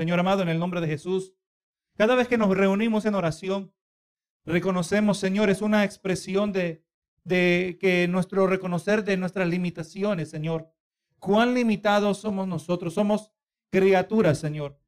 Señor 0.00 0.18
amado, 0.18 0.40
en 0.40 0.48
el 0.48 0.58
nombre 0.58 0.80
de 0.80 0.86
Jesús, 0.86 1.34
cada 1.98 2.14
vez 2.14 2.26
que 2.26 2.38
nos 2.38 2.56
reunimos 2.56 3.04
en 3.04 3.14
oración, 3.14 3.74
reconocemos, 4.46 5.18
Señor, 5.18 5.50
es 5.50 5.60
una 5.60 5.84
expresión 5.84 6.52
de, 6.52 6.82
de 7.22 7.76
que 7.78 8.08
nuestro 8.08 8.46
reconocer 8.46 9.04
de 9.04 9.18
nuestras 9.18 9.46
limitaciones, 9.46 10.30
Señor. 10.30 10.72
Cuán 11.18 11.52
limitados 11.52 12.16
somos 12.16 12.48
nosotros. 12.48 12.94
Somos 12.94 13.30
criaturas, 13.68 14.38
Señor. 14.38 14.80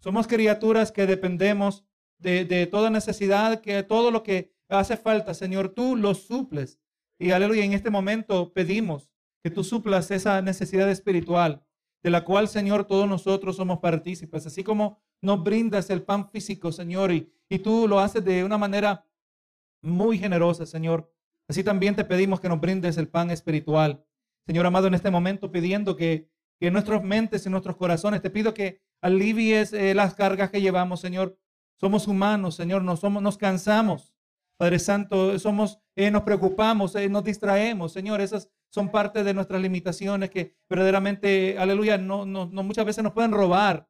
Somos 0.00 0.26
criaturas 0.26 0.90
que 0.90 1.06
dependemos 1.06 1.84
de, 2.18 2.44
de 2.44 2.66
toda 2.66 2.90
necesidad, 2.90 3.60
que 3.60 3.84
todo 3.84 4.10
lo 4.10 4.24
que 4.24 4.52
hace 4.68 4.96
falta, 4.96 5.32
Señor, 5.32 5.68
tú 5.68 5.94
lo 5.94 6.12
suples. 6.12 6.80
Y 7.20 7.30
aleluya, 7.30 7.64
en 7.64 7.72
este 7.72 7.90
momento 7.90 8.52
pedimos 8.52 9.12
que 9.44 9.50
tú 9.50 9.62
suplas 9.62 10.10
esa 10.10 10.42
necesidad 10.42 10.90
espiritual, 10.90 11.63
de 12.04 12.10
la 12.10 12.22
cual, 12.22 12.48
Señor, 12.48 12.84
todos 12.84 13.08
nosotros 13.08 13.56
somos 13.56 13.78
partícipes. 13.78 14.46
Así 14.46 14.62
como 14.62 14.98
nos 15.22 15.42
brindas 15.42 15.88
el 15.88 16.02
pan 16.02 16.28
físico, 16.28 16.70
Señor, 16.70 17.10
y, 17.10 17.32
y 17.48 17.58
tú 17.58 17.88
lo 17.88 17.98
haces 17.98 18.22
de 18.22 18.44
una 18.44 18.58
manera 18.58 19.06
muy 19.80 20.18
generosa, 20.18 20.66
Señor. 20.66 21.10
Así 21.48 21.64
también 21.64 21.96
te 21.96 22.04
pedimos 22.04 22.40
que 22.40 22.48
nos 22.50 22.60
brindes 22.60 22.98
el 22.98 23.08
pan 23.08 23.30
espiritual. 23.30 24.04
Señor 24.46 24.66
amado, 24.66 24.86
en 24.86 24.94
este 24.94 25.10
momento 25.10 25.50
pidiendo 25.50 25.96
que, 25.96 26.28
que 26.60 26.70
nuestras 26.70 27.02
mentes 27.02 27.46
y 27.46 27.50
nuestros 27.50 27.76
corazones, 27.76 28.20
te 28.20 28.28
pido 28.28 28.52
que 28.52 28.82
alivies 29.00 29.72
eh, 29.72 29.94
las 29.94 30.14
cargas 30.14 30.50
que 30.50 30.60
llevamos, 30.60 31.00
Señor. 31.00 31.38
Somos 31.80 32.06
humanos, 32.06 32.54
Señor, 32.54 32.82
nos, 32.82 33.00
somos, 33.00 33.22
nos 33.22 33.38
cansamos. 33.38 34.14
Padre 34.58 34.78
Santo, 34.78 35.38
somos, 35.38 35.80
eh, 35.96 36.10
nos 36.10 36.22
preocupamos, 36.22 36.94
eh, 36.96 37.08
nos 37.08 37.24
distraemos, 37.24 37.92
Señor. 37.92 38.20
Esas 38.20 38.50
son 38.74 38.90
parte 38.90 39.22
de 39.22 39.32
nuestras 39.34 39.62
limitaciones 39.62 40.30
que 40.30 40.56
verdaderamente, 40.68 41.56
aleluya, 41.60 41.96
no, 41.96 42.26
no, 42.26 42.46
no 42.46 42.64
muchas 42.64 42.84
veces 42.84 43.04
nos 43.04 43.12
pueden 43.12 43.30
robar 43.30 43.88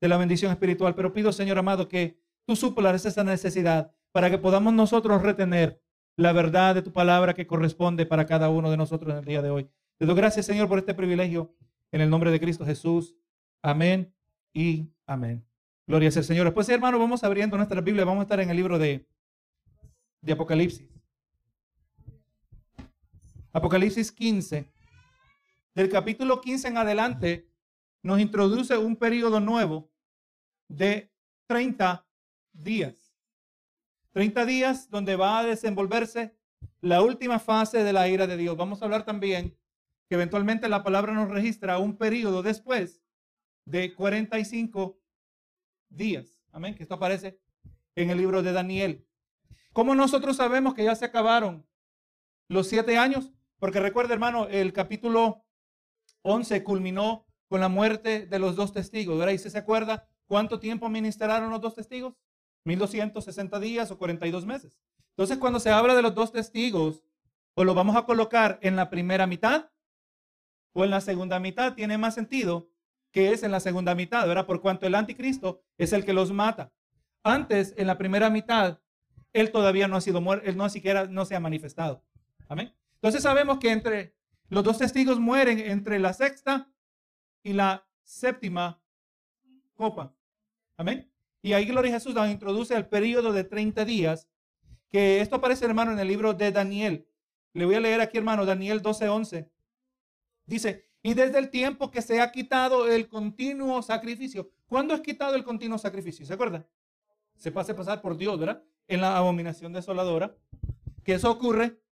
de 0.00 0.08
la 0.08 0.16
bendición 0.16 0.50
espiritual. 0.50 0.96
Pero 0.96 1.12
pido, 1.12 1.30
Señor 1.30 1.56
amado, 1.56 1.86
que 1.86 2.18
tú 2.44 2.56
suplas 2.56 3.06
esa 3.06 3.22
necesidad 3.22 3.92
para 4.10 4.30
que 4.30 4.38
podamos 4.38 4.74
nosotros 4.74 5.22
retener 5.22 5.80
la 6.16 6.32
verdad 6.32 6.74
de 6.74 6.82
tu 6.82 6.92
palabra 6.92 7.34
que 7.34 7.46
corresponde 7.46 8.06
para 8.06 8.26
cada 8.26 8.50
uno 8.50 8.72
de 8.72 8.76
nosotros 8.76 9.12
en 9.12 9.20
el 9.20 9.24
día 9.24 9.40
de 9.40 9.50
hoy. 9.50 9.70
Te 9.98 10.04
doy 10.04 10.16
gracias, 10.16 10.46
Señor, 10.46 10.66
por 10.66 10.80
este 10.80 10.94
privilegio 10.94 11.54
en 11.92 12.00
el 12.00 12.10
nombre 12.10 12.32
de 12.32 12.40
Cristo 12.40 12.66
Jesús. 12.66 13.14
Amén 13.62 14.12
y 14.52 14.90
amén. 15.06 15.46
Gloria 15.86 16.08
al 16.08 16.24
Señor. 16.24 16.46
Después, 16.46 16.68
hermano, 16.68 16.98
vamos 16.98 17.22
abriendo 17.22 17.56
nuestra 17.56 17.80
Biblia. 17.80 18.04
Vamos 18.04 18.22
a 18.22 18.24
estar 18.24 18.40
en 18.40 18.50
el 18.50 18.56
libro 18.56 18.80
de, 18.80 19.06
de 20.22 20.32
Apocalipsis. 20.32 20.93
Apocalipsis 23.54 24.10
15. 24.10 24.68
Del 25.76 25.88
capítulo 25.88 26.40
15 26.40 26.66
en 26.66 26.76
adelante 26.76 27.48
nos 28.02 28.18
introduce 28.18 28.76
un 28.76 28.96
periodo 28.96 29.38
nuevo 29.38 29.92
de 30.66 31.12
30 31.46 32.04
días. 32.52 33.14
30 34.10 34.44
días 34.44 34.90
donde 34.90 35.14
va 35.14 35.38
a 35.38 35.44
desenvolverse 35.44 36.36
la 36.80 37.00
última 37.00 37.38
fase 37.38 37.84
de 37.84 37.92
la 37.92 38.08
ira 38.08 38.26
de 38.26 38.36
Dios. 38.36 38.56
Vamos 38.56 38.82
a 38.82 38.86
hablar 38.86 39.04
también 39.04 39.56
que 40.08 40.16
eventualmente 40.16 40.68
la 40.68 40.82
palabra 40.82 41.12
nos 41.12 41.30
registra 41.30 41.78
un 41.78 41.96
periodo 41.96 42.42
después 42.42 43.04
de 43.66 43.94
45 43.94 45.00
días. 45.90 46.42
Amén, 46.50 46.74
que 46.74 46.82
esto 46.82 46.96
aparece 46.96 47.38
en 47.94 48.10
el 48.10 48.18
libro 48.18 48.42
de 48.42 48.52
Daniel. 48.52 49.06
¿Cómo 49.72 49.94
nosotros 49.94 50.38
sabemos 50.38 50.74
que 50.74 50.82
ya 50.82 50.96
se 50.96 51.04
acabaron 51.04 51.64
los 52.48 52.66
siete 52.66 52.98
años? 52.98 53.30
Porque 53.58 53.80
recuerda, 53.80 54.14
hermano, 54.14 54.46
el 54.48 54.72
capítulo 54.72 55.44
11 56.22 56.64
culminó 56.64 57.26
con 57.48 57.60
la 57.60 57.68
muerte 57.68 58.26
de 58.26 58.38
los 58.38 58.56
dos 58.56 58.72
testigos. 58.72 59.18
¿verdad? 59.18 59.32
¿Y 59.32 59.38
se 59.38 59.56
acuerda 59.56 60.08
cuánto 60.26 60.58
tiempo 60.58 60.88
ministraron 60.88 61.50
los 61.50 61.60
dos 61.60 61.74
testigos? 61.74 62.14
1260 62.64 63.60
días 63.60 63.90
o 63.90 63.98
42 63.98 64.46
meses. 64.46 64.78
Entonces, 65.10 65.38
cuando 65.38 65.60
se 65.60 65.70
habla 65.70 65.94
de 65.94 66.02
los 66.02 66.14
dos 66.14 66.32
testigos, 66.32 67.04
o 67.54 67.64
lo 67.64 67.74
vamos 67.74 67.96
a 67.96 68.04
colocar 68.04 68.58
en 68.62 68.76
la 68.76 68.90
primera 68.90 69.26
mitad 69.26 69.70
o 70.72 70.84
en 70.84 70.90
la 70.90 71.00
segunda 71.00 71.38
mitad, 71.38 71.74
tiene 71.74 71.98
más 71.98 72.14
sentido 72.14 72.68
que 73.12 73.30
es 73.30 73.44
en 73.44 73.52
la 73.52 73.60
segunda 73.60 73.94
mitad, 73.94 74.26
¿verdad? 74.26 74.44
Por 74.44 74.60
cuanto 74.60 74.86
el 74.86 74.94
anticristo 74.96 75.62
es 75.78 75.92
el 75.92 76.04
que 76.04 76.12
los 76.12 76.32
mata. 76.32 76.72
Antes, 77.22 77.74
en 77.76 77.86
la 77.86 77.96
primera 77.96 78.28
mitad, 78.28 78.80
él 79.32 79.52
todavía 79.52 79.86
no 79.86 79.96
ha 79.96 80.00
sido 80.00 80.20
muerto, 80.20 80.48
él 80.48 80.56
no 80.56 80.68
siquiera 80.68 81.06
no 81.06 81.24
se 81.24 81.36
ha 81.36 81.40
manifestado. 81.40 82.02
Amén. 82.48 82.74
Entonces 83.04 83.22
sabemos 83.22 83.58
que 83.58 83.70
entre 83.70 84.16
los 84.48 84.64
dos 84.64 84.78
testigos 84.78 85.20
mueren 85.20 85.58
entre 85.58 85.98
la 85.98 86.14
sexta 86.14 86.72
y 87.42 87.52
la 87.52 87.86
séptima 88.02 88.82
copa. 89.74 90.16
Amén. 90.78 91.12
Y 91.42 91.52
ahí 91.52 91.66
Gloria 91.66 91.90
a 91.90 91.98
Jesús 91.98 92.14
nos 92.14 92.30
introduce 92.30 92.74
al 92.74 92.88
periodo 92.88 93.34
de 93.34 93.44
30 93.44 93.84
días, 93.84 94.30
que 94.88 95.20
esto 95.20 95.36
aparece, 95.36 95.66
hermano, 95.66 95.92
en 95.92 95.98
el 95.98 96.08
libro 96.08 96.32
de 96.32 96.50
Daniel. 96.50 97.06
Le 97.52 97.66
voy 97.66 97.74
a 97.74 97.80
leer 97.80 98.00
aquí, 98.00 98.16
hermano, 98.16 98.46
Daniel 98.46 98.80
12:11. 98.80 99.50
Dice, 100.46 100.88
y 101.02 101.12
desde 101.12 101.38
el 101.38 101.50
tiempo 101.50 101.90
que 101.90 102.00
se 102.00 102.22
ha 102.22 102.32
quitado 102.32 102.90
el 102.90 103.06
continuo 103.10 103.82
sacrificio. 103.82 104.50
¿Cuándo 104.66 104.94
es 104.94 105.02
quitado 105.02 105.34
el 105.34 105.44
continuo 105.44 105.76
sacrificio? 105.76 106.24
¿Se 106.24 106.32
acuerda? 106.32 106.66
Se 107.36 107.52
pase 107.52 107.74
pasar 107.74 108.00
por 108.00 108.16
Dios, 108.16 108.38
¿verdad? 108.38 108.64
En 108.88 109.02
la 109.02 109.18
abominación 109.18 109.74
desoladora. 109.74 110.34
Que 111.04 111.12
eso 111.12 111.30
ocurre 111.30 111.83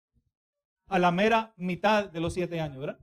a 0.89 0.99
la 0.99 1.11
mera 1.11 1.55
mitad 1.57 2.09
de 2.09 2.21
los 2.21 2.35
siete 2.35 2.61
años, 2.61 2.79
¿verdad? 2.79 2.99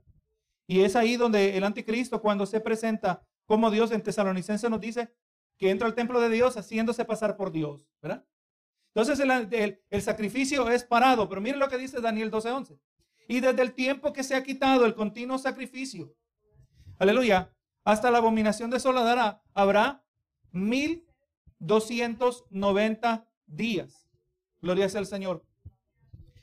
Y 0.66 0.82
es 0.82 0.96
ahí 0.96 1.16
donde 1.16 1.56
el 1.56 1.64
anticristo, 1.64 2.20
cuando 2.20 2.46
se 2.46 2.60
presenta 2.60 3.26
como 3.44 3.70
Dios 3.70 3.90
en 3.90 4.02
Tesalonicense, 4.02 4.70
nos 4.70 4.80
dice 4.80 5.12
que 5.58 5.70
entra 5.70 5.86
al 5.86 5.94
templo 5.94 6.20
de 6.20 6.30
Dios 6.30 6.56
haciéndose 6.56 7.04
pasar 7.04 7.36
por 7.36 7.50
Dios, 7.50 7.88
¿verdad? 8.00 8.24
Entonces 8.94 9.18
el, 9.90 10.02
sacrificio 10.02 10.70
es 10.70 10.84
parado, 10.84 11.28
pero 11.28 11.40
miren 11.40 11.58
lo 11.60 11.68
que 11.68 11.78
dice 11.78 12.00
Daniel 12.00 12.30
12:11. 12.30 12.78
Y 13.28 13.40
desde 13.40 13.62
el 13.62 13.74
tiempo 13.74 14.12
que 14.12 14.24
se 14.24 14.34
ha 14.34 14.42
quitado 14.42 14.86
el 14.86 14.94
continuo 14.94 15.38
sacrificio, 15.38 16.14
aleluya, 16.98 17.54
hasta 17.84 18.10
la 18.10 18.18
abominación 18.18 18.70
desoladora 18.70 19.42
habrá 19.54 20.04
1290 20.52 23.28
días. 23.46 24.08
Gloria 24.60 24.88
sea 24.88 25.00
al 25.00 25.06
Señor. 25.06 25.44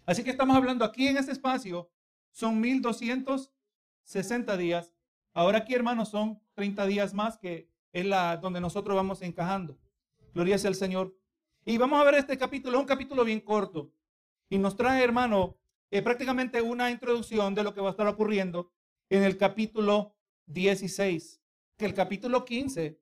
Así 0.07 0.23
que 0.23 0.29
estamos 0.31 0.55
hablando 0.55 0.85
aquí 0.85 1.09
en 1.09 1.17
este 1.17 1.33
espacio, 1.33 1.91
son 2.31 2.61
1260 2.61 4.55
días. 4.55 4.95
Ahora 5.33 5.59
aquí, 5.59 5.75
hermanos, 5.75 6.09
son 6.09 6.41
30 6.53 6.85
días 6.87 7.13
más 7.13 7.37
que 7.37 7.69
es 7.91 8.05
la 8.05 8.37
donde 8.37 8.61
nosotros 8.61 8.95
vamos 8.95 9.21
encajando. 9.21 9.77
Gloria 10.33 10.57
sea 10.57 10.69
al 10.69 10.75
Señor. 10.75 11.13
Y 11.65 11.77
vamos 11.77 11.99
a 11.99 12.05
ver 12.05 12.15
este 12.15 12.37
capítulo, 12.37 12.79
un 12.79 12.85
capítulo 12.85 13.25
bien 13.25 13.41
corto. 13.41 13.91
Y 14.49 14.57
nos 14.57 14.77
trae, 14.77 15.03
hermano, 15.03 15.57
eh, 15.91 16.01
prácticamente 16.01 16.61
una 16.61 16.89
introducción 16.89 17.53
de 17.53 17.63
lo 17.63 17.73
que 17.73 17.81
va 17.81 17.89
a 17.89 17.91
estar 17.91 18.07
ocurriendo 18.07 18.71
en 19.09 19.23
el 19.23 19.37
capítulo 19.37 20.15
16. 20.45 21.41
Que 21.75 21.85
el 21.85 21.93
capítulo 21.93 22.45
15, 22.45 22.97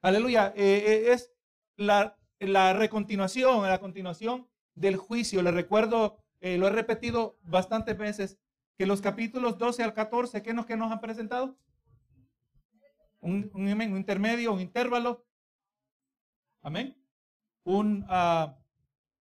aleluya, 0.00 0.54
eh, 0.56 0.84
eh, 0.86 1.12
es 1.12 1.30
la, 1.76 2.18
la 2.38 2.72
recontinuación, 2.72 3.68
la 3.68 3.80
continuación 3.80 4.48
del 4.74 4.96
juicio. 4.96 5.42
Le 5.42 5.50
recuerdo, 5.50 6.24
lo 6.40 6.66
he 6.66 6.70
repetido 6.70 7.38
bastantes 7.42 7.96
veces, 7.96 8.38
que 8.76 8.86
los 8.86 9.00
capítulos 9.00 9.58
12 9.58 9.82
al 9.82 9.94
14, 9.94 10.42
¿qué 10.42 10.54
nos, 10.54 10.66
que 10.66 10.76
nos 10.76 10.92
han 10.92 11.00
presentado? 11.00 11.58
un, 13.20 13.96
intermedio, 13.96 14.52
un 14.52 14.60
intervalo. 14.60 15.26
Amén. 16.62 16.96
Un, 17.64 18.04
uh, 18.04 18.54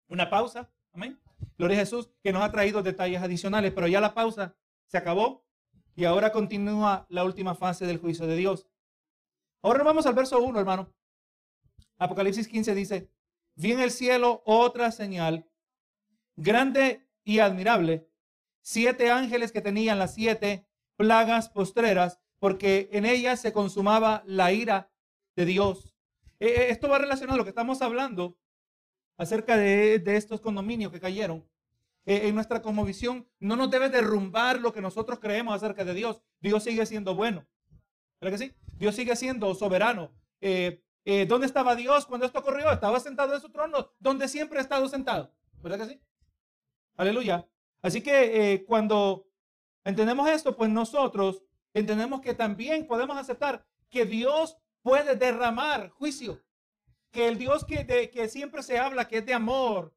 una 0.08 0.30
pausa. 0.30 0.72
Amén. 0.92 1.20
Gloria 1.58 1.78
a 1.78 1.80
Jesús, 1.82 2.12
que 2.22 2.32
nos 2.32 2.44
ha 2.44 2.52
traído 2.52 2.82
detalles 2.82 3.22
adicionales, 3.22 3.72
pero 3.74 3.88
ya 3.88 4.02
la 4.02 4.14
pausa 4.14 4.56
se 4.86 4.98
acabó 4.98 5.46
y 5.96 6.06
ahora 6.06 6.32
continúa 6.32 7.06
la 7.10 7.24
última 7.24 7.56
fase 7.56 7.86
del 7.86 8.00
juicio 8.00 8.28
de 8.28 8.36
Dios. 8.36 8.68
Ahora 9.62 9.84
vamos 9.84 10.06
al 10.06 10.14
verso 10.14 10.42
1, 10.42 10.60
hermano. 10.60 10.94
Apocalipsis 11.98 12.48
15 12.48 12.76
dice, 12.76 13.12
vi 13.56 13.72
en 13.72 13.80
el 13.80 13.92
cielo 13.92 14.42
otra 14.46 14.92
señal, 14.92 15.48
grande 16.36 17.08
y 17.24 17.40
admirable, 17.40 18.08
siete 18.62 19.12
ángeles 19.12 19.52
que 19.52 19.62
tenían 19.62 20.00
las 20.00 20.16
siete 20.16 20.66
plagas 20.96 21.50
postreras 21.50 22.20
porque 22.40 22.90
en 22.92 23.06
ella 23.06 23.38
se 23.38 23.54
consumaba 23.54 24.24
la 24.26 24.52
ira 24.52 24.92
de 25.36 25.46
Dios. 25.46 25.96
Eh, 26.40 26.48
eh, 26.48 26.68
esto 26.72 26.90
va 26.90 26.98
relacionado 26.98 27.36
a 27.36 27.38
lo 27.38 27.46
que 27.46 27.52
estamos 27.52 27.82
hablando 27.82 28.38
acerca 29.18 29.56
de, 29.56 30.04
estos 30.06 30.42
condominios 30.42 30.92
que 30.92 31.00
cayeron. 31.00 31.48
Eh, 32.06 32.28
en 32.28 32.36
nuestra 32.36 32.62
cosmovisión 32.62 33.30
no 33.40 33.56
nos 33.56 33.72
debe 33.72 33.88
derrumbar 33.88 34.60
lo 34.60 34.74
que 34.74 34.82
nosotros 34.82 35.20
creemos 35.20 35.56
acerca 35.56 35.86
de 35.86 35.94
Dios. 35.94 36.22
Dios 36.42 36.64
sigue 36.64 36.86
siendo 36.86 37.16
bueno. 37.16 37.46
¿Verdad 38.20 38.38
que 38.38 38.46
sí? 38.46 38.54
Dios 38.78 38.96
sigue 38.96 39.16
siendo 39.16 39.56
soberano. 39.56 40.12
¿Dónde 40.42 41.46
estaba 41.46 41.76
Dios 41.76 42.06
cuando 42.06 42.26
esto 42.26 42.40
ocurrió? 42.40 42.72
Estaba 42.72 43.00
sentado 43.00 43.36
en 43.36 43.42
su 43.42 43.50
trono, 43.50 43.94
donde 44.00 44.28
siempre 44.28 44.60
ha 44.60 44.62
estado 44.62 44.88
sentado. 44.90 45.34
¿Verdad 45.62 45.80
que 45.80 45.94
sí? 45.94 46.02
Aleluya. 46.96 47.48
Así 47.82 48.02
que 48.02 48.64
cuando 48.68 49.28
entendemos 49.84 50.30
esto, 50.30 50.56
pues 50.56 50.70
nosotros 50.70 51.44
entendemos 51.74 52.22
que 52.22 52.34
también 52.34 52.88
podemos 52.88 53.18
aceptar 53.18 53.66
que 53.90 54.06
Dios 54.06 54.58
puede 54.82 55.16
derramar 55.16 55.90
juicio. 55.90 56.42
Que 57.12 57.28
el 57.28 57.38
Dios 57.38 57.66
que, 57.66 57.84
de, 57.84 58.10
que 58.10 58.28
siempre 58.28 58.64
se 58.64 58.80
habla, 58.80 59.08
que 59.08 59.20
es 59.20 59.26
de 59.26 59.34
amor, 59.34 59.94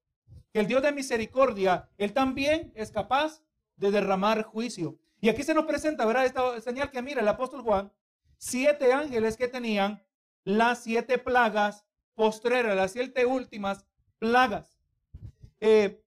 que 0.52 0.60
el 0.60 0.66
Dios 0.66 0.82
de 0.82 0.92
misericordia, 0.92 1.88
Él 1.96 2.12
también 2.12 2.72
es 2.74 2.90
capaz 2.90 3.42
de 3.76 3.90
derramar 3.90 4.42
juicio. 4.42 4.98
Y 5.20 5.28
aquí 5.28 5.42
se 5.42 5.54
nos 5.54 5.64
presenta, 5.64 6.04
¿verdad? 6.04 6.26
Esta 6.26 6.60
señal 6.60 6.90
que 6.90 7.02
mira 7.02 7.20
el 7.20 7.28
apóstol 7.28 7.62
Juan, 7.62 7.92
siete 8.38 8.92
ángeles 8.92 9.36
que 9.36 9.48
tenían 9.48 10.02
las 10.44 10.82
siete 10.82 11.18
plagas 11.18 11.84
postreras, 12.14 12.76
las 12.76 12.92
siete 12.92 13.26
últimas 13.26 13.84
plagas. 14.18 14.78
Eh, 15.60 16.02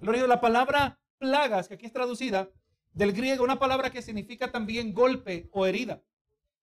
la 0.00 0.40
palabra 0.40 1.00
plagas, 1.18 1.68
que 1.68 1.74
aquí 1.74 1.86
es 1.86 1.92
traducida 1.92 2.48
del 2.92 3.12
griego, 3.12 3.44
una 3.44 3.58
palabra 3.58 3.90
que 3.90 4.02
significa 4.02 4.50
también 4.50 4.92
golpe 4.92 5.48
o 5.52 5.66
herida. 5.66 6.02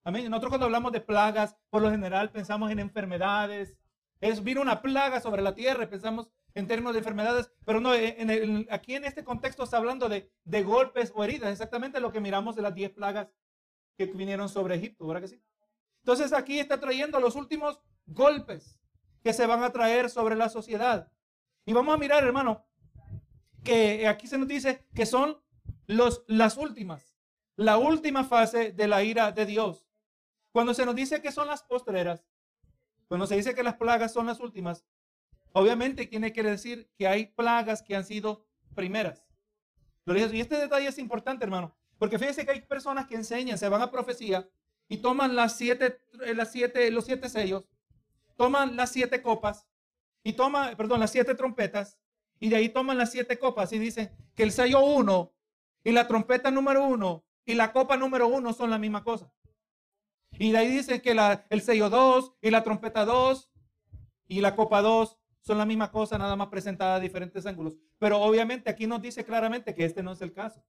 Amén. 0.04 0.30
Nosotros 0.30 0.50
cuando 0.50 0.66
hablamos 0.66 0.92
de 0.92 1.02
plagas, 1.02 1.56
por 1.70 1.82
lo 1.82 1.90
general 1.90 2.32
pensamos 2.32 2.72
en 2.72 2.80
enfermedades. 2.80 3.76
Es, 4.22 4.44
vino 4.44 4.62
una 4.62 4.82
plaga 4.82 5.20
sobre 5.20 5.42
la 5.42 5.56
tierra, 5.56 5.90
pensamos 5.90 6.30
en 6.54 6.68
términos 6.68 6.94
de 6.94 7.00
enfermedades, 7.00 7.52
pero 7.66 7.82
no, 7.82 7.94
en 7.94 8.66
aquí 8.72 8.96
en 8.96 9.04
este 9.04 9.24
contexto 9.24 9.64
está 9.64 9.78
hablando 9.78 10.08
de, 10.08 10.32
de 10.46 10.64
golpes 10.64 11.12
o 11.14 11.24
heridas, 11.24 11.52
exactamente 11.52 12.00
lo 12.00 12.14
que 12.14 12.22
miramos 12.22 12.56
de 12.56 12.62
las 12.62 12.74
diez 12.74 12.92
plagas 12.92 13.28
que 13.98 14.06
vinieron 14.06 14.48
sobre 14.48 14.76
Egipto, 14.76 15.06
¿verdad 15.06 15.22
que 15.22 15.28
sí? 15.28 15.42
Entonces 16.04 16.32
aquí 16.32 16.60
está 16.60 16.80
trayendo 16.80 17.20
los 17.20 17.36
últimos 17.36 17.80
golpes 18.06 18.80
que 19.22 19.34
se 19.34 19.48
van 19.48 19.64
a 19.64 19.72
traer 19.72 20.10
sobre 20.10 20.36
la 20.36 20.50
sociedad. 20.50 21.12
Y 21.66 21.74
vamos 21.74 21.94
a 21.94 21.98
mirar, 21.98 22.24
hermano, 22.24 22.64
que 23.66 24.08
aquí 24.08 24.28
se 24.28 24.38
nos 24.38 24.48
dice 24.48 24.86
que 24.96 25.06
son 25.06 25.38
los, 25.88 26.24
las 26.28 26.56
últimas, 26.56 27.18
la 27.58 27.78
última 27.78 28.24
fase 28.24 28.72
de 28.72 28.88
la 28.88 29.04
ira 29.04 29.34
de 29.34 29.46
Dios. 29.46 29.86
Cuando 30.54 30.74
se 30.74 30.86
nos 30.86 30.96
dice 30.96 31.22
que 31.22 31.34
son 31.34 31.48
las 31.48 31.64
postreras, 31.64 32.26
cuando 33.10 33.28
se 33.28 33.36
dice 33.36 33.54
que 33.54 33.64
las 33.64 33.76
plagas 33.76 34.14
son 34.14 34.28
las 34.28 34.40
últimas, 34.40 34.86
obviamente 35.52 36.06
tiene 36.06 36.32
que 36.32 36.44
decir 36.44 36.90
que 36.98 37.08
hay 37.08 37.26
plagas 37.26 37.82
que 37.82 37.96
han 37.96 38.06
sido 38.06 38.46
primeras. 38.74 39.26
Y 40.06 40.40
este 40.40 40.58
detalle 40.58 40.88
es 40.88 40.98
importante, 40.98 41.44
hermano, 41.44 41.76
porque 41.98 42.20
fíjese 42.20 42.46
que 42.46 42.52
hay 42.52 42.62
personas 42.62 43.08
que 43.08 43.16
enseñan, 43.16 43.58
se 43.58 43.68
van 43.68 43.82
a 43.82 43.92
profecía 43.92 44.48
y 44.88 44.98
toman 44.98 45.36
las 45.36 45.58
siete, 45.58 46.00
eh, 46.24 46.34
las 46.36 46.52
siete, 46.52 46.90
los 46.92 47.06
siete 47.06 47.28
sellos, 47.28 47.68
toman 48.38 48.76
las 48.76 48.92
siete 48.92 49.22
copas 49.22 49.66
y 50.24 50.34
toman, 50.34 50.76
perdón, 50.78 51.00
las 51.00 51.12
siete 51.12 51.34
trompetas 51.36 51.98
y 52.40 52.50
de 52.50 52.58
ahí 52.58 52.70
toman 52.70 52.98
las 52.98 53.12
siete 53.12 53.40
copas 53.40 53.72
y 53.74 53.80
dicen 53.80 54.12
que 54.36 54.44
el 54.44 54.52
sello 54.52 54.82
uno 54.82 55.34
y 55.84 55.92
la 55.92 56.08
trompeta 56.08 56.52
número 56.52 56.86
uno 56.86 57.26
y 57.46 57.54
la 57.54 57.72
copa 57.72 57.98
número 57.98 58.28
uno 58.28 58.54
son 58.54 58.70
la 58.70 58.78
misma 58.78 59.04
cosa. 59.04 59.32
Y 60.38 60.52
de 60.52 60.58
ahí 60.58 60.68
dice 60.70 61.02
que 61.02 61.16
el 61.50 61.62
sello 61.62 61.90
2 61.90 62.34
y 62.42 62.50
la 62.50 62.64
trompeta 62.64 63.06
2 63.06 63.50
y 64.28 64.42
la 64.42 64.56
copa 64.56 64.82
2 64.82 65.18
son 65.42 65.58
la 65.58 65.66
misma 65.66 65.92
cosa, 65.92 66.18
nada 66.18 66.36
más 66.36 66.48
presentada 66.48 66.96
a 66.96 67.00
diferentes 67.00 67.46
ángulos. 67.46 67.78
Pero 68.00 68.22
obviamente 68.22 68.70
aquí 68.70 68.88
nos 68.88 69.02
dice 69.02 69.24
claramente 69.24 69.76
que 69.76 69.86
este 69.86 70.04
no 70.04 70.12
es 70.12 70.22
el 70.22 70.34
caso. 70.34 70.64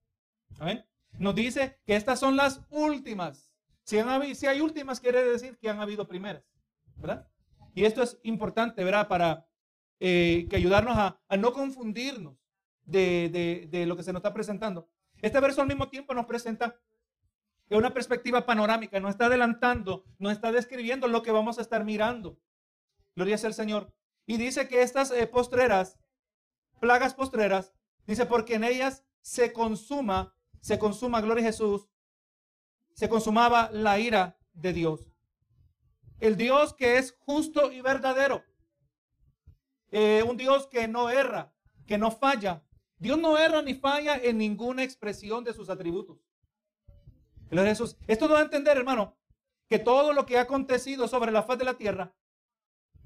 Nos 1.17 1.35
dice 1.35 1.79
que 1.85 1.95
estas 1.95 2.19
son 2.19 2.37
las 2.37 2.61
últimas. 2.69 3.51
Si, 3.83 3.97
si 4.35 4.47
hay 4.47 4.61
últimas, 4.61 4.99
quiere 4.99 5.23
decir 5.23 5.57
que 5.57 5.69
han 5.69 5.81
habido 5.81 6.07
primeras. 6.07 6.43
¿Verdad? 6.95 7.27
Y 7.73 7.85
esto 7.85 8.03
es 8.03 8.19
importante, 8.23 8.83
¿verdad? 8.83 9.07
Para 9.07 9.47
eh, 9.99 10.47
que 10.49 10.55
ayudarnos 10.55 10.97
a, 10.97 11.19
no 11.37 11.53
confundirnos 11.53 12.37
de, 12.83 13.85
lo 13.87 13.95
que 13.95 14.03
se 14.03 14.13
nos 14.13 14.19
está 14.19 14.33
presentando. 14.33 14.89
Este 15.21 15.39
verso 15.39 15.61
al 15.61 15.67
mismo 15.67 15.89
tiempo 15.89 16.13
nos 16.13 16.25
presenta 16.25 16.79
es 17.69 17.77
una 17.77 17.93
perspectiva 17.93 18.45
panorámica, 18.45 18.99
no 18.99 19.09
está 19.09 19.25
adelantando, 19.25 20.05
no 20.19 20.31
está 20.31 20.53
describiendo 20.53 21.07
lo 21.09 21.21
que 21.21 21.31
vamos 21.31 21.57
a 21.57 21.61
estar 21.61 21.83
mirando. 21.83 22.39
Gloria 23.15 23.37
sea 23.37 23.49
el 23.49 23.53
Señor. 23.53 23.93
Y 24.25 24.37
dice 24.37 24.69
que 24.69 24.83
estas 24.83 25.11
eh, 25.11 25.27
postreras, 25.27 25.99
plagas 26.79 27.13
postreras, 27.13 27.73
dice 28.05 28.25
porque 28.25 28.55
en 28.55 28.63
ellas 28.63 29.03
se 29.21 29.51
consuma, 29.51 30.33
se 30.61 30.79
consuma, 30.79 31.19
gloria 31.19 31.43
a 31.43 31.47
Jesús, 31.47 31.89
se 32.93 33.09
consumaba 33.09 33.69
la 33.73 33.99
ira 33.99 34.39
de 34.53 34.71
Dios. 34.71 35.11
El 36.19 36.37
Dios 36.37 36.73
que 36.73 36.97
es 36.97 37.15
justo 37.19 37.71
y 37.71 37.81
verdadero. 37.81 38.43
Eh, 39.91 40.23
un 40.27 40.37
Dios 40.37 40.67
que 40.67 40.87
no 40.87 41.09
erra, 41.09 41.53
que 41.85 41.97
no 41.97 42.11
falla. 42.11 42.63
Dios 42.97 43.17
no 43.17 43.37
erra 43.37 43.61
ni 43.61 43.73
falla 43.73 44.17
en 44.17 44.37
ninguna 44.37 44.83
expresión 44.83 45.43
de 45.43 45.53
sus 45.53 45.69
atributos. 45.69 46.17
Esto 47.49 48.27
nos 48.27 48.35
da 48.35 48.39
a 48.39 48.43
entender, 48.43 48.77
hermano, 48.77 49.15
que 49.69 49.79
todo 49.79 50.13
lo 50.13 50.25
que 50.25 50.37
ha 50.37 50.41
acontecido 50.41 51.07
sobre 51.07 51.31
la 51.31 51.43
faz 51.43 51.57
de 51.57 51.65
la 51.65 51.75
tierra 51.75 52.13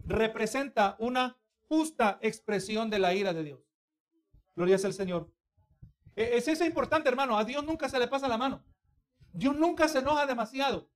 representa 0.06 0.96
una 1.00 1.38
justa 1.68 2.18
expresión 2.22 2.90
de 2.90 3.00
la 3.00 3.14
ira 3.14 3.34
de 3.34 3.44
Dios. 3.44 3.60
Gloria 4.56 4.78
sea 4.78 4.90
el 4.90 4.94
Señor. 4.94 5.32
E, 6.16 6.38
es 6.38 6.48
eso 6.48 6.66
importante, 6.66 7.10
hermano. 7.10 7.38
A 7.38 7.46
Dios 7.46 7.64
nunca 7.64 7.88
se 7.88 8.00
le 8.00 8.08
pasa 8.08 8.28
la 8.28 8.38
mano. 8.38 8.64
Dios 9.34 9.56
nunca 9.56 9.88
se 9.88 10.00
enoja 10.00 10.26
demasiado. 10.26 10.90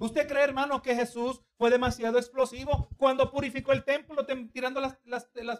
¿Usted 0.00 0.26
cree, 0.26 0.42
hermano, 0.42 0.82
que 0.82 0.96
Jesús 0.96 1.42
fue 1.56 1.70
demasiado 1.70 2.18
explosivo 2.18 2.88
cuando 2.96 3.30
purificó 3.30 3.72
el 3.72 3.84
templo 3.84 4.26
tirando 4.52 4.80
las, 4.80 4.98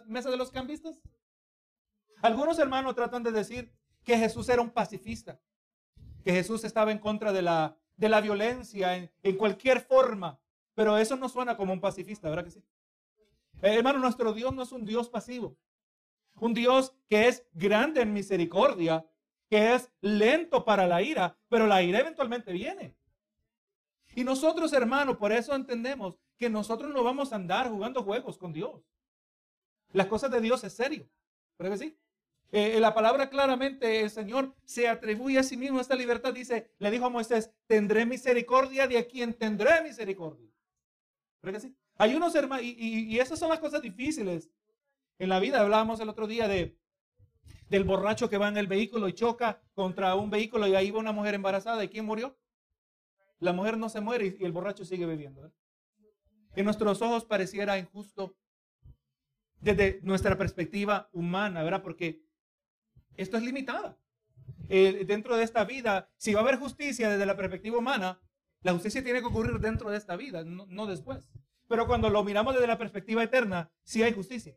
mesas 0.07 0.31
de 0.31 0.37
los 0.37 0.51
cambistas? 0.51 0.99
Algunos 2.21 2.59
hermanos 2.59 2.95
tratan 2.95 3.23
de 3.23 3.31
decir 3.31 3.73
que 4.03 4.17
Jesús 4.17 4.49
era 4.49 4.61
un 4.61 4.71
pacifista 4.71 5.39
que 6.23 6.31
Jesús 6.31 6.63
estaba 6.63 6.91
en 6.91 6.99
contra 6.99 7.33
de 7.33 7.41
la, 7.41 7.77
de 7.97 8.09
la 8.09 8.21
violencia 8.21 8.95
en, 8.95 9.37
cualquier 9.37 9.81
forma. 9.81 10.39
Pero 10.73 10.97
eso 10.97 11.15
no 11.15 11.29
suena 11.29 11.57
como 11.57 11.73
un 11.73 11.81
pacifista, 11.81 12.29
¿verdad 12.29 12.45
que 12.45 12.51
sí? 12.51 12.63
Eh, 13.61 13.75
hermano, 13.75 13.99
nuestro 13.99 14.33
Dios 14.33 14.53
no 14.53 14.63
es 14.63 14.71
un 14.71 14.85
Dios 14.85 15.09
pasivo. 15.09 15.57
Un 16.35 16.53
Dios 16.53 16.95
que 17.09 17.27
es 17.27 17.45
grande 17.53 18.01
en 18.01 18.13
misericordia, 18.13 19.05
que 19.49 19.75
es 19.75 19.91
lento 19.99 20.63
para 20.63 20.87
la 20.87 21.01
ira, 21.01 21.37
pero 21.49 21.67
la 21.67 21.83
ira 21.83 21.99
eventualmente 21.99 22.53
viene. 22.53 22.95
Y 24.15 24.23
nosotros, 24.23 24.73
hermano, 24.73 25.17
por 25.17 25.31
eso 25.31 25.55
entendemos 25.55 26.19
que 26.37 26.49
nosotros 26.49 26.93
no 26.93 27.03
vamos 27.03 27.31
a 27.31 27.35
andar 27.35 27.69
jugando 27.69 28.03
juegos 28.03 28.37
con 28.37 28.51
Dios. 28.51 28.83
Las 29.93 30.07
cosas 30.07 30.31
de 30.31 30.41
Dios 30.41 30.63
es 30.63 30.73
serio. 30.73 31.09
¿Verdad 31.57 31.77
que 31.77 31.85
sí? 31.85 31.97
Eh, 32.53 32.79
la 32.81 32.93
palabra 32.93 33.29
claramente, 33.29 34.01
el 34.01 34.09
Señor 34.09 34.53
se 34.65 34.89
atribuye 34.89 35.39
a 35.39 35.43
sí 35.43 35.55
mismo 35.55 35.79
esta 35.79 35.95
libertad. 35.95 36.33
Dice, 36.33 36.71
le 36.79 36.91
dijo 36.91 37.05
a 37.05 37.09
Moisés, 37.09 37.53
tendré 37.67 38.05
misericordia 38.05 38.87
de 38.87 39.07
quien 39.07 39.33
tendré 39.33 39.81
misericordia. 39.81 40.49
¿Verdad 41.41 41.61
que 41.61 41.67
sí? 41.67 41.75
Hay 41.97 42.15
unos 42.15 42.35
hermanos, 42.35 42.65
y, 42.65 43.17
esas 43.19 43.39
son 43.39 43.49
las 43.49 43.59
cosas 43.59 43.81
difíciles. 43.81 44.49
En 45.17 45.29
la 45.29 45.39
vida 45.39 45.61
hablábamos 45.61 45.99
el 45.99 46.09
otro 46.09 46.27
día 46.27 46.47
de, 46.47 46.77
del 47.69 47.83
borracho 47.83 48.29
que 48.29 48.37
va 48.37 48.49
en 48.49 48.57
el 48.57 48.67
vehículo 48.67 49.07
y 49.07 49.13
choca 49.13 49.61
contra 49.73 50.15
un 50.15 50.29
vehículo 50.29 50.67
y 50.67 50.75
ahí 50.75 50.91
va 50.91 50.99
una 50.99 51.11
mujer 51.11 51.35
embarazada. 51.35 51.83
¿Y 51.83 51.89
quién 51.89 52.05
murió? 52.05 52.35
La 53.41 53.53
mujer 53.53 53.77
no 53.77 53.89
se 53.89 53.99
muere 54.01 54.37
y, 54.39 54.45
el 54.45 54.51
borracho 54.51 54.85
sigue 54.85 55.05
bebiendo. 55.05 55.51
En 56.55 56.63
nuestros 56.63 57.01
ojos 57.01 57.25
pareciera 57.25 57.77
injusto 57.77 58.37
desde 59.59 59.99
nuestra 60.03 60.37
perspectiva 60.37 61.09
humana, 61.11 61.63
¿verdad? 61.63 61.81
Porque 61.81 62.23
esto 63.17 63.37
es 63.37 63.43
limitada. 63.43 63.97
Eh, 64.69 65.05
dentro 65.05 65.35
de 65.35 65.43
esta 65.43 65.65
vida, 65.65 66.11
si 66.17 66.33
va 66.33 66.41
a 66.41 66.43
haber 66.43 66.57
justicia 66.57 67.09
desde 67.09 67.25
la 67.25 67.35
perspectiva 67.35 67.79
humana, 67.79 68.21
la 68.61 68.73
justicia 68.73 69.03
tiene 69.03 69.21
que 69.21 69.25
ocurrir 69.25 69.59
dentro 69.59 69.89
de 69.89 69.97
esta 69.97 70.15
vida, 70.15 70.43
no, 70.43 70.85
después. 70.85 71.27
Pero 71.67 71.87
cuando 71.87 72.09
lo 72.09 72.23
miramos 72.23 72.53
desde 72.53 72.67
la 72.67 72.77
perspectiva 72.77 73.23
eterna, 73.23 73.71
sí 73.83 74.03
hay 74.03 74.13
justicia. 74.13 74.55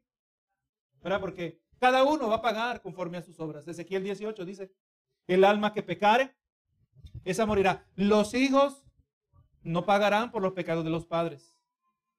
¿Verdad? 1.02 1.20
Porque 1.20 1.62
cada 1.78 2.04
uno 2.04 2.28
va 2.28 2.36
a 2.36 2.42
pagar 2.42 2.82
conforme 2.82 3.16
a 3.16 3.22
sus 3.22 3.40
obras. 3.40 3.66
Ezequiel 3.66 4.04
18 4.04 4.44
dice, 4.44 4.72
el 5.26 5.42
alma 5.44 5.72
que 5.72 5.82
pecare, 5.82 6.36
esa 7.25 7.46
morirá. 7.46 7.87
Los 7.94 8.34
hijos 8.34 8.84
no 9.62 9.84
pagarán 9.84 10.30
por 10.30 10.42
los 10.42 10.52
pecados 10.52 10.84
de 10.84 10.90
los 10.90 11.06
padres. 11.06 11.56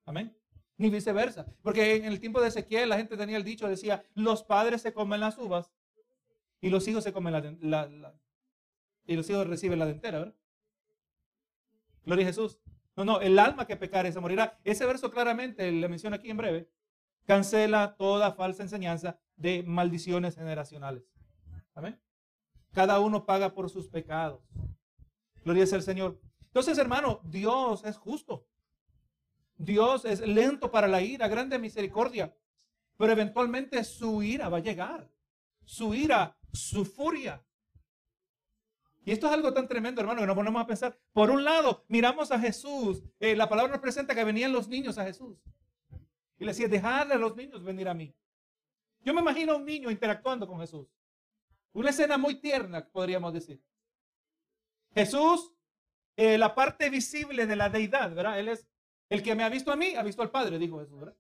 Amén. 0.06 0.38
Ni 0.78 0.90
viceversa. 0.90 1.46
Porque 1.62 1.96
en 1.96 2.06
el 2.06 2.20
tiempo 2.20 2.42
de 2.42 2.50
Ezequiel 2.50 2.90
la 2.90 2.98
gente 2.98 3.18
tenía 3.18 3.38
el 3.38 3.44
dicho, 3.44 3.68
decía, 3.68 4.04
los 4.14 4.44
padres 4.44 4.82
se 4.82 4.94
comen 4.94 5.20
las 5.20 5.38
uvas 5.38 5.74
y 6.60 6.70
los 6.70 6.88
hijos 6.88 7.04
se 7.04 7.14
comen 7.14 7.34
la, 7.34 8.14
y 9.06 9.16
los 9.16 9.30
hijos 9.30 9.48
reciben 9.48 9.80
la 9.80 9.86
dentera, 9.86 10.20
¿verdad? 10.20 10.36
Gloria 12.04 12.26
a 12.26 12.28
Jesús. 12.28 12.60
No, 12.96 13.06
no, 13.06 13.20
el 13.20 13.38
alma 13.40 13.68
que 13.68 13.76
pecare 13.76 14.12
se 14.12 14.20
morirá. 14.20 14.60
Ese 14.64 14.86
verso 14.86 15.12
claramente, 15.12 15.72
le 15.72 15.90
menciono 15.90 16.16
aquí 16.16 16.30
en 16.30 16.38
breve, 16.38 16.70
cancela 17.26 17.96
toda 17.98 18.34
falsa 18.34 18.64
enseñanza 18.64 19.20
de 19.36 19.64
maldiciones 19.64 20.36
generacionales. 20.36 21.04
Amén. 21.74 22.00
Cada 22.74 23.00
uno 23.00 23.26
paga 23.26 23.54
por 23.54 23.70
sus 23.70 23.88
pecados. 23.88 24.42
Gloria 25.46 25.64
al 25.72 25.84
Señor. 25.84 26.20
Entonces, 26.48 26.78
hermano, 26.80 27.22
Dios 27.24 27.86
es 27.86 27.96
justo. 27.98 28.48
Dios 29.58 30.04
es 30.04 30.20
lento 30.20 30.72
para 30.72 30.88
la 30.88 31.02
ira, 31.02 31.28
grande 31.28 31.60
misericordia. 31.60 32.36
Pero 32.98 33.12
eventualmente 33.12 33.84
su 33.84 34.24
ira 34.24 34.50
va 34.50 34.58
a 34.58 34.62
llegar. 34.62 35.08
Su 35.64 35.94
ira 35.94 36.38
su 36.52 36.84
furia. 36.84 37.46
Y 39.04 39.12
esto 39.12 39.28
es 39.28 39.34
algo 39.34 39.54
tan 39.54 39.68
tremendo, 39.68 40.02
hermano, 40.02 40.22
que 40.22 40.28
nos 40.28 40.36
ponemos 40.36 40.64
a 40.64 40.66
pensar. 40.66 40.98
Por 41.14 41.30
un 41.30 41.44
lado, 41.44 41.86
miramos 41.90 42.32
a 42.32 42.40
Jesús. 42.40 43.04
Eh, 43.20 43.36
la 43.36 43.48
palabra 43.48 43.74
nos 43.74 43.82
presenta 43.82 44.16
que 44.16 44.24
venían 44.24 44.52
los 44.52 44.68
niños 44.68 44.98
a 44.98 45.06
Jesús. 45.06 45.38
Y 46.40 46.44
le 46.44 46.52
decía, 46.52 46.68
dejadle 46.68 47.14
a 47.14 47.18
los 47.20 47.36
niños 47.36 47.64
venir 47.64 47.88
a 47.88 47.94
mí. 47.94 48.16
Yo 49.02 49.14
me 49.14 49.22
imagino 49.22 49.54
a 49.54 49.58
un 49.58 49.66
niño 49.66 49.92
interactuando 49.92 50.48
con 50.48 50.60
Jesús. 50.60 50.88
Una 51.72 51.92
escena 51.92 52.18
muy 52.18 52.36
tierna, 52.36 52.84
podríamos 52.88 53.32
decir. 53.32 53.62
Jesús, 54.96 55.54
eh, 56.16 56.38
la 56.38 56.56
parte 56.56 56.90
visible 56.90 57.46
de 57.46 57.56
la 57.56 57.70
deidad, 57.70 58.16
¿verdad? 58.16 58.40
Él 58.40 58.48
es 58.48 58.66
el 59.10 59.22
que 59.22 59.36
me 59.36 59.44
ha 59.44 59.50
visto 59.50 59.72
a 59.72 59.76
mí, 59.76 59.96
ha 59.96 60.04
visto 60.04 60.22
al 60.22 60.32
Padre, 60.32 60.58
dijo 60.58 60.80
Jesús, 60.80 60.98
¿verdad? 60.98 61.16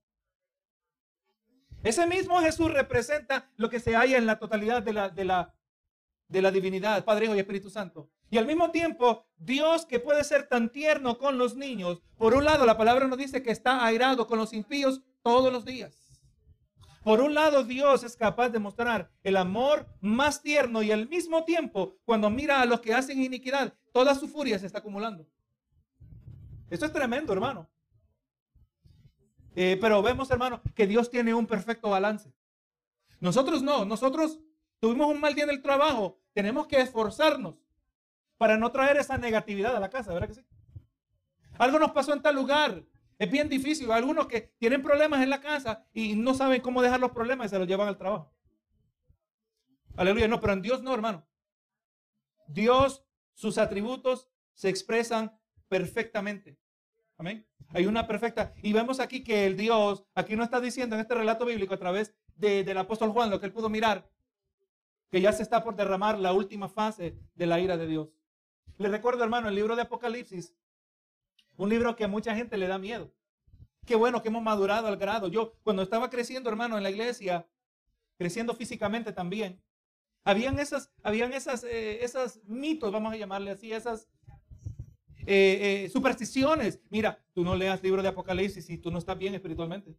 Ese 1.83 2.07
mismo 2.07 2.39
Jesús 2.39 2.71
representa 2.71 3.51
lo 3.57 3.69
que 3.69 3.79
se 3.79 3.95
halla 3.95 4.17
en 4.17 4.25
la 4.25 4.39
totalidad 4.39 4.81
de 4.81 4.93
la, 4.93 5.09
de 5.09 5.25
la, 5.25 5.53
de 6.29 6.41
la 6.41 6.49
divinidad, 6.49 7.05
Padre, 7.05 7.25
Hijo 7.25 7.35
y 7.35 7.39
Espíritu 7.39 7.69
Santo. 7.69 8.09
Y 8.31 8.37
al 8.37 8.47
mismo 8.47 8.71
tiempo, 8.71 9.27
Dios 9.37 9.85
que 9.85 9.99
puede 9.99 10.23
ser 10.23 10.47
tan 10.47 10.71
tierno 10.71 11.19
con 11.19 11.37
los 11.37 11.55
niños, 11.55 12.01
por 12.17 12.33
un 12.33 12.45
lado 12.45 12.65
la 12.65 12.77
palabra 12.77 13.07
nos 13.07 13.19
dice 13.19 13.43
que 13.43 13.51
está 13.51 13.85
airado 13.85 14.25
con 14.25 14.39
los 14.39 14.53
impíos 14.53 15.01
todos 15.21 15.53
los 15.53 15.63
días. 15.63 16.04
Por 17.05 17.21
un 17.21 17.35
lado, 17.35 17.63
Dios 17.63 18.03
es 18.03 18.17
capaz 18.17 18.49
de 18.49 18.57
mostrar 18.57 19.11
el 19.21 19.37
amor 19.37 19.85
más 20.01 20.41
tierno 20.41 20.81
y 20.81 20.91
al 20.91 21.07
mismo 21.07 21.45
tiempo, 21.45 21.99
cuando 22.03 22.31
mira 22.31 22.61
a 22.61 22.65
los 22.65 22.81
que 22.81 22.95
hacen 22.95 23.21
iniquidad, 23.21 23.75
toda 23.93 24.15
su 24.15 24.27
furia 24.27 24.57
se 24.57 24.65
está 24.65 24.79
acumulando. 24.79 25.23
Esto 26.67 26.87
es 26.87 26.91
tremendo, 26.91 27.31
hermano. 27.31 27.69
Eh, 29.55 29.77
pero 29.79 30.01
vemos, 30.01 30.31
hermano, 30.31 30.63
que 30.73 30.87
Dios 30.87 31.11
tiene 31.11 31.31
un 31.35 31.45
perfecto 31.45 31.91
balance. 31.91 32.33
Nosotros 33.19 33.61
no, 33.61 33.85
nosotros 33.85 34.39
tuvimos 34.79 35.05
un 35.05 35.19
mal 35.19 35.35
día 35.35 35.43
en 35.43 35.51
el 35.51 35.61
trabajo, 35.61 36.19
tenemos 36.33 36.65
que 36.65 36.81
esforzarnos 36.81 37.53
para 38.39 38.57
no 38.57 38.71
traer 38.71 38.97
esa 38.97 39.19
negatividad 39.19 39.75
a 39.75 39.79
la 39.79 39.91
casa, 39.91 40.11
¿verdad 40.11 40.29
que 40.29 40.33
sí? 40.33 40.45
Algo 41.59 41.77
nos 41.77 41.91
pasó 41.91 42.13
en 42.13 42.23
tal 42.23 42.33
lugar, 42.33 42.83
es 43.17 43.31
bien 43.31 43.49
difícil. 43.49 43.91
Algunos 43.91 44.27
que 44.27 44.53
tienen 44.57 44.81
problemas 44.81 45.21
en 45.21 45.29
la 45.29 45.41
casa 45.41 45.85
y 45.93 46.15
no 46.15 46.33
saben 46.33 46.61
cómo 46.61 46.81
dejar 46.81 46.99
los 46.99 47.11
problemas 47.11 47.47
y 47.47 47.49
se 47.49 47.59
los 47.59 47.67
llevan 47.67 47.87
al 47.87 47.97
trabajo. 47.97 48.33
Aleluya, 49.95 50.27
no, 50.27 50.41
pero 50.41 50.53
en 50.53 50.61
Dios 50.61 50.83
no, 50.83 50.93
hermano. 50.93 51.25
Dios, 52.47 53.05
sus 53.33 53.57
atributos 53.57 54.29
se 54.53 54.69
expresan 54.69 55.39
perfectamente. 55.67 56.57
Amén. 57.17 57.47
Hay 57.69 57.85
una 57.85 58.07
perfecta. 58.07 58.53
Y 58.61 58.73
vemos 58.73 58.99
aquí 58.99 59.23
que 59.23 59.45
el 59.45 59.55
Dios, 59.55 60.05
aquí 60.13 60.35
no 60.35 60.43
está 60.43 60.59
diciendo 60.59 60.95
en 60.95 61.01
este 61.01 61.15
relato 61.15 61.45
bíblico 61.45 61.73
a 61.73 61.79
través 61.79 62.13
del 62.35 62.77
apóstol 62.77 63.11
Juan, 63.11 63.29
lo 63.29 63.39
que 63.39 63.45
él 63.45 63.53
pudo 63.53 63.69
mirar, 63.69 64.09
que 65.09 65.21
ya 65.21 65.31
se 65.31 65.43
está 65.43 65.63
por 65.63 65.75
derramar 65.75 66.19
la 66.19 66.33
última 66.33 66.67
fase 66.67 67.17
de 67.33 67.45
la 67.45 67.59
ira 67.59 67.77
de 67.77 67.87
Dios. 67.87 68.09
Le 68.77 68.89
recuerdo, 68.89 69.23
hermano, 69.23 69.47
el 69.47 69.55
libro 69.55 69.75
de 69.75 69.83
Apocalipsis, 69.83 70.53
un 71.57 71.69
libro 71.69 71.95
que 71.95 72.03
a 72.03 72.07
mucha 72.07 72.35
gente 72.35 72.57
le 72.57 72.67
da 72.67 72.77
miedo. 72.77 73.13
Qué 73.85 73.95
bueno 73.95 74.21
que 74.21 74.29
hemos 74.29 74.43
madurado 74.43 74.87
al 74.87 74.97
grado. 74.97 75.27
Yo, 75.27 75.53
cuando 75.63 75.83
estaba 75.83 76.09
creciendo, 76.09 76.49
hermano, 76.49 76.77
en 76.77 76.83
la 76.83 76.89
iglesia, 76.89 77.47
creciendo 78.17 78.55
físicamente 78.55 79.13
también, 79.13 79.61
habían 80.23 80.57
esas, 80.59 80.91
habían 81.03 81.33
esas, 81.33 81.63
eh, 81.63 82.03
esas 82.03 82.43
mitos, 82.45 82.91
vamos 82.91 83.13
a 83.13 83.17
llamarle 83.17 83.51
así, 83.51 83.71
esas 83.71 84.09
eh, 85.27 85.85
eh, 85.85 85.89
supersticiones. 85.89 86.81
Mira, 86.89 87.23
tú 87.33 87.43
no 87.43 87.55
leas 87.55 87.83
libro 87.83 88.01
de 88.01 88.09
Apocalipsis 88.09 88.65
si 88.65 88.77
tú 88.77 88.91
no 88.91 88.97
estás 88.97 89.17
bien 89.17 89.35
espiritualmente. 89.35 89.95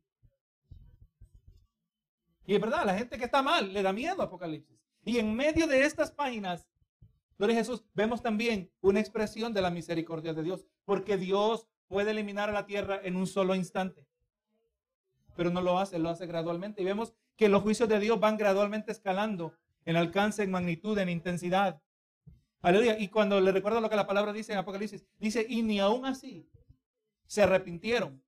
Y 2.45 2.55
es 2.55 2.61
verdad, 2.61 2.85
la 2.85 2.97
gente 2.97 3.19
que 3.19 3.25
está 3.25 3.43
mal 3.43 3.73
le 3.73 3.83
da 3.83 3.93
miedo 3.93 4.21
a 4.21 4.27
Apocalipsis. 4.27 4.77
Y 5.05 5.19
en 5.19 5.35
medio 5.35 5.67
de 5.67 5.85
estas 5.85 6.11
páginas, 6.11 6.67
Gloria 7.39 7.57
Jesús, 7.57 7.85
vemos 7.95 8.23
también 8.23 8.73
una 8.81 9.01
expresión 9.01 9.53
de 9.53 9.61
la 9.61 9.71
misericordia 9.71 10.33
de 10.33 10.43
Dios, 10.43 10.65
porque 10.85 11.17
Dios 11.17 11.69
puede 11.87 12.13
eliminar 12.13 12.49
a 12.49 12.53
la 12.53 12.67
tierra 12.67 13.01
en 13.03 13.17
un 13.17 13.27
solo 13.27 13.55
instante. 13.55 14.07
Pero 15.37 15.51
no 15.51 15.61
lo 15.61 15.79
hace, 15.79 15.99
lo 15.99 16.09
hace 16.09 16.27
gradualmente. 16.27 16.81
Y 16.81 16.85
vemos 16.85 17.15
que 17.37 17.49
los 17.49 17.63
juicios 17.63 17.89
de 17.89 18.01
Dios 18.01 18.19
van 18.19 18.39
gradualmente 18.39 18.91
escalando 18.91 19.55
en 19.85 19.97
alcance, 19.97 20.43
en 20.43 20.51
magnitud, 20.51 20.99
en 20.99 21.11
intensidad. 21.11 21.83
Aleluya. 22.63 22.99
Y 22.99 23.09
cuando 23.09 23.41
le 23.41 23.53
recuerdo 23.53 23.81
lo 23.81 23.91
que 23.91 23.97
la 23.97 24.07
palabra 24.07 24.33
dice 24.33 24.53
en 24.53 24.59
Apocalipsis, 24.59 25.07
dice, 25.19 25.47
y 25.49 25.63
ni 25.63 25.79
aún 25.79 26.07
así 26.07 26.49
se 27.27 27.43
arrepintieron. 27.43 28.23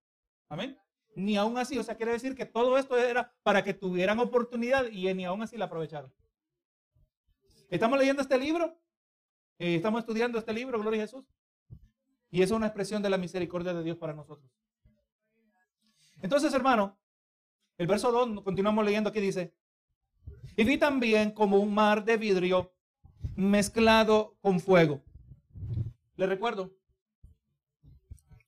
Amén. 0.49 0.79
Ni 1.17 1.37
aún 1.37 1.57
así. 1.57 1.79
O 1.79 1.83
sea, 1.83 1.97
quiere 1.97 2.13
decir 2.13 2.35
que 2.35 2.47
todo 2.47 2.77
esto 2.77 2.97
era 2.97 3.35
para 3.43 3.65
que 3.65 3.75
tuvieran 3.75 4.19
oportunidad 4.19 4.87
y 4.87 5.13
ni 5.15 5.25
aún 5.25 5.43
así 5.43 5.57
la 5.57 5.65
aprovecharon. 5.65 6.13
Estamos 7.71 7.99
leyendo 7.99 8.23
este 8.23 8.39
libro. 8.39 8.79
Eh, 9.59 9.75
estamos 9.75 10.01
estudiando 10.01 10.39
este 10.39 10.53
libro, 10.53 10.79
Gloria 10.79 11.03
a 11.03 11.07
Jesús. 11.07 11.25
Y 12.31 12.43
es 12.43 12.51
una 12.51 12.67
expresión 12.67 13.03
de 13.03 13.11
la 13.11 13.19
misericordia 13.19 13.75
de 13.75 13.83
Dios 13.83 13.97
para 13.97 14.13
nosotros. 14.13 14.49
Entonces, 16.23 16.53
hermano, 16.55 16.99
el 17.77 17.87
verso 17.87 18.13
2, 18.13 18.43
continuamos 18.43 18.85
leyendo 18.85 19.11
aquí, 19.11 19.21
dice, 19.21 19.55
y 20.57 20.65
vi 20.65 20.79
también 20.79 21.33
como 21.33 21.59
un 21.59 21.75
mar 21.75 22.05
de 22.05 22.17
vidrio 22.17 22.73
mezclado 23.35 24.37
con 24.41 24.61
fuego. 24.61 25.03
Le 26.17 26.27
recuerdo, 26.27 26.77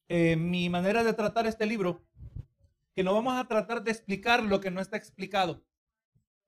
eh, 0.09 0.37
mi 0.37 0.69
manera 0.69 1.03
de 1.03 1.13
tratar 1.13 1.47
este 1.47 1.67
libro, 1.67 2.03
que 2.95 3.05
no 3.05 3.15
vamos 3.15 3.35
a 3.35 3.47
tratar 3.47 3.83
de 3.83 3.91
explicar 3.91 4.43
lo 4.43 4.61
que 4.61 4.71
no 4.71 4.81
está 4.81 4.97
explicado. 4.97 5.65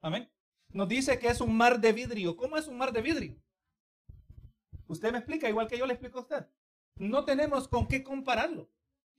Amén. 0.00 0.30
Nos 0.70 0.88
dice 0.88 1.18
que 1.18 1.28
es 1.28 1.40
un 1.40 1.56
mar 1.56 1.80
de 1.80 1.92
vidrio. 1.92 2.36
¿Cómo 2.36 2.56
es 2.56 2.66
un 2.66 2.76
mar 2.76 2.92
de 2.92 3.02
vidrio? 3.02 3.36
Usted 4.86 5.12
me 5.12 5.18
explica, 5.18 5.48
igual 5.48 5.68
que 5.68 5.78
yo 5.78 5.86
le 5.86 5.94
explico 5.94 6.18
a 6.18 6.22
usted. 6.22 6.46
No 6.96 7.24
tenemos 7.24 7.68
con 7.68 7.86
qué 7.86 8.02
compararlo. 8.02 8.68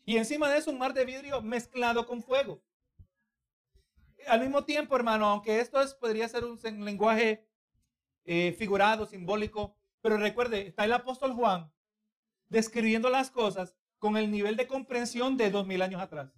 Y 0.05 0.17
encima 0.17 0.49
de 0.49 0.57
eso, 0.57 0.71
un 0.71 0.77
mar 0.77 0.93
de 0.93 1.05
vidrio 1.05 1.41
mezclado 1.41 2.05
con 2.05 2.21
fuego. 2.21 2.61
Al 4.27 4.41
mismo 4.41 4.63
tiempo, 4.63 4.95
hermano, 4.95 5.25
aunque 5.25 5.59
esto 5.59 5.81
es, 5.81 5.93
podría 5.93 6.27
ser 6.27 6.45
un 6.45 6.59
lenguaje 6.85 7.47
eh, 8.25 8.53
figurado, 8.57 9.05
simbólico. 9.05 9.75
Pero 10.01 10.17
recuerde, 10.17 10.67
está 10.67 10.85
el 10.85 10.93
apóstol 10.93 11.33
Juan 11.33 11.71
describiendo 12.49 13.09
las 13.09 13.31
cosas 13.31 13.75
con 13.97 14.17
el 14.17 14.29
nivel 14.29 14.55
de 14.57 14.67
comprensión 14.67 15.37
de 15.37 15.49
dos 15.49 15.65
mil 15.65 15.81
años 15.81 16.01
atrás. 16.01 16.31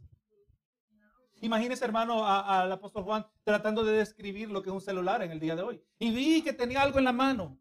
Imagínese, 1.41 1.83
hermano, 1.83 2.25
al 2.25 2.71
apóstol 2.71 3.03
Juan 3.03 3.27
tratando 3.43 3.83
de 3.83 3.97
describir 3.97 4.49
lo 4.49 4.61
que 4.61 4.69
es 4.69 4.73
un 4.73 4.81
celular 4.81 5.21
en 5.21 5.31
el 5.31 5.39
día 5.39 5.55
de 5.55 5.63
hoy. 5.63 5.83
Y 5.99 6.11
vi 6.11 6.41
que 6.41 6.53
tenía 6.53 6.81
algo 6.81 6.99
en 6.99 7.05
la 7.05 7.11
mano. 7.11 7.59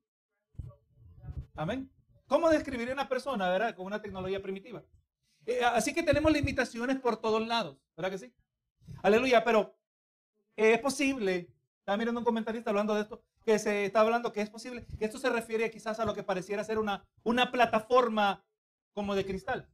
Amén. 1.54 1.90
¿Cómo 2.26 2.50
describir 2.50 2.90
una 2.92 3.08
persona, 3.08 3.48
verdad, 3.48 3.74
con 3.74 3.86
una 3.86 4.00
tecnología 4.02 4.42
primitiva? 4.42 4.82
Eh, 5.46 5.62
así 5.62 5.92
que 5.92 6.02
tenemos 6.02 6.32
limitaciones 6.32 6.98
por 6.98 7.20
todos 7.20 7.46
lados, 7.46 7.76
¿verdad 7.96 8.10
que 8.10 8.18
sí? 8.18 8.34
Aleluya, 9.02 9.44
pero 9.44 9.76
es 10.56 10.78
posible, 10.80 11.48
estaba 11.78 11.96
mirando 11.96 12.20
un 12.20 12.24
comentarista 12.24 12.70
hablando 12.70 12.94
de 12.94 13.02
esto, 13.02 13.22
que 13.44 13.58
se 13.58 13.84
está 13.84 14.00
hablando 14.00 14.32
que 14.32 14.40
es 14.40 14.50
posible, 14.50 14.86
que 14.98 15.04
esto 15.04 15.18
se 15.18 15.28
refiere 15.30 15.70
quizás 15.70 16.00
a 16.00 16.04
lo 16.04 16.14
que 16.14 16.22
pareciera 16.22 16.64
ser 16.64 16.78
una, 16.78 17.06
una 17.22 17.52
plataforma 17.52 18.42
como 18.94 19.14
de 19.14 19.26
cristal. 19.26 19.68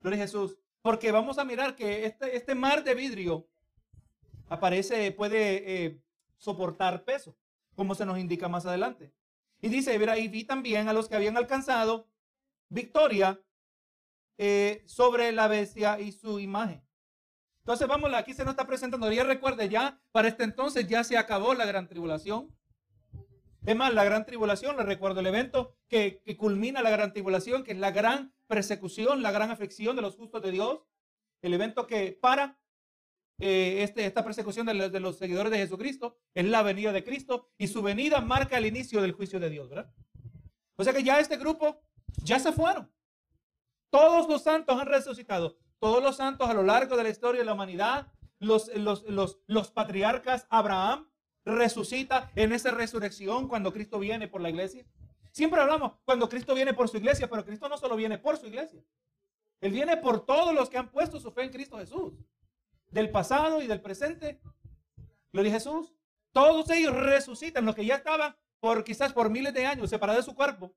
Gloria 0.00 0.18
a 0.18 0.26
Jesús. 0.26 0.58
Porque 0.82 1.12
vamos 1.12 1.38
a 1.38 1.44
mirar 1.44 1.76
que 1.76 2.06
este, 2.06 2.36
este 2.36 2.54
mar 2.54 2.82
de 2.84 2.94
vidrio 2.94 3.46
aparece, 4.48 5.12
puede 5.12 5.84
eh, 5.84 6.02
soportar 6.36 7.04
peso, 7.04 7.36
como 7.74 7.94
se 7.94 8.06
nos 8.06 8.18
indica 8.18 8.48
más 8.48 8.64
adelante. 8.64 9.12
Y 9.60 9.68
dice, 9.68 9.94
y 9.94 10.28
vi 10.28 10.44
también 10.44 10.88
a 10.88 10.92
los 10.92 11.08
que 11.08 11.16
habían 11.16 11.36
alcanzado 11.36 12.08
victoria 12.68 13.40
eh, 14.38 14.82
sobre 14.86 15.32
la 15.32 15.48
bestia 15.48 16.00
y 16.00 16.12
su 16.12 16.40
imagen. 16.40 16.82
Entonces, 17.58 17.86
vamos, 17.86 18.12
aquí 18.14 18.32
se 18.32 18.44
nos 18.44 18.52
está 18.52 18.66
presentando. 18.66 19.12
Ya 19.12 19.24
recuerde, 19.24 19.68
ya 19.68 20.00
para 20.12 20.28
este 20.28 20.44
entonces 20.44 20.88
ya 20.88 21.04
se 21.04 21.18
acabó 21.18 21.54
la 21.54 21.66
gran 21.66 21.88
tribulación. 21.88 22.56
Es 23.66 23.76
más, 23.76 23.92
la 23.92 24.04
gran 24.04 24.24
tribulación, 24.24 24.76
le 24.76 24.84
recuerdo 24.84 25.20
el 25.20 25.26
evento 25.26 25.76
que, 25.88 26.22
culmina 26.38 26.82
la 26.82 26.90
gran 26.90 27.12
tribulación, 27.12 27.62
que 27.62 27.72
es 27.72 27.78
la 27.78 27.90
gran 27.90 28.32
persecución, 28.46 29.22
la 29.22 29.30
gran 29.30 29.50
aflicción 29.50 29.94
de 29.96 30.02
los 30.02 30.16
justos 30.16 30.42
de 30.42 30.52
Dios. 30.52 30.80
El 31.42 31.52
evento 31.52 31.86
que 31.86 32.18
para 32.18 32.58
eh, 33.40 33.82
este, 33.82 34.06
esta 34.06 34.24
persecución 34.24 34.66
de, 34.66 34.90
de, 34.90 35.00
los 35.00 35.18
seguidores 35.18 35.50
de 35.50 35.58
Jesucristo 35.58 36.16
es 36.34 36.44
la 36.44 36.62
venida 36.62 36.92
de 36.92 37.02
Cristo 37.02 37.50
y 37.58 37.68
su 37.68 37.82
venida 37.82 38.20
marca 38.20 38.58
el 38.58 38.66
inicio 38.66 39.02
del 39.02 39.12
juicio 39.12 39.40
de 39.40 39.50
Dios, 39.50 39.68
¿verdad? 39.68 39.92
O 40.76 40.84
sea 40.84 40.92
que 40.92 41.02
ya 41.02 41.18
este 41.18 41.36
grupo 41.36 41.82
ya 42.22 42.38
se 42.38 42.52
fueron. 42.52 42.90
Todos 43.90 44.28
los 44.28 44.42
santos 44.42 44.80
han 44.80 44.86
resucitado 44.86 45.58
todos 45.80 46.02
los 46.02 46.16
santos 46.16 46.48
a 46.48 46.54
lo 46.54 46.62
largo 46.62 46.96
de 46.96 47.02
la 47.02 47.08
historia 47.08 47.40
de 47.40 47.46
la 47.46 47.54
humanidad, 47.54 48.12
los, 48.38 48.68
los, 48.76 49.04
los, 49.46 49.70
patriarcas, 49.70 50.46
Abraham 50.50 51.10
resucita 51.44 52.30
en 52.36 52.52
esa 52.52 52.70
resurrección 52.70 53.48
cuando 53.48 53.72
Cristo 53.72 53.98
viene 53.98 54.28
por 54.28 54.42
la 54.42 54.50
iglesia. 54.50 54.84
Siempre 55.32 55.60
hablamos 55.60 55.92
cuando 56.04 56.28
Cristo 56.28 56.54
viene 56.54 56.74
por 56.74 56.88
su 56.88 56.98
iglesia, 56.98 57.28
pero 57.28 57.44
Cristo 57.44 57.68
no 57.68 57.78
solo 57.78 57.96
viene 57.96 58.18
por 58.18 58.36
su 58.36 58.46
iglesia. 58.46 58.84
Él 59.60 59.72
viene 59.72 59.96
por 59.96 60.24
todos 60.26 60.54
los 60.54 60.68
que 60.68 60.78
han 60.78 60.90
puesto 60.90 61.18
su 61.18 61.32
fe 61.32 61.44
en 61.44 61.50
Cristo 61.50 61.78
Jesús. 61.78 62.12
Del 62.90 63.10
pasado 63.10 63.62
y 63.62 63.66
del 63.66 63.80
presente. 63.80 64.40
Lo 65.32 65.42
dice 65.42 65.56
Jesús. 65.56 65.94
Todos 66.32 66.70
ellos 66.70 66.94
resucitan. 66.94 67.64
Los 67.64 67.74
que 67.74 67.84
ya 67.84 67.96
estaban 67.96 68.36
por 68.60 68.84
quizás 68.84 69.12
por 69.12 69.30
miles 69.30 69.54
de 69.54 69.66
años 69.66 69.90
separado 69.90 70.18
de 70.18 70.24
su 70.24 70.34
cuerpo. 70.34 70.74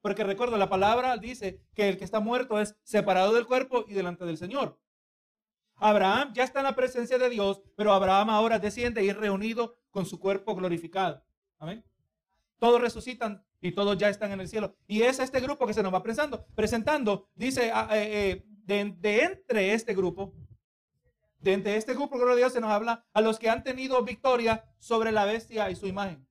Porque 0.00 0.24
recuerdo, 0.24 0.56
la 0.56 0.68
palabra 0.68 1.16
dice 1.16 1.62
que 1.74 1.88
el 1.88 1.98
que 1.98 2.04
está 2.04 2.20
muerto 2.20 2.60
es 2.60 2.76
separado 2.82 3.34
del 3.34 3.46
cuerpo 3.46 3.84
y 3.86 3.94
delante 3.94 4.24
del 4.24 4.38
Señor. 4.38 4.78
Abraham 5.76 6.32
ya 6.34 6.44
está 6.44 6.60
en 6.60 6.64
la 6.64 6.76
presencia 6.76 7.18
de 7.18 7.30
Dios, 7.30 7.62
pero 7.76 7.92
Abraham 7.92 8.30
ahora 8.30 8.58
desciende 8.58 9.02
y 9.02 9.08
es 9.08 9.16
reunido 9.16 9.76
con 9.90 10.04
su 10.06 10.18
cuerpo 10.18 10.54
glorificado. 10.54 11.22
Amén. 11.58 11.84
Todos 12.58 12.80
resucitan 12.80 13.44
y 13.60 13.72
todos 13.72 13.96
ya 13.96 14.08
están 14.08 14.32
en 14.32 14.40
el 14.40 14.48
cielo. 14.48 14.76
Y 14.86 15.02
es 15.02 15.18
este 15.18 15.40
grupo 15.40 15.66
que 15.66 15.74
se 15.74 15.82
nos 15.82 15.92
va 15.92 16.02
presentando. 16.02 16.46
Presentando, 16.54 17.28
dice, 17.34 17.70
ah, 17.72 17.88
eh, 17.92 18.30
eh, 18.30 18.44
de, 18.46 19.22
entre 19.22 19.72
este 19.72 19.94
grupo, 19.94 20.34
de 21.40 21.54
entre 21.54 21.76
este 21.76 21.94
grupo, 21.94 22.16
gloria 22.16 22.36
Dios, 22.36 22.52
se 22.52 22.60
nos 22.60 22.70
habla 22.70 23.06
a 23.12 23.20
los 23.20 23.38
que 23.38 23.48
han 23.48 23.62
tenido 23.62 24.02
victoria 24.04 24.64
sobre 24.78 25.10
la 25.10 25.24
bestia 25.24 25.70
y 25.70 25.76
su 25.76 25.86
imagen. 25.86 26.26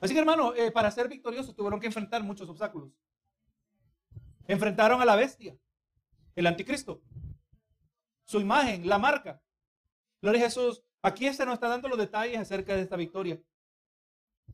Así 0.00 0.14
que 0.14 0.20
hermano, 0.20 0.54
eh, 0.54 0.70
para 0.70 0.90
ser 0.90 1.08
victoriosos 1.08 1.54
tuvieron 1.54 1.80
que 1.80 1.86
enfrentar 1.86 2.22
muchos 2.22 2.48
obstáculos. 2.48 2.90
Enfrentaron 4.46 5.00
a 5.00 5.04
la 5.04 5.16
bestia, 5.16 5.56
el 6.34 6.46
anticristo, 6.46 7.02
su 8.24 8.40
imagen, 8.40 8.88
la 8.88 8.98
marca. 8.98 9.42
Gloria 10.20 10.42
a 10.42 10.44
Jesús. 10.44 10.82
Aquí 11.02 11.30
se 11.32 11.44
nos 11.44 11.54
está 11.54 11.68
dando 11.68 11.88
los 11.88 11.98
detalles 11.98 12.38
acerca 12.38 12.74
de 12.74 12.82
esta 12.82 12.96
victoria. 12.96 13.40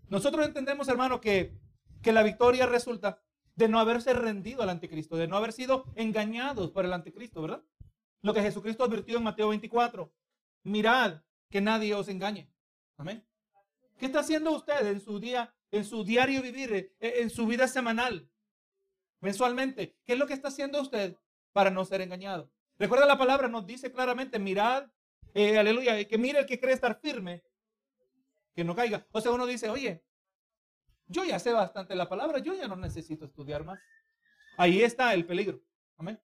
Nosotros 0.08 0.44
entendemos, 0.44 0.88
hermano, 0.88 1.20
que, 1.20 1.56
que 2.02 2.12
la 2.12 2.24
victoria 2.24 2.66
resulta 2.66 3.22
de 3.54 3.68
no 3.68 3.78
haberse 3.78 4.12
rendido 4.14 4.62
al 4.62 4.70
anticristo, 4.70 5.16
de 5.16 5.28
no 5.28 5.36
haber 5.36 5.52
sido 5.52 5.84
engañados 5.94 6.70
por 6.70 6.84
el 6.84 6.92
anticristo, 6.92 7.42
¿verdad? 7.42 7.62
Lo 8.22 8.34
que 8.34 8.42
Jesucristo 8.42 8.84
advirtió 8.84 9.16
en 9.16 9.24
Mateo 9.24 9.48
24. 9.48 10.12
Mirad 10.62 11.22
que 11.48 11.60
nadie 11.60 11.94
os 11.94 12.08
engañe. 12.08 12.50
Amén. 12.96 13.26
¿Qué 13.98 14.06
está 14.06 14.20
haciendo 14.20 14.52
usted 14.52 14.86
en 14.86 15.00
su 15.00 15.20
día, 15.20 15.54
en 15.70 15.84
su 15.84 16.04
diario 16.04 16.42
vivir, 16.42 16.72
eh, 16.72 16.96
en 17.00 17.30
su 17.30 17.46
vida 17.46 17.66
semanal, 17.68 18.30
mensualmente? 19.20 19.96
¿Qué 20.04 20.14
es 20.14 20.18
lo 20.18 20.26
que 20.26 20.34
está 20.34 20.48
haciendo 20.48 20.80
usted 20.80 21.16
para 21.52 21.70
no 21.70 21.84
ser 21.84 22.00
engañado? 22.00 22.50
Recuerda 22.78 23.06
la 23.06 23.18
palabra, 23.18 23.48
nos 23.48 23.66
dice 23.66 23.92
claramente, 23.92 24.38
mirad, 24.38 24.88
eh, 25.34 25.58
aleluya, 25.58 26.02
que 26.06 26.18
mire 26.18 26.40
el 26.40 26.46
que 26.46 26.58
cree 26.58 26.72
estar 26.72 26.98
firme, 27.00 27.42
que 28.54 28.64
no 28.64 28.74
caiga. 28.74 29.06
O 29.12 29.20
sea, 29.20 29.32
uno 29.32 29.46
dice, 29.46 29.68
oye, 29.68 30.02
yo 31.06 31.24
ya 31.24 31.38
sé 31.38 31.52
bastante 31.52 31.94
la 31.94 32.08
palabra, 32.08 32.38
yo 32.38 32.54
ya 32.54 32.68
no 32.68 32.76
necesito 32.76 33.24
estudiar 33.24 33.64
más. 33.64 33.80
Ahí 34.56 34.82
está 34.82 35.12
el 35.12 35.26
peligro. 35.26 35.60
Amén. 35.96 36.20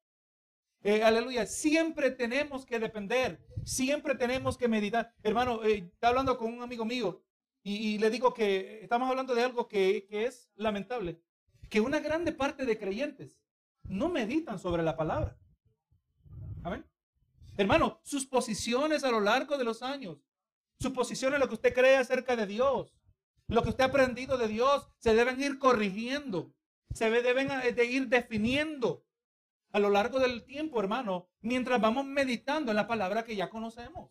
Eh, 0.89 1.03
aleluya, 1.03 1.47
siempre 1.47 2.13
tenemos 2.13 2.65
que 2.65 2.79
depender, 2.79 3.45
siempre 3.65 4.15
tenemos 4.15 4.57
que 4.57 4.69
meditar. 4.69 5.13
Hermano, 5.25 5.65
está 5.65 6.11
hablando 6.11 6.39
con 6.39 6.55
un 6.55 6.63
amigo 6.63 6.85
mío 6.85 7.25
y, 7.65 7.99
le 7.99 8.09
digo 8.09 8.33
que 8.33 8.85
estamos 8.85 9.11
hablando 9.11 9.35
de 9.35 9.43
algo 9.43 9.67
que, 9.67 10.07
que 10.09 10.27
es 10.27 10.49
lamentable, 10.55 11.21
que 11.69 11.81
una 11.81 11.99
grande 11.99 12.31
parte 12.31 12.65
de 12.65 12.79
creyentes 12.79 13.37
no 13.83 14.09
meditan 14.09 14.61
sobre 14.61 14.85
la 14.85 14.97
palabra. 14.97 15.37
Amén. 16.63 16.87
Hermano, 17.57 17.99
sus 18.05 18.25
posiciones 18.25 19.03
a 19.03 19.11
lo 19.11 19.19
largo 19.19 19.59
de 19.59 19.65
los 19.65 19.83
años, 19.83 20.19
sus 20.79 20.93
posiciones, 20.93 21.41
lo 21.41 21.49
que 21.49 21.55
usted 21.55 21.75
cree 21.75 21.97
acerca 21.97 22.37
de 22.37 22.47
Dios, 22.47 22.95
lo 23.49 23.65
que 23.65 23.71
usted 23.71 23.83
ha 23.83 23.89
aprendido 23.89 24.39
de 24.39 24.47
Dios, 24.47 24.89
se 24.99 25.17
deben 25.17 25.43
ir 25.43 25.59
corrigiendo, 25.59 26.55
se 26.95 27.11
deben 27.11 27.51
eh, 27.51 27.85
ir 27.87 28.07
definiendo 28.07 29.06
a 29.77 29.79
lo 29.79 29.91
largo 29.91 30.19
del 30.19 30.43
tiempo, 30.43 30.81
hermano, 30.81 31.29
mientras 31.43 31.79
vamos 31.79 32.07
meditando 32.07 32.71
en 32.71 32.77
la 32.77 32.87
palabra 32.87 33.25
que 33.25 33.37
ya 33.37 33.51
conocemos. 33.51 34.11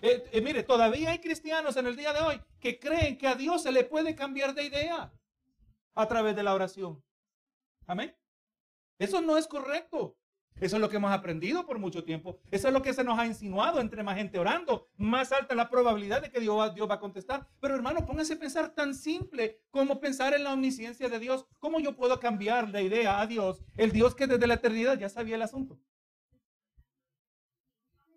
Eh, 0.00 0.24
eh, 0.32 0.40
mire, 0.40 0.62
todavía 0.62 1.10
hay 1.10 1.18
cristianos 1.18 1.76
en 1.76 1.86
el 1.86 1.94
día 1.94 2.14
de 2.14 2.20
hoy 2.20 2.40
que 2.58 2.78
creen 2.78 3.18
que 3.18 3.26
a 3.26 3.34
Dios 3.34 3.62
se 3.62 3.70
le 3.70 3.84
puede 3.84 4.14
cambiar 4.14 4.54
de 4.54 4.64
idea 4.64 5.12
a 5.94 6.08
través 6.08 6.34
de 6.34 6.42
la 6.42 6.54
oración. 6.54 7.04
Amén. 7.86 8.16
Eso 8.98 9.20
no 9.20 9.36
es 9.36 9.46
correcto. 9.46 10.16
Eso 10.60 10.76
es 10.76 10.80
lo 10.80 10.88
que 10.88 10.96
hemos 10.96 11.12
aprendido 11.12 11.66
por 11.66 11.78
mucho 11.78 12.04
tiempo. 12.04 12.38
Eso 12.50 12.68
es 12.68 12.74
lo 12.74 12.80
que 12.80 12.94
se 12.94 13.02
nos 13.02 13.18
ha 13.18 13.26
insinuado. 13.26 13.80
Entre 13.80 14.02
más 14.02 14.16
gente 14.16 14.38
orando, 14.38 14.88
más 14.96 15.32
alta 15.32 15.54
la 15.54 15.68
probabilidad 15.68 16.22
de 16.22 16.30
que 16.30 16.40
Dios 16.40 16.56
va, 16.56 16.94
a 16.94 17.00
contestar. 17.00 17.48
Pero 17.60 17.74
hermano, 17.74 18.06
póngase 18.06 18.34
a 18.34 18.38
pensar 18.38 18.74
tan 18.74 18.94
simple 18.94 19.60
como 19.70 19.98
pensar 19.98 20.32
en 20.32 20.44
la 20.44 20.52
omnisciencia 20.52 21.08
de 21.08 21.18
Dios. 21.18 21.46
¿Cómo 21.58 21.80
yo 21.80 21.96
puedo 21.96 22.20
cambiar 22.20 22.70
de 22.70 22.84
idea 22.84 23.20
a 23.20 23.26
Dios? 23.26 23.62
El 23.76 23.90
Dios 23.90 24.14
que 24.14 24.28
desde 24.28 24.46
la 24.46 24.54
eternidad 24.54 24.98
ya 24.98 25.08
sabía 25.08 25.34
el 25.34 25.42
asunto. 25.42 25.78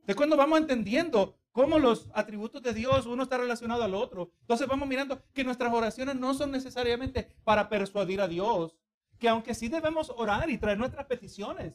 De 0.03 0.13
cuando 0.13 0.37
vamos 0.37 0.59
entendiendo 0.59 1.37
cómo 1.51 1.79
los 1.79 2.09
atributos 2.13 2.61
de 2.61 2.73
Dios 2.73 3.07
uno 3.07 3.23
está 3.23 3.39
relacionado 3.39 3.83
al 3.83 3.95
otro. 3.95 4.31
Entonces 4.41 4.67
vamos 4.67 4.87
mirando 4.87 5.23
que 5.33 5.43
nuestras 5.43 5.73
oraciones 5.73 6.15
no 6.15 6.35
son 6.35 6.51
necesariamente 6.51 7.35
para 7.43 7.67
persuadir 7.67 8.21
a 8.21 8.27
Dios, 8.27 8.77
que 9.17 9.27
aunque 9.27 9.55
sí 9.55 9.67
debemos 9.67 10.11
orar 10.15 10.51
y 10.51 10.59
traer 10.59 10.77
nuestras 10.77 11.07
peticiones, 11.07 11.73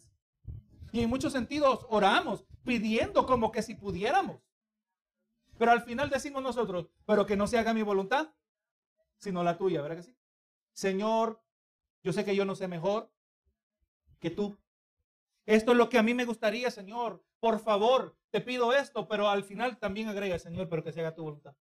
y 0.92 1.00
en 1.00 1.08
muchos 1.08 1.32
sentidos 1.32 1.86
oramos 1.88 2.44
pidiendo 2.64 3.26
como 3.26 3.50
que 3.50 3.62
si 3.62 3.74
pudiéramos. 3.74 4.40
Pero 5.58 5.72
al 5.72 5.82
final 5.82 6.10
decimos 6.10 6.42
nosotros, 6.42 6.88
pero 7.06 7.24
que 7.24 7.36
no 7.36 7.46
se 7.46 7.58
haga 7.58 7.72
mi 7.72 7.82
voluntad, 7.82 8.34
sino 9.16 9.42
la 9.42 9.56
tuya, 9.56 9.80
¿verdad 9.80 9.96
que 9.96 10.02
sí? 10.02 10.16
Señor, 10.72 11.42
yo 12.02 12.12
sé 12.12 12.24
que 12.24 12.36
yo 12.36 12.44
no 12.44 12.54
sé 12.54 12.68
mejor 12.68 13.10
que 14.20 14.30
tú. 14.30 14.58
Esto 15.46 15.72
es 15.72 15.78
lo 15.78 15.88
que 15.88 15.98
a 15.98 16.02
mí 16.02 16.14
me 16.14 16.24
gustaría, 16.24 16.70
Señor. 16.70 17.24
Por 17.40 17.58
favor, 17.58 18.16
te 18.30 18.40
pido 18.40 18.72
esto, 18.72 19.08
pero 19.08 19.28
al 19.28 19.44
final 19.44 19.78
también 19.78 20.08
agrega, 20.08 20.38
Señor, 20.38 20.68
pero 20.68 20.84
que 20.84 20.92
se 20.92 21.00
haga 21.00 21.14
tu 21.14 21.22
voluntad. 21.22 21.56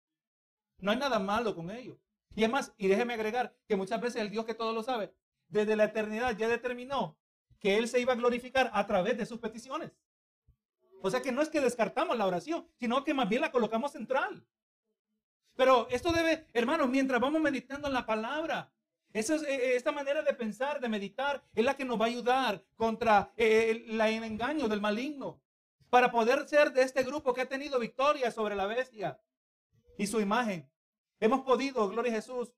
No 0.80 0.92
hay 0.92 0.98
nada 0.98 1.20
malo 1.20 1.56
con 1.56 1.70
ello. 1.70 2.00
Y 2.36 2.44
además, 2.44 2.74
y 2.78 2.88
déjeme 2.88 3.14
agregar 3.14 3.56
que 3.68 3.76
muchas 3.76 4.02
veces 4.02 4.22
el 4.22 4.30
Dios 4.30 4.46
que 4.46 4.56
todo 4.56 4.74
lo 4.74 4.84
sabe, 4.84 5.14
desde 5.48 5.76
la 5.76 5.86
eternidad 5.86 6.36
ya 6.38 6.48
determinó 6.48 7.19
que 7.60 7.78
Él 7.78 7.88
se 7.88 8.00
iba 8.00 8.14
a 8.14 8.18
glorificar 8.18 8.72
a 8.74 8.86
través 8.88 9.18
de 9.18 9.26
sus 9.26 9.40
peticiones. 9.40 9.92
O 11.02 11.10
sea 11.10 11.22
que 11.22 11.32
no 11.32 11.42
es 11.42 11.50
que 11.50 11.62
descartamos 11.62 12.18
la 12.18 12.26
oración, 12.26 12.68
sino 12.76 13.04
que 13.04 13.14
más 13.14 13.30
bien 13.30 13.42
la 13.42 13.52
colocamos 13.52 13.92
central. 13.92 14.46
Pero 15.56 15.88
esto 15.90 16.12
debe, 16.12 16.48
hermanos, 16.54 16.90
mientras 16.90 17.20
vamos 17.20 17.42
meditando 17.42 17.88
en 17.88 17.94
la 17.94 18.06
palabra, 18.06 18.72
esa 19.12 19.36
es, 19.36 19.44
eh, 19.44 19.76
esta 19.76 19.92
manera 19.92 20.22
de 20.22 20.34
pensar, 20.34 20.80
de 20.80 20.90
meditar, 20.90 21.44
es 21.54 21.66
la 21.66 21.76
que 21.76 21.86
nos 21.86 22.00
va 22.00 22.06
a 22.06 22.10
ayudar 22.10 22.64
contra 22.76 23.34
eh, 23.36 23.84
el 23.88 24.00
engaño 24.02 24.68
del 24.68 24.82
maligno 24.82 25.42
para 25.90 26.12
poder 26.12 26.48
ser 26.48 26.72
de 26.72 26.84
este 26.84 27.04
grupo 27.04 27.34
que 27.34 27.42
ha 27.42 27.50
tenido 27.50 27.80
victoria 27.80 28.32
sobre 28.32 28.56
la 28.56 28.68
bestia 28.68 29.20
y 29.98 30.08
su 30.08 30.20
imagen. 30.20 30.70
Hemos 31.20 31.42
podido, 31.42 31.90
gloria 31.90 32.12
a 32.12 32.16
Jesús, 32.16 32.54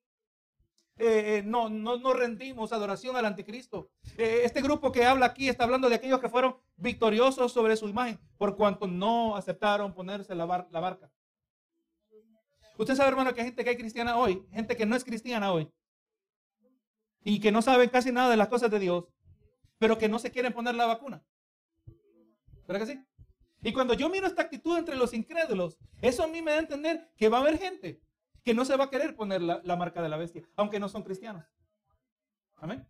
eh, 0.97 1.37
eh, 1.37 1.43
no, 1.43 1.69
no, 1.69 1.97
no 1.97 2.13
rendimos 2.13 2.71
adoración 2.73 3.15
al 3.15 3.25
anticristo. 3.25 3.89
Eh, 4.17 4.41
este 4.43 4.61
grupo 4.61 4.91
que 4.91 5.05
habla 5.05 5.25
aquí 5.25 5.49
está 5.49 5.63
hablando 5.63 5.89
de 5.89 5.95
aquellos 5.95 6.19
que 6.19 6.29
fueron 6.29 6.57
victoriosos 6.75 7.51
sobre 7.51 7.75
su 7.75 7.87
imagen 7.87 8.19
por 8.37 8.55
cuanto 8.55 8.87
no 8.87 9.35
aceptaron 9.35 9.93
ponerse 9.93 10.35
la, 10.35 10.45
barca. 10.45 11.11
Usted 12.77 12.95
sabe, 12.95 13.09
hermano, 13.09 13.33
que 13.33 13.41
hay 13.41 13.47
gente 13.47 13.63
que 13.63 13.69
hay 13.71 13.77
cristiana 13.77 14.17
hoy, 14.17 14.45
gente 14.51 14.75
que 14.75 14.85
no 14.85 14.95
es 14.95 15.03
cristiana 15.03 15.51
hoy, 15.51 15.71
y 17.23 17.39
que 17.39 17.51
no 17.51 17.61
sabe 17.61 17.89
casi 17.89 18.11
nada 18.11 18.29
de 18.29 18.37
las 18.37 18.47
cosas 18.47 18.69
de 18.69 18.79
Dios, 18.79 19.05
pero 19.77 19.97
que 19.97 20.09
no 20.09 20.19
se 20.19 20.31
quieren 20.31 20.53
poner 20.53 20.75
la 20.75 20.85
vacuna. 20.85 21.23
¿Verdad 22.67 22.85
que 22.85 22.93
sí? 22.93 23.05
Y 23.63 23.73
cuando 23.73 23.93
yo 23.93 24.09
miro 24.09 24.25
esta 24.25 24.41
actitud 24.41 24.77
entre 24.77 24.95
los 24.95 25.13
incrédulos, 25.13 25.77
eso 26.01 26.23
a 26.23 26.27
mí 26.27 26.41
me 26.41 26.51
da 26.51 26.57
a 26.57 26.61
entender 26.61 27.11
que 27.17 27.29
va 27.29 27.37
a 27.37 27.41
haber 27.41 27.59
gente 27.59 28.01
que 28.43 28.53
no 28.53 28.65
se 28.65 28.75
va 28.75 28.85
a 28.85 28.89
querer 28.89 29.15
poner 29.15 29.41
la, 29.41 29.75
marca 29.75 30.01
de 30.01 30.09
la 30.09 30.17
bestia, 30.17 30.43
aunque 30.55 30.79
no 30.79 30.89
son 30.89 31.03
cristianos. 31.03 31.45
Amén. 32.55 32.87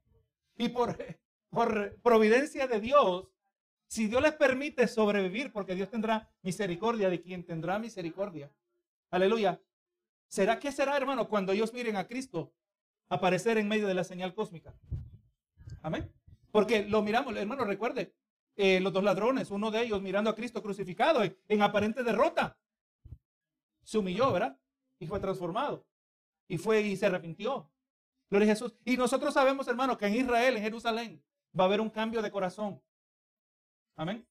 Y 0.58 0.70
por, 0.70 0.98
providencia 2.02 2.68
de 2.68 2.80
Dios, 2.80 3.28
si 3.88 4.08
Dios 4.08 4.22
les 4.22 4.34
permite 4.34 4.88
sobrevivir, 4.88 5.52
porque 5.52 5.76
Dios 5.76 5.90
tendrá 5.90 6.32
misericordia 6.42 7.10
de 7.10 7.22
quien 7.22 7.46
tendrá 7.46 7.80
misericordia. 7.80 8.52
Aleluya. 9.10 9.62
¿Será 10.28 10.60
que 10.60 10.72
será, 10.72 10.96
hermano, 10.96 11.28
cuando 11.28 11.52
ellos 11.52 11.74
miren 11.74 11.98
a 11.98 12.08
Cristo 12.08 12.54
aparecer 13.10 13.58
en 13.58 13.68
medio 13.68 13.88
de 13.88 13.94
la 13.94 14.06
señal 14.06 14.34
cósmica? 14.34 14.74
Amén. 15.82 16.10
Porque 16.52 16.86
lo 16.86 17.02
miramos, 17.02 17.36
hermano, 17.36 17.66
recuerde, 17.66 18.14
eh, 18.56 18.80
los 18.80 18.92
dos 18.92 19.04
ladrones, 19.04 19.50
uno 19.50 19.72
de 19.72 19.82
ellos 19.82 20.02
mirando 20.02 20.30
a 20.30 20.36
Cristo 20.36 20.62
crucificado 20.62 21.22
en, 21.24 21.62
aparente 21.62 22.04
derrota. 22.04 22.58
Se 23.84 23.98
humilló, 23.98 24.32
¿verdad? 24.32 24.58
Y 25.02 25.08
fue 25.08 25.20
transformado. 25.20 25.84
Y 26.48 26.58
fue 26.58 26.82
y 26.82 26.96
se 26.96 27.08
arrepintió. 27.08 27.70
Gloria 28.30 28.52
a 28.52 28.56
Jesús. 28.56 28.76
Y 28.86 28.96
nosotros 28.96 29.34
sabemos, 29.34 29.68
hermano, 29.68 29.98
que 29.98 30.06
en 30.06 30.16
Israel, 30.16 30.56
en 30.56 30.64
Jerusalén, 30.64 31.24
va 31.60 31.66
a 31.66 31.68
haber 31.68 31.82
un 31.82 31.90
cambio 31.90 32.22
de 32.22 32.32
corazón. 32.32 32.82
Amén. 33.96 34.26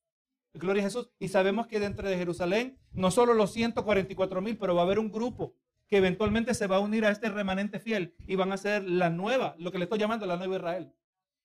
Gloria 0.54 0.82
a 0.82 0.86
Jesús. 0.86 1.10
Y 1.18 1.28
sabemos 1.28 1.66
que 1.66 1.80
dentro 1.80 2.08
de 2.08 2.16
Jerusalén, 2.16 2.78
no 2.92 3.10
solo 3.10 3.34
los 3.34 3.52
144 3.52 4.40
mil, 4.40 4.56
pero 4.56 4.76
va 4.76 4.82
a 4.82 4.84
haber 4.84 5.00
un 5.00 5.10
grupo 5.10 5.54
que 5.88 5.96
eventualmente 5.96 6.54
se 6.54 6.68
va 6.68 6.76
a 6.76 6.80
unir 6.80 7.04
a 7.04 7.10
este 7.10 7.28
remanente 7.28 7.80
fiel 7.80 8.14
y 8.28 8.36
van 8.36 8.52
a 8.52 8.56
ser 8.56 8.88
la 8.88 9.10
nueva, 9.10 9.56
lo 9.58 9.72
que 9.72 9.78
le 9.78 9.84
estoy 9.84 9.98
llamando 9.98 10.24
la 10.24 10.36
nueva 10.36 10.56
Israel. 10.56 10.94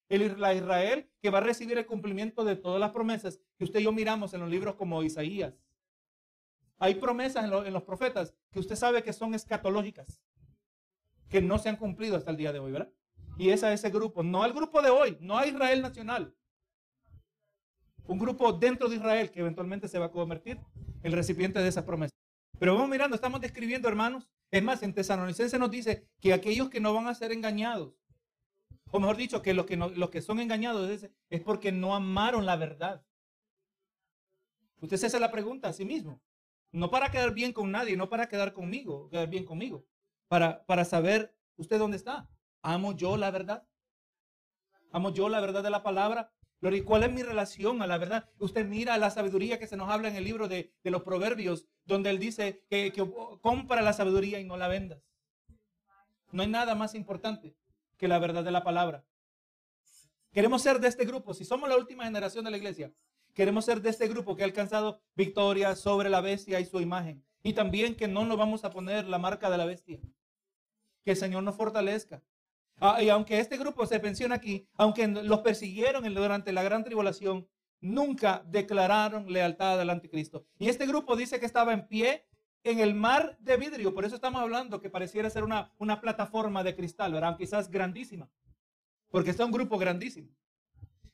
El, 0.07 0.39
la 0.39 0.53
Israel 0.53 1.09
que 1.19 1.31
va 1.31 1.39
a 1.39 1.41
recibir 1.41 1.79
el 1.79 1.87
cumplimiento 1.87 2.45
de 2.45 2.55
todas 2.55 2.79
las 2.79 2.91
promesas 2.91 3.39
que 3.57 3.63
usted 3.63 3.79
y 3.79 3.83
yo 3.83 3.91
miramos 3.91 4.35
en 4.35 4.41
los 4.41 4.51
libros 4.51 4.75
como 4.75 5.01
Isaías, 5.01 5.55
Hay 6.77 6.95
promesas 6.95 7.45
en, 7.45 7.73
los 7.73 7.83
profetas 7.83 8.33
que 8.51 8.59
usted 8.59 8.75
sabe 8.75 9.03
que 9.03 9.13
son 9.13 9.33
escatológicas, 9.33 10.21
que 11.29 11.41
no 11.41 11.57
se 11.57 11.69
han 11.69 11.77
cumplido 11.77 12.17
hasta 12.17 12.31
el 12.31 12.37
día 12.37 12.51
de 12.51 12.59
hoy, 12.59 12.71
¿verdad? 12.71 12.91
Y 13.37 13.49
es 13.49 13.63
a 13.63 13.73
ese 13.73 13.89
grupo, 13.89 14.23
no 14.23 14.43
al 14.43 14.53
grupo 14.53 14.81
de 14.81 14.89
hoy, 14.89 15.17
no 15.21 15.37
a 15.37 15.47
Israel 15.47 15.81
nacional. 15.81 16.35
Un 18.07 18.19
grupo 18.19 18.53
dentro 18.53 18.87
de 18.87 18.97
Israel 18.97 19.31
que 19.31 19.39
eventualmente 19.39 19.87
se 19.87 19.99
va 19.99 20.05
a 20.05 20.11
convertir 20.11 20.59
el 21.03 21.11
recipiente 21.11 21.59
de 21.59 21.67
esa 21.67 21.85
promesa. 21.85 22.13
Pero 22.59 22.73
vamos 22.73 22.89
mirando, 22.89 23.15
estamos 23.15 23.41
describiendo, 23.41 23.87
hermanos. 23.87 24.29
Es 24.51 24.63
más, 24.63 24.83
en 24.83 24.93
Tesalonicense 24.93 25.57
nos 25.59 25.71
dice 25.71 26.07
que 26.19 26.33
aquellos 26.33 26.69
que 26.69 26.79
no 26.79 26.93
van 26.93 27.07
a 27.07 27.15
ser 27.15 27.31
engañados, 27.31 27.93
o 28.91 28.99
mejor 28.99 29.17
dicho, 29.17 29.41
que 29.41 29.53
los 29.53 29.65
que, 29.65 29.75
no, 29.75 29.89
los 29.89 30.09
que 30.09 30.21
son 30.21 30.39
engañados 30.39 30.89
es, 30.89 31.09
es 31.29 31.41
porque 31.41 31.71
no 31.71 31.95
amaron 31.95 32.45
la 32.45 32.55
verdad. 32.55 33.03
Usted 34.79 34.97
se 34.97 35.07
hace 35.07 35.19
la 35.19 35.31
pregunta 35.31 35.69
a 35.69 35.73
sí 35.73 35.83
mismo. 35.83 36.21
No 36.75 36.91
para 36.91 37.09
quedar 37.09 37.33
bien 37.33 37.53
con 37.53 37.71
nadie, 37.71 37.95
no 37.95 38.09
para 38.09 38.27
quedar 38.27 38.51
conmigo, 38.51 39.07
quedar 39.09 39.29
bien 39.29 39.45
conmigo. 39.45 39.85
Para, 40.27 40.65
para 40.65 40.83
saber 40.83 41.33
usted 41.55 41.79
dónde 41.79 41.95
está. 41.95 42.29
¿Amo 42.61 42.93
yo 42.93 43.15
la 43.15 43.31
verdad? 43.31 43.65
¿Amo 44.91 45.13
yo 45.13 45.29
la 45.29 45.39
verdad 45.39 45.63
de 45.63 45.69
la 45.69 45.83
palabra? 45.83 46.33
¿Y 46.61 46.81
cuál 46.81 47.03
es 47.03 47.11
mi 47.13 47.23
relación 47.23 47.81
a 47.81 47.87
la 47.87 47.97
verdad? 47.97 48.29
Usted 48.39 48.65
mira 48.65 48.97
la 48.97 49.09
sabiduría 49.09 49.57
que 49.57 49.67
se 49.67 49.77
nos 49.77 49.89
habla 49.89 50.09
en 50.09 50.17
el 50.17 50.25
libro 50.25 50.49
de, 50.49 50.73
los 50.83 51.03
proverbios, 51.03 51.65
donde 51.85 52.09
él 52.09 52.19
dice 52.19 52.65
que, 52.69 52.91
que 52.91 53.09
compra 53.41 53.81
la 53.81 53.93
sabiduría 53.93 54.41
y 54.41 54.43
no 54.43 54.57
la 54.57 54.67
vendas. 54.67 55.01
No 56.33 56.41
hay 56.41 56.49
nada 56.49 56.75
más 56.75 56.93
importante 56.93 57.55
que 57.97 58.09
la 58.09 58.19
verdad 58.19 58.43
de 58.43 58.51
la 58.51 58.65
palabra. 58.65 59.05
Queremos 60.33 60.61
ser 60.61 60.81
de 60.81 60.89
este 60.89 61.05
grupo. 61.05 61.33
Si 61.33 61.45
somos 61.45 61.69
la 61.69 61.77
última 61.77 62.03
generación 62.03 62.43
de 62.43 62.51
la 62.51 62.57
iglesia, 62.57 62.91
queremos 63.35 63.65
ser 63.65 63.81
de 63.81 63.89
este 63.89 64.07
grupo 64.07 64.35
que 64.35 64.41
ha 64.41 64.45
alcanzado 64.45 65.01
victoria 65.15 65.75
sobre 65.75 66.09
la 66.09 66.21
bestia 66.21 66.59
y 66.59 66.65
su 66.65 66.81
imagen. 66.81 67.23
Y 67.43 67.53
también 67.53 67.95
que 67.95 68.07
no 68.07 68.25
nos 68.25 68.37
vamos 68.37 68.63
a 68.63 68.71
poner 68.71 69.05
la 69.05 69.19
marca 69.19 69.51
de 69.51 69.57
la 69.57 69.65
bestia. 69.65 69.99
Que 71.03 71.11
el 71.11 71.17
Señor 71.17 71.43
nos 71.43 71.55
fortalezca. 71.55 72.23
Ah, 72.79 73.03
y 73.03 73.09
aunque 73.09 73.39
este 73.39 73.57
grupo 73.57 73.85
se 73.85 73.99
menciona 73.99 74.35
aquí, 74.35 74.67
aunque 74.75 75.07
los 75.07 75.41
persiguieron 75.41 76.11
durante 76.13 76.51
la 76.51 76.63
gran 76.63 76.83
tribulación, 76.83 77.47
nunca 77.81 78.43
declararon 78.47 79.31
lealtad 79.31 79.79
al 79.79 79.89
anticristo. 79.89 80.45
Y 80.57 80.69
este 80.69 80.87
grupo 80.87 81.15
dice 81.15 81.39
que 81.39 81.45
estaba 81.45 81.73
en 81.73 81.87
pie 81.87 82.25
en 82.63 82.79
el 82.79 82.95
mar 82.95 83.37
de 83.39 83.57
vidrio. 83.57 83.93
Por 83.93 84.05
eso 84.05 84.15
estamos 84.15 84.41
hablando 84.41 84.81
que 84.81 84.89
pareciera 84.89 85.29
ser 85.29 85.43
una, 85.43 85.73
una 85.77 86.01
plataforma 86.01 86.63
de 86.63 86.75
cristal, 86.75 87.13
¿verdad? 87.13 87.37
Quizás 87.37 87.69
grandísima. 87.69 88.29
Porque 89.11 89.29
está 89.29 89.45
un 89.45 89.51
grupo 89.51 89.77
grandísimo. 89.77 90.29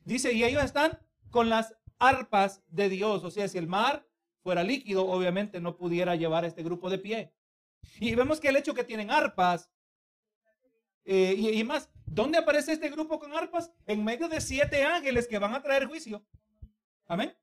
Dice, 0.06 0.32
y 0.34 0.44
ellos 0.44 0.64
están 0.64 0.98
con 1.30 1.50
las 1.50 1.76
arpas 2.02 2.62
de 2.68 2.90
Dios. 2.90 3.24
O 3.24 3.32
sea, 3.32 3.48
si 3.48 3.58
el 3.58 3.68
mar 3.68 4.06
fuera 4.42 4.64
líquido, 4.64 5.08
obviamente 5.08 5.62
no 5.62 5.78
pudiera 5.78 6.16
llevar 6.16 6.44
a 6.44 6.48
este 6.48 6.64
grupo 6.64 6.90
de 6.90 6.98
pie. 6.98 7.34
Y 8.00 8.16
vemos 8.16 8.40
que 8.40 8.50
el 8.50 8.58
hecho 8.58 8.74
que 8.74 8.84
tienen 8.84 9.12
arpas, 9.12 9.72
eh, 11.06 11.34
y, 11.38 11.50
y, 11.50 11.64
más, 11.64 11.90
¿dónde 12.06 12.38
aparece 12.38 12.74
este 12.74 12.90
grupo 12.90 13.20
con 13.20 13.34
arpas? 13.34 13.72
En 13.86 14.04
medio 14.04 14.28
de 14.28 14.42
siete 14.42 14.84
ángeles 14.84 15.28
que 15.28 15.40
van 15.40 15.54
a 15.54 15.62
traer 15.62 15.88
juicio. 15.88 16.26
Amén. 17.06 17.36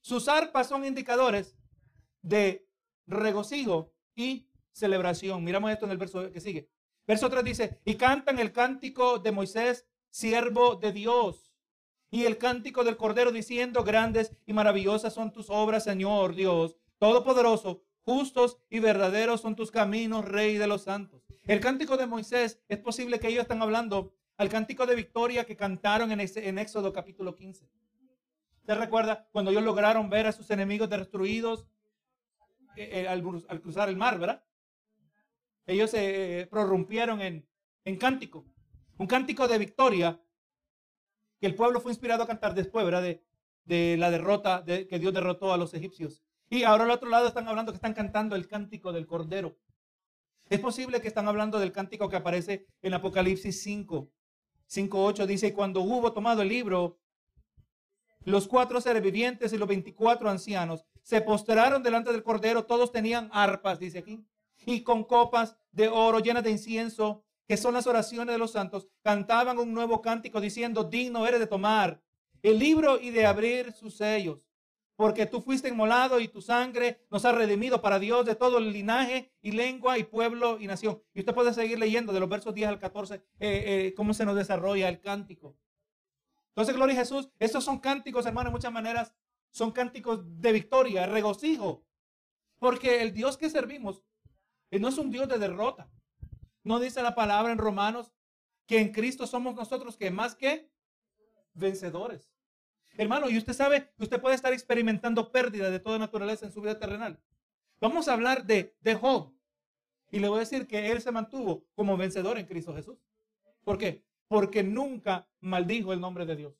Sus 0.00 0.28
arpas 0.28 0.68
son 0.68 0.84
indicadores 0.84 1.56
de 2.22 2.68
regocijo 3.06 3.92
y 4.14 4.48
celebración. 4.72 5.42
Miramos 5.42 5.70
esto 5.70 5.86
en 5.86 5.92
el 5.92 5.98
verso 5.98 6.30
que 6.30 6.40
sigue. 6.40 6.68
Verso 7.06 7.28
3 7.28 7.44
dice, 7.44 7.80
y 7.84 7.96
cantan 7.96 8.38
el 8.38 8.52
cántico 8.52 9.18
de 9.18 9.32
Moisés, 9.32 9.86
siervo 10.10 10.76
de 10.76 10.92
Dios, 10.92 11.53
y 12.14 12.26
el 12.26 12.38
cántico 12.38 12.84
del 12.84 12.96
Cordero 12.96 13.32
diciendo, 13.32 13.82
grandes 13.82 14.36
y 14.46 14.52
maravillosas 14.52 15.12
son 15.12 15.32
tus 15.32 15.50
obras, 15.50 15.82
Señor 15.82 16.36
Dios, 16.36 16.76
Todopoderoso, 16.98 17.82
justos 18.02 18.58
y 18.70 18.78
verdaderos 18.78 19.40
son 19.40 19.56
tus 19.56 19.72
caminos, 19.72 20.24
Rey 20.24 20.56
de 20.56 20.68
los 20.68 20.84
santos. 20.84 21.24
El 21.42 21.58
cántico 21.58 21.96
de 21.96 22.06
Moisés, 22.06 22.62
es 22.68 22.78
posible 22.78 23.18
que 23.18 23.26
ellos 23.26 23.42
están 23.42 23.62
hablando 23.62 24.14
al 24.36 24.48
cántico 24.48 24.86
de 24.86 24.94
victoria 24.94 25.44
que 25.44 25.56
cantaron 25.56 26.12
en, 26.12 26.20
en 26.20 26.58
Éxodo 26.60 26.92
capítulo 26.92 27.34
15. 27.34 27.68
¿Se 28.64 28.74
recuerda 28.76 29.28
cuando 29.32 29.50
ellos 29.50 29.64
lograron 29.64 30.08
ver 30.08 30.28
a 30.28 30.32
sus 30.32 30.48
enemigos 30.52 30.88
destruidos 30.88 31.66
eh, 32.76 33.02
eh, 33.02 33.08
al, 33.08 33.24
cruzar 33.60 33.88
el 33.88 33.96
mar, 33.96 34.20
¿verdad? 34.20 34.44
Ellos 35.66 35.90
se 35.90 36.42
eh, 36.42 36.46
prorrumpieron 36.46 37.20
en, 37.20 37.44
en 37.84 37.96
cántico, 37.96 38.46
un 38.98 39.08
cántico 39.08 39.48
de 39.48 39.58
victoria 39.58 40.20
que 41.44 41.48
el 41.48 41.56
pueblo 41.56 41.78
fue 41.78 41.92
inspirado 41.92 42.22
a 42.22 42.26
cantar 42.26 42.54
después, 42.54 42.86
¿verdad? 42.86 43.02
De, 43.02 43.22
de 43.66 43.98
la 43.98 44.10
derrota 44.10 44.62
de, 44.62 44.88
que 44.88 44.98
Dios 44.98 45.12
derrotó 45.12 45.52
a 45.52 45.58
los 45.58 45.74
egipcios. 45.74 46.22
Y 46.48 46.62
ahora 46.62 46.84
al 46.84 46.90
otro 46.90 47.10
lado 47.10 47.28
están 47.28 47.46
hablando 47.46 47.70
que 47.70 47.76
están 47.76 47.92
cantando 47.92 48.34
el 48.34 48.48
cántico 48.48 48.94
del 48.94 49.06
Cordero. 49.06 49.54
Es 50.48 50.58
posible 50.58 51.02
que 51.02 51.08
están 51.08 51.28
hablando 51.28 51.58
del 51.58 51.70
cántico 51.70 52.08
que 52.08 52.16
aparece 52.16 52.66
en 52.80 52.94
Apocalipsis 52.94 53.62
5. 53.62 54.10
5.8 54.70 55.26
dice, 55.26 55.52
cuando 55.52 55.82
hubo 55.82 56.14
tomado 56.14 56.40
el 56.40 56.48
libro, 56.48 56.98
los 58.24 58.48
cuatro 58.48 58.80
seres 58.80 59.02
vivientes 59.02 59.52
y 59.52 59.58
los 59.58 59.68
24 59.68 60.30
ancianos 60.30 60.86
se 61.02 61.20
postraron 61.20 61.82
delante 61.82 62.10
del 62.10 62.22
Cordero, 62.22 62.64
todos 62.64 62.90
tenían 62.90 63.28
arpas, 63.34 63.78
dice 63.78 63.98
aquí, 63.98 64.24
y 64.64 64.82
con 64.82 65.04
copas 65.04 65.58
de 65.72 65.88
oro 65.88 66.20
llenas 66.20 66.42
de 66.42 66.52
incienso, 66.52 67.23
que 67.46 67.56
son 67.56 67.74
las 67.74 67.86
oraciones 67.86 68.34
de 68.34 68.38
los 68.38 68.52
santos, 68.52 68.88
cantaban 69.02 69.58
un 69.58 69.74
nuevo 69.74 70.00
cántico 70.00 70.40
diciendo, 70.40 70.84
digno 70.84 71.26
eres 71.26 71.40
de 71.40 71.46
tomar 71.46 72.02
el 72.42 72.58
libro 72.58 73.00
y 73.00 73.10
de 73.10 73.26
abrir 73.26 73.72
sus 73.72 73.96
sellos, 73.96 74.48
porque 74.96 75.26
tú 75.26 75.40
fuiste 75.40 75.68
inmolado 75.68 76.20
y 76.20 76.28
tu 76.28 76.40
sangre 76.40 77.00
nos 77.10 77.24
ha 77.24 77.32
redimido 77.32 77.80
para 77.80 77.98
Dios 77.98 78.24
de 78.24 78.34
todo 78.34 78.58
el 78.58 78.72
linaje 78.72 79.32
y 79.42 79.52
lengua 79.52 79.98
y 79.98 80.04
pueblo 80.04 80.58
y 80.60 80.66
nación. 80.66 81.02
Y 81.14 81.20
usted 81.20 81.34
puede 81.34 81.52
seguir 81.52 81.78
leyendo 81.78 82.12
de 82.12 82.20
los 82.20 82.28
versos 82.28 82.54
10 82.54 82.68
al 82.68 82.78
14 82.78 83.14
eh, 83.14 83.20
eh, 83.40 83.94
cómo 83.96 84.14
se 84.14 84.24
nos 84.24 84.36
desarrolla 84.36 84.88
el 84.88 85.00
cántico. 85.00 85.56
Entonces, 86.50 86.76
gloria 86.76 86.94
a 86.94 86.98
Jesús. 86.98 87.28
Estos 87.40 87.64
son 87.64 87.80
cánticos, 87.80 88.26
hermano, 88.26 88.48
en 88.48 88.52
muchas 88.52 88.72
maneras 88.72 89.12
son 89.50 89.72
cánticos 89.72 90.20
de 90.40 90.52
victoria, 90.52 91.06
regocijo. 91.06 91.84
Porque 92.58 93.02
el 93.02 93.12
Dios 93.12 93.36
que 93.36 93.50
servimos 93.50 94.04
eh, 94.70 94.78
no 94.78 94.88
es 94.88 94.98
un 94.98 95.10
Dios 95.10 95.28
de 95.28 95.38
derrota. 95.38 95.90
No 96.64 96.80
dice 96.80 97.02
la 97.02 97.14
palabra 97.14 97.52
en 97.52 97.58
Romanos 97.58 98.12
que 98.66 98.80
en 98.80 98.92
Cristo 98.92 99.26
somos 99.26 99.54
nosotros 99.54 99.96
que 99.96 100.10
más 100.10 100.34
que 100.34 100.70
vencedores. 101.52 102.30
Hermano, 102.96 103.28
y 103.28 103.36
usted 103.36 103.52
sabe 103.52 103.92
que 103.96 104.04
usted 104.04 104.20
puede 104.20 104.34
estar 104.34 104.52
experimentando 104.52 105.30
pérdida 105.30 105.70
de 105.70 105.80
toda 105.80 105.98
naturaleza 105.98 106.46
en 106.46 106.52
su 106.52 106.60
vida 106.60 106.78
terrenal. 106.78 107.20
Vamos 107.80 108.08
a 108.08 108.14
hablar 108.14 108.46
de, 108.46 108.76
de 108.80 108.94
Job. 108.94 109.32
Y 110.10 110.20
le 110.20 110.28
voy 110.28 110.38
a 110.38 110.40
decir 110.40 110.66
que 110.66 110.92
él 110.92 111.02
se 111.02 111.10
mantuvo 111.10 111.66
como 111.74 111.96
vencedor 111.96 112.38
en 112.38 112.46
Cristo 112.46 112.74
Jesús. 112.74 112.98
¿Por 113.64 113.78
qué? 113.78 114.04
Porque 114.28 114.62
nunca 114.62 115.28
maldijo 115.40 115.92
el 115.92 116.00
nombre 116.00 116.24
de 116.24 116.36
Dios. 116.36 116.54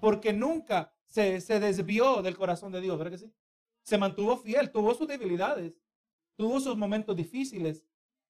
Porque 0.00 0.32
nunca 0.32 0.94
se, 1.06 1.40
se 1.40 1.60
desvió 1.60 2.22
del 2.22 2.36
corazón 2.36 2.72
de 2.72 2.80
Dios, 2.80 2.96
¿verdad 2.96 3.12
que 3.12 3.18
sí? 3.18 3.32
Se 3.82 3.98
mantuvo 3.98 4.36
fiel, 4.38 4.70
tuvo 4.70 4.94
sus 4.94 5.06
debilidades, 5.06 5.74
tuvo 6.36 6.60
sus 6.60 6.76
momentos 6.76 7.14
difíciles. 7.14 7.84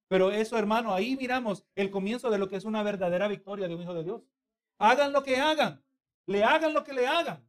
Pero 0.08 0.32
eso, 0.32 0.56
hermano, 0.56 0.94
ahí 0.94 1.16
miramos 1.16 1.66
el 1.74 1.90
comienzo 1.90 2.30
de 2.30 2.38
lo 2.38 2.48
que 2.48 2.56
es 2.56 2.64
una 2.64 2.82
verdadera 2.82 3.28
victoria 3.28 3.68
de 3.68 3.74
un 3.74 3.82
hijo 3.82 3.94
de 3.94 4.04
Dios. 4.04 4.22
Hagan 4.78 5.12
lo 5.12 5.22
que 5.22 5.36
hagan, 5.36 5.84
le 6.26 6.44
hagan 6.44 6.72
lo 6.72 6.82
que 6.82 6.94
le 6.94 7.06
hagan, 7.06 7.46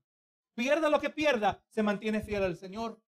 pierda 0.56 0.90
lo 0.90 1.00
que 1.00 1.10
pierda, 1.10 1.64
se 1.70 1.84
mantiene 1.84 2.22
fiel 2.22 2.44
al 2.44 2.58
Señor. 2.58 3.02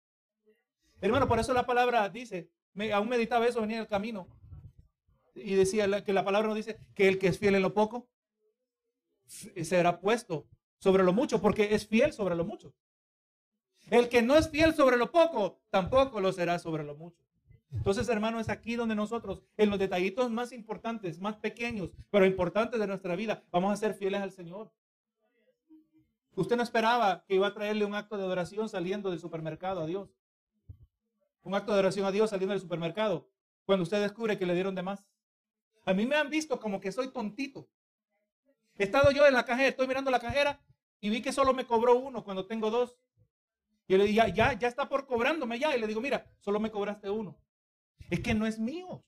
Hermano, 1.01 1.27
por 1.27 1.39
eso 1.39 1.53
la 1.53 1.65
palabra 1.65 2.07
dice, 2.09 2.51
me, 2.73 2.93
aún 2.93 3.09
meditaba 3.09 3.47
eso, 3.47 3.61
venía 3.61 3.77
en 3.77 3.81
el 3.81 3.87
camino, 3.87 4.27
y 5.33 5.55
decía 5.55 6.03
que 6.03 6.13
la 6.13 6.25
palabra 6.25 6.49
nos 6.49 6.57
dice 6.57 6.79
que 6.93 7.07
el 7.07 7.17
que 7.17 7.27
es 7.27 7.39
fiel 7.39 7.55
en 7.55 7.61
lo 7.61 7.73
poco 7.73 8.09
será 9.25 9.99
puesto 9.99 10.47
sobre 10.79 11.03
lo 11.03 11.13
mucho, 11.13 11.41
porque 11.41 11.73
es 11.73 11.87
fiel 11.87 12.13
sobre 12.13 12.35
lo 12.35 12.45
mucho. 12.45 12.73
El 13.89 14.09
que 14.09 14.21
no 14.21 14.35
es 14.35 14.49
fiel 14.49 14.75
sobre 14.75 14.97
lo 14.97 15.11
poco, 15.11 15.61
tampoco 15.69 16.19
lo 16.19 16.31
será 16.31 16.59
sobre 16.59 16.83
lo 16.83 16.95
mucho. 16.95 17.23
Entonces, 17.71 18.09
hermano, 18.09 18.39
es 18.39 18.49
aquí 18.49 18.75
donde 18.75 18.95
nosotros, 18.95 19.43
en 19.57 19.69
los 19.69 19.77
detallitos 19.77 20.31
más 20.31 20.51
importantes, 20.51 21.19
más 21.19 21.37
pequeños, 21.37 21.91
pero 22.09 22.25
importantes 22.25 22.79
de 22.79 22.87
nuestra 22.87 23.15
vida, 23.15 23.43
vamos 23.51 23.71
a 23.71 23.75
ser 23.75 23.93
fieles 23.93 24.21
al 24.21 24.31
Señor. 24.31 24.71
Usted 26.35 26.55
no 26.55 26.63
esperaba 26.63 27.23
que 27.27 27.35
iba 27.35 27.47
a 27.47 27.53
traerle 27.53 27.85
un 27.85 27.93
acto 27.93 28.17
de 28.17 28.23
adoración 28.23 28.69
saliendo 28.69 29.09
del 29.09 29.19
supermercado 29.19 29.81
a 29.81 29.85
Dios. 29.85 30.09
Un 31.43 31.53
acto 31.53 31.73
de 31.73 31.79
oración 31.79 32.05
a 32.05 32.11
Dios 32.11 32.29
saliendo 32.29 32.53
del 32.53 32.61
supermercado. 32.61 33.29
Cuando 33.65 33.83
usted 33.83 34.01
descubre 34.01 34.37
que 34.37 34.45
le 34.45 34.53
dieron 34.53 34.73
de 34.73 34.81
más. 34.81 35.05
A 35.85 35.93
mí 35.93 36.05
me 36.05 36.15
han 36.15 36.29
visto 36.29 36.59
como 36.59 36.79
que 36.79 36.91
soy 36.91 37.11
tontito. 37.11 37.69
He 38.77 38.83
estado 38.83 39.11
yo 39.11 39.27
en 39.27 39.33
la 39.33 39.45
cajera, 39.45 39.69
estoy 39.69 39.87
mirando 39.87 40.09
la 40.09 40.19
cajera 40.19 40.61
y 41.01 41.09
vi 41.09 41.21
que 41.21 41.33
solo 41.33 41.53
me 41.53 41.65
cobró 41.65 41.97
uno 41.97 42.23
cuando 42.23 42.45
tengo 42.45 42.71
dos. 42.71 42.97
Y 43.87 43.97
le 43.97 44.05
dije, 44.05 44.31
ya, 44.33 44.53
ya, 44.53 44.67
está 44.67 44.87
por 44.87 45.05
cobrándome 45.05 45.59
ya. 45.59 45.75
Y 45.75 45.79
le 45.79 45.87
digo, 45.87 45.99
mira, 45.99 46.31
solo 46.39 46.59
me 46.59 46.71
cobraste 46.71 47.09
uno. 47.09 47.37
Es 48.09 48.19
que 48.21 48.33
no 48.33 48.45
es 48.45 48.59
mío. 48.59 49.03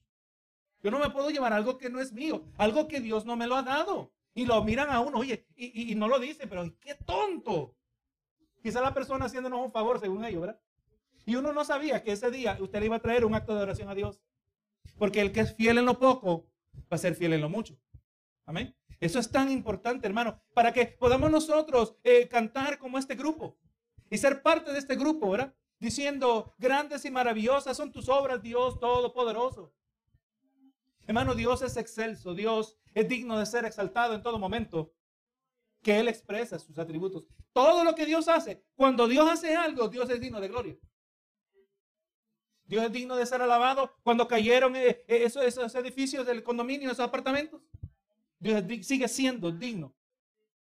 Yo 0.82 0.90
no 0.90 0.98
me 0.98 1.10
puedo 1.10 1.30
llevar 1.30 1.52
algo 1.52 1.78
que 1.78 1.90
no 1.90 2.00
es 2.00 2.12
mío, 2.12 2.44
algo 2.58 2.88
que 2.88 3.00
Dios 3.00 3.24
no 3.24 3.36
me 3.36 3.46
lo 3.46 3.56
ha 3.56 3.62
dado. 3.62 4.12
Y 4.34 4.46
lo 4.46 4.62
miran 4.64 4.90
a 4.90 5.00
uno, 5.00 5.18
oye, 5.18 5.46
y, 5.54 5.94
no 5.94 6.08
lo 6.08 6.18
dicen, 6.18 6.48
pero 6.48 6.64
qué 6.80 6.94
tonto. 6.94 7.76
Quizá 8.62 8.80
la 8.80 8.94
persona 8.94 9.26
haciéndonos 9.26 9.60
un 9.60 9.72
favor, 9.72 10.00
según 10.00 10.24
ellos, 10.24 10.40
¿verdad? 10.40 10.60
Y 11.26 11.36
uno 11.36 11.52
no 11.52 11.64
sabía 11.64 12.02
que 12.02 12.12
ese 12.12 12.30
día 12.30 12.56
usted 12.60 12.80
le 12.80 12.86
iba 12.86 12.96
a 12.96 13.02
traer 13.02 13.24
un 13.24 13.34
acto 13.34 13.54
de 13.54 13.62
oración 13.62 13.88
a 13.88 13.94
Dios. 13.94 14.20
Porque 14.98 15.20
el 15.20 15.32
que 15.32 15.40
es 15.40 15.54
fiel 15.54 15.78
en 15.78 15.84
lo 15.84 15.98
poco 15.98 16.46
va 16.90 16.96
a 16.96 16.98
ser 16.98 17.14
fiel 17.14 17.34
en 17.34 17.42
lo 17.42 17.48
mucho. 17.48 17.78
Amén. 18.46 18.74
Eso 18.98 19.18
es 19.18 19.30
tan 19.30 19.50
importante, 19.50 20.06
hermano, 20.06 20.40
para 20.54 20.72
que 20.72 20.86
podamos 20.86 21.30
nosotros 21.30 21.96
eh, 22.02 22.28
cantar 22.28 22.78
como 22.78 22.98
este 22.98 23.14
grupo 23.14 23.58
y 24.10 24.18
ser 24.18 24.42
parte 24.42 24.72
de 24.72 24.78
este 24.78 24.96
grupo, 24.96 25.30
¿verdad? 25.30 25.54
Diciendo, 25.82 26.54
grandes 26.58 27.04
y 27.06 27.10
maravillosas 27.10 27.76
son 27.76 27.90
tus 27.90 28.08
obras, 28.08 28.40
Dios 28.40 28.78
Todopoderoso. 28.78 29.74
Hermano, 31.08 31.34
Dios 31.34 31.60
es 31.62 31.76
excelso, 31.76 32.34
Dios 32.34 32.78
es 32.94 33.08
digno 33.08 33.36
de 33.36 33.46
ser 33.46 33.64
exaltado 33.64 34.14
en 34.14 34.22
todo 34.22 34.38
momento, 34.38 34.94
que 35.82 35.98
Él 35.98 36.06
expresa 36.06 36.60
sus 36.60 36.78
atributos. 36.78 37.26
Todo 37.52 37.82
lo 37.82 37.96
que 37.96 38.06
Dios 38.06 38.28
hace, 38.28 38.64
cuando 38.76 39.08
Dios 39.08 39.28
hace 39.28 39.56
algo, 39.56 39.88
Dios 39.88 40.08
es 40.08 40.20
digno 40.20 40.40
de 40.40 40.46
gloria. 40.46 40.78
Dios 42.64 42.84
es 42.84 42.92
digno 42.92 43.16
de 43.16 43.26
ser 43.26 43.42
alabado 43.42 43.92
cuando 44.04 44.28
cayeron 44.28 44.76
eh, 44.76 45.04
eh, 45.08 45.24
esos, 45.24 45.44
esos 45.44 45.74
edificios 45.74 46.24
del 46.24 46.44
condominio, 46.44 46.92
esos 46.92 47.04
apartamentos. 47.04 47.60
Dios 48.38 48.62
sigue 48.82 49.08
siendo 49.08 49.50
digno 49.50 49.92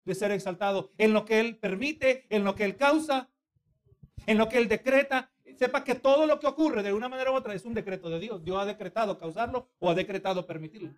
de 0.05 0.15
ser 0.15 0.31
exaltado 0.31 0.93
en 0.97 1.13
lo 1.13 1.25
que 1.25 1.41
Él 1.41 1.57
permite, 1.57 2.25
en 2.31 2.45
lo 2.45 2.55
que 2.55 2.65
Él 2.65 2.77
causa, 2.77 3.29
en 4.27 4.39
lo 4.39 4.49
que 4.49 4.59
Él 4.59 4.69
decreta. 4.69 5.31
Sepa 5.57 5.83
que 5.83 5.95
todo 5.95 6.27
lo 6.27 6.39
que 6.39 6.47
ocurre 6.47 6.83
de 6.83 6.93
una 6.93 7.09
manera 7.09 7.33
u 7.33 7.35
otra 7.35 7.55
es 7.55 7.65
un 7.65 7.75
decreto 7.75 8.11
de 8.11 8.21
Dios. 8.21 8.45
Dios 8.45 8.59
ha 8.61 8.65
decretado 8.65 9.19
causarlo 9.19 9.69
o 9.79 9.91
ha 9.91 9.95
decretado 9.95 10.47
permitirlo. 10.47 10.95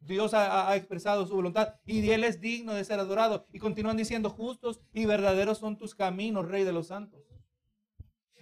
Dios 0.00 0.34
ha, 0.34 0.74
expresado 0.76 1.26
su 1.26 1.34
voluntad 1.34 1.76
y 1.86 2.10
Él 2.10 2.24
es 2.24 2.40
digno 2.40 2.74
de 2.74 2.84
ser 2.84 2.98
adorado. 3.00 3.46
Y 3.52 3.58
continúan 3.58 3.96
diciendo, 3.96 4.28
justos 4.28 4.80
y 4.92 5.06
verdaderos 5.06 5.58
son 5.58 5.78
tus 5.78 5.94
caminos, 5.94 6.48
Rey 6.48 6.64
de 6.64 6.72
los 6.72 6.88
santos. 6.88 7.22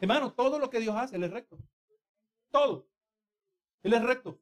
Hermano, 0.00 0.32
todo 0.32 0.58
lo 0.58 0.70
que 0.70 0.80
Dios 0.80 0.96
hace, 0.96 1.16
Él 1.16 1.24
es 1.24 1.30
recto. 1.30 1.58
Todo. 2.50 2.88
Él 3.82 3.92
es 3.92 4.02
recto. 4.02 4.40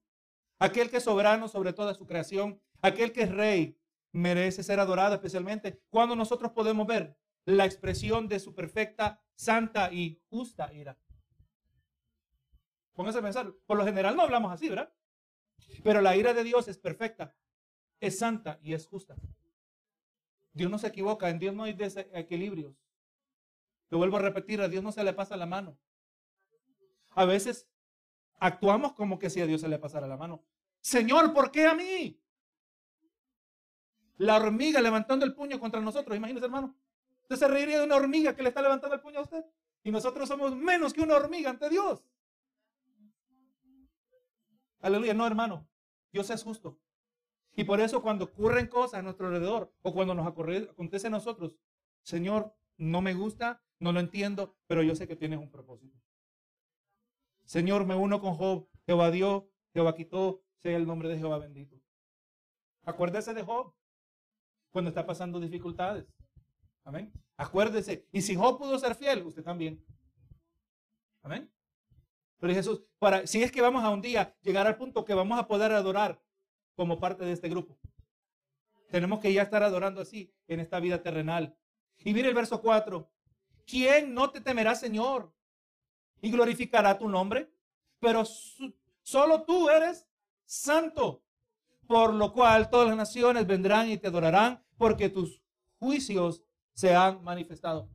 Aquel 0.58 0.90
que 0.90 0.98
es 0.98 1.04
soberano 1.04 1.48
sobre 1.48 1.72
toda 1.72 1.94
su 1.94 2.06
creación, 2.06 2.60
aquel 2.80 3.12
que 3.12 3.22
es 3.22 3.30
rey, 3.30 3.76
merece 4.12 4.62
ser 4.62 4.80
adorado 4.80 5.14
especialmente 5.14 5.80
cuando 5.88 6.16
nosotros 6.16 6.52
podemos 6.52 6.86
ver 6.86 7.16
la 7.44 7.64
expresión 7.64 8.28
de 8.28 8.40
su 8.40 8.54
perfecta, 8.54 9.22
santa 9.34 9.92
y 9.92 10.20
justa 10.28 10.72
ira. 10.72 10.98
Póngase 12.92 13.18
a 13.18 13.22
pensar, 13.22 13.54
por 13.66 13.78
lo 13.78 13.84
general 13.84 14.16
no 14.16 14.22
hablamos 14.22 14.52
así, 14.52 14.68
¿verdad? 14.68 14.92
Pero 15.82 16.00
la 16.00 16.16
ira 16.16 16.34
de 16.34 16.44
Dios 16.44 16.68
es 16.68 16.78
perfecta, 16.78 17.34
es 18.00 18.18
santa 18.18 18.58
y 18.62 18.74
es 18.74 18.86
justa. 18.86 19.16
Dios 20.52 20.70
no 20.70 20.78
se 20.78 20.88
equivoca, 20.88 21.30
en 21.30 21.38
Dios 21.38 21.54
no 21.54 21.64
hay 21.64 21.72
desequilibrios. 21.72 22.74
Lo 23.88 23.98
vuelvo 23.98 24.16
a 24.16 24.20
repetir, 24.20 24.60
a 24.60 24.68
Dios 24.68 24.82
no 24.82 24.92
se 24.92 25.04
le 25.04 25.12
pasa 25.12 25.36
la 25.36 25.46
mano. 25.46 25.78
A 27.10 27.24
veces 27.24 27.68
actuamos 28.38 28.92
como 28.92 29.18
que 29.18 29.30
si 29.30 29.40
a 29.40 29.46
Dios 29.46 29.60
se 29.60 29.68
le 29.68 29.78
pasara 29.78 30.06
la 30.06 30.16
mano. 30.16 30.44
Señor, 30.80 31.32
¿por 31.32 31.50
qué 31.50 31.66
a 31.66 31.74
mí? 31.74 32.20
La 34.16 34.36
hormiga 34.36 34.80
levantando 34.80 35.24
el 35.24 35.34
puño 35.34 35.58
contra 35.58 35.80
nosotros, 35.80 36.16
imagínese 36.16 36.46
hermano. 36.46 36.76
Usted 37.30 37.46
se 37.46 37.52
reiría 37.52 37.78
de 37.78 37.84
una 37.84 37.94
hormiga 37.94 38.34
que 38.34 38.42
le 38.42 38.48
está 38.48 38.60
levantando 38.60 38.96
el 38.96 39.00
puño 39.00 39.20
a 39.20 39.22
usted. 39.22 39.44
Y 39.84 39.92
nosotros 39.92 40.28
somos 40.28 40.56
menos 40.56 40.92
que 40.92 41.00
una 41.00 41.14
hormiga 41.14 41.48
ante 41.48 41.70
Dios. 41.70 42.02
Aleluya, 44.80 45.14
no 45.14 45.24
hermano. 45.28 45.68
Dios 46.10 46.28
es 46.30 46.42
justo. 46.42 46.80
Y 47.54 47.62
por 47.62 47.80
eso 47.80 48.02
cuando 48.02 48.24
ocurren 48.24 48.66
cosas 48.66 48.98
a 48.98 49.02
nuestro 49.02 49.28
alrededor 49.28 49.72
o 49.82 49.94
cuando 49.94 50.12
nos 50.12 50.26
acontece 50.26 51.06
a 51.06 51.10
nosotros, 51.10 51.56
Señor, 52.02 52.52
no 52.76 53.00
me 53.00 53.14
gusta, 53.14 53.62
no 53.78 53.92
lo 53.92 54.00
entiendo, 54.00 54.56
pero 54.66 54.82
yo 54.82 54.96
sé 54.96 55.06
que 55.06 55.14
tienes 55.14 55.38
un 55.38 55.52
propósito. 55.52 55.96
Señor, 57.44 57.86
me 57.86 57.94
uno 57.94 58.20
con 58.20 58.34
Job. 58.34 58.66
Jehová 58.86 59.12
dio, 59.12 59.48
Jehová 59.72 59.94
quitó, 59.94 60.42
sea 60.56 60.76
el 60.76 60.84
nombre 60.84 61.08
de 61.08 61.18
Jehová 61.18 61.38
bendito. 61.38 61.80
Acuérdese 62.82 63.34
de 63.34 63.44
Job 63.44 63.72
cuando 64.72 64.88
está 64.88 65.06
pasando 65.06 65.38
dificultades. 65.38 66.12
Amén. 66.84 67.12
Acuérdese. 67.36 68.06
Y 68.12 68.22
si 68.22 68.34
Job 68.34 68.58
pudo 68.58 68.78
ser 68.78 68.94
fiel, 68.94 69.22
usted 69.22 69.42
también. 69.42 69.84
Amén. 71.22 71.50
Pero 72.38 72.54
Jesús, 72.54 72.82
para, 72.98 73.26
si 73.26 73.42
es 73.42 73.52
que 73.52 73.60
vamos 73.60 73.84
a 73.84 73.90
un 73.90 74.00
día 74.00 74.34
llegar 74.42 74.66
al 74.66 74.76
punto 74.76 75.04
que 75.04 75.14
vamos 75.14 75.38
a 75.38 75.46
poder 75.46 75.72
adorar 75.72 76.22
como 76.74 76.98
parte 76.98 77.24
de 77.24 77.32
este 77.32 77.48
grupo, 77.48 77.78
tenemos 78.90 79.20
que 79.20 79.32
ya 79.32 79.42
estar 79.42 79.62
adorando 79.62 80.00
así 80.00 80.34
en 80.48 80.60
esta 80.60 80.80
vida 80.80 81.02
terrenal. 81.02 81.56
Y 81.98 82.12
mire 82.12 82.28
el 82.28 82.34
verso 82.34 82.60
4. 82.60 83.08
¿Quién 83.66 84.14
no 84.14 84.30
te 84.30 84.40
temerá, 84.40 84.74
Señor? 84.74 85.32
Y 86.22 86.30
glorificará 86.30 86.98
tu 86.98 87.08
nombre. 87.08 87.52
Pero 88.00 88.24
solo 89.02 89.42
tú 89.44 89.68
eres 89.68 90.08
santo. 90.44 91.22
Por 91.86 92.14
lo 92.14 92.32
cual 92.32 92.70
todas 92.70 92.88
las 92.88 92.96
naciones 92.96 93.46
vendrán 93.46 93.88
y 93.90 93.98
te 93.98 94.08
adorarán 94.08 94.64
porque 94.76 95.08
tus 95.08 95.42
juicios 95.78 96.42
se 96.74 96.94
han 96.94 97.22
manifestado. 97.22 97.88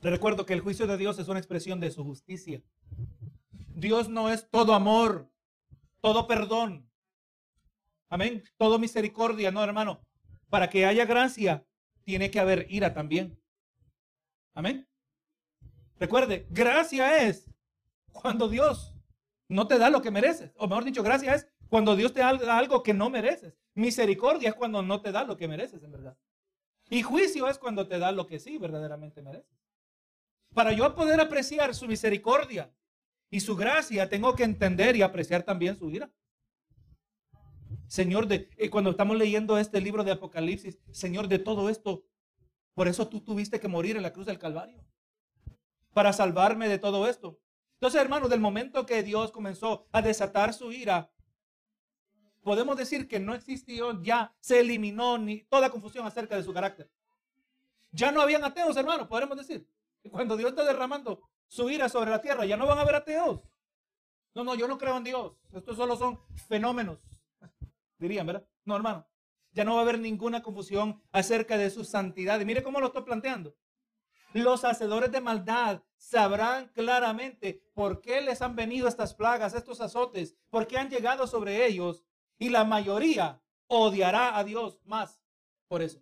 Le 0.00 0.10
recuerdo 0.10 0.46
que 0.46 0.54
el 0.54 0.60
juicio 0.60 0.86
de 0.86 0.96
Dios 0.96 1.18
es 1.18 1.28
una 1.28 1.38
expresión 1.38 1.80
de 1.80 1.90
su 1.90 2.04
justicia. 2.04 2.62
Dios 3.74 4.08
no 4.08 4.30
es 4.30 4.48
todo 4.48 4.74
amor, 4.74 5.30
todo 6.00 6.26
perdón. 6.26 6.88
Amén. 8.08 8.42
Todo 8.56 8.78
misericordia, 8.78 9.50
no, 9.50 9.62
hermano. 9.62 10.00
Para 10.48 10.70
que 10.70 10.86
haya 10.86 11.04
gracia, 11.04 11.66
tiene 12.04 12.30
que 12.30 12.40
haber 12.40 12.66
ira 12.70 12.94
también. 12.94 13.38
Amén. 14.54 14.88
Recuerde, 15.98 16.46
gracia 16.50 17.28
es 17.28 17.50
cuando 18.12 18.48
Dios 18.48 18.94
no 19.48 19.66
te 19.66 19.78
da 19.78 19.90
lo 19.90 20.00
que 20.00 20.10
mereces. 20.10 20.52
O 20.56 20.66
mejor 20.66 20.84
dicho, 20.84 21.02
gracia 21.02 21.34
es 21.34 21.48
cuando 21.68 21.96
Dios 21.96 22.12
te 22.12 22.20
da 22.20 22.58
algo 22.58 22.82
que 22.82 22.94
no 22.94 23.10
mereces. 23.10 23.58
Misericordia 23.74 24.50
es 24.50 24.54
cuando 24.54 24.82
no 24.82 25.00
te 25.00 25.12
da 25.12 25.24
lo 25.24 25.36
que 25.36 25.48
mereces, 25.48 25.82
en 25.82 25.92
verdad. 25.92 26.16
Y 26.90 27.02
juicio 27.02 27.48
es 27.48 27.58
cuando 27.58 27.86
te 27.86 27.98
da 27.98 28.12
lo 28.12 28.26
que 28.26 28.38
sí 28.38 28.58
verdaderamente 28.58 29.22
mereces. 29.22 29.58
Para 30.54 30.72
yo 30.72 30.94
poder 30.94 31.20
apreciar 31.20 31.74
su 31.74 31.86
misericordia 31.86 32.72
y 33.30 33.40
su 33.40 33.56
gracia, 33.56 34.08
tengo 34.08 34.34
que 34.34 34.44
entender 34.44 34.96
y 34.96 35.02
apreciar 35.02 35.42
también 35.42 35.76
su 35.76 35.90
ira. 35.90 36.10
Señor, 37.86 38.26
de, 38.26 38.50
eh, 38.56 38.70
cuando 38.70 38.90
estamos 38.90 39.16
leyendo 39.16 39.58
este 39.58 39.80
libro 39.80 40.04
de 40.04 40.12
Apocalipsis, 40.12 40.78
Señor, 40.90 41.28
de 41.28 41.38
todo 41.38 41.68
esto, 41.68 42.04
por 42.74 42.88
eso 42.88 43.08
tú 43.08 43.20
tuviste 43.20 43.60
que 43.60 43.68
morir 43.68 43.96
en 43.96 44.02
la 44.02 44.12
cruz 44.12 44.26
del 44.26 44.38
Calvario, 44.38 44.84
para 45.92 46.12
salvarme 46.12 46.68
de 46.68 46.78
todo 46.78 47.08
esto. 47.08 47.40
Entonces, 47.74 48.00
hermanos, 48.00 48.30
del 48.30 48.40
momento 48.40 48.86
que 48.86 49.02
Dios 49.02 49.32
comenzó 49.32 49.88
a 49.92 50.02
desatar 50.02 50.52
su 50.52 50.72
ira, 50.72 51.10
podemos 52.48 52.76
decir 52.76 53.06
que 53.06 53.20
no 53.20 53.34
existió, 53.34 54.02
ya 54.02 54.34
se 54.40 54.60
eliminó 54.60 55.18
ni 55.18 55.42
toda 55.42 55.70
confusión 55.70 56.06
acerca 56.06 56.34
de 56.34 56.42
su 56.42 56.54
carácter. 56.54 56.90
Ya 57.92 58.10
no 58.10 58.22
habían 58.22 58.42
ateos, 58.42 58.76
hermanos, 58.76 59.06
podemos 59.06 59.36
decir. 59.36 59.68
Cuando 60.10 60.34
Dios 60.36 60.50
está 60.50 60.64
derramando 60.64 61.20
su 61.46 61.68
ira 61.68 61.90
sobre 61.90 62.10
la 62.10 62.22
tierra, 62.22 62.46
ya 62.46 62.56
no 62.56 62.66
van 62.66 62.78
a 62.78 62.80
haber 62.80 62.94
ateos. 62.94 63.46
No, 64.34 64.44
no, 64.44 64.54
yo 64.54 64.66
no 64.66 64.78
creo 64.78 64.96
en 64.96 65.04
Dios. 65.04 65.36
Estos 65.52 65.76
solo 65.76 65.94
son 65.96 66.18
fenómenos 66.48 66.98
dirían, 67.98 68.26
¿verdad? 68.26 68.46
No, 68.64 68.76
hermano. 68.76 69.06
Ya 69.52 69.64
no 69.64 69.74
va 69.74 69.80
a 69.80 69.82
haber 69.82 69.98
ninguna 69.98 70.42
confusión 70.42 71.02
acerca 71.12 71.58
de 71.58 71.70
su 71.70 71.84
santidad. 71.84 72.40
Y 72.40 72.44
mire 72.44 72.62
cómo 72.62 72.80
lo 72.80 72.86
estoy 72.86 73.02
planteando. 73.02 73.54
Los 74.32 74.64
hacedores 74.64 75.10
de 75.10 75.20
maldad 75.20 75.82
sabrán 75.96 76.68
claramente 76.68 77.62
por 77.74 78.00
qué 78.00 78.20
les 78.20 78.42
han 78.42 78.54
venido 78.54 78.86
estas 78.86 79.14
plagas, 79.14 79.54
estos 79.54 79.80
azotes, 79.80 80.36
por 80.50 80.66
qué 80.66 80.78
han 80.78 80.90
llegado 80.90 81.26
sobre 81.26 81.66
ellos. 81.66 82.04
Y 82.38 82.50
la 82.50 82.64
mayoría 82.64 83.40
odiará 83.66 84.38
a 84.38 84.44
Dios 84.44 84.80
más 84.84 85.20
por 85.66 85.82
eso. 85.82 86.00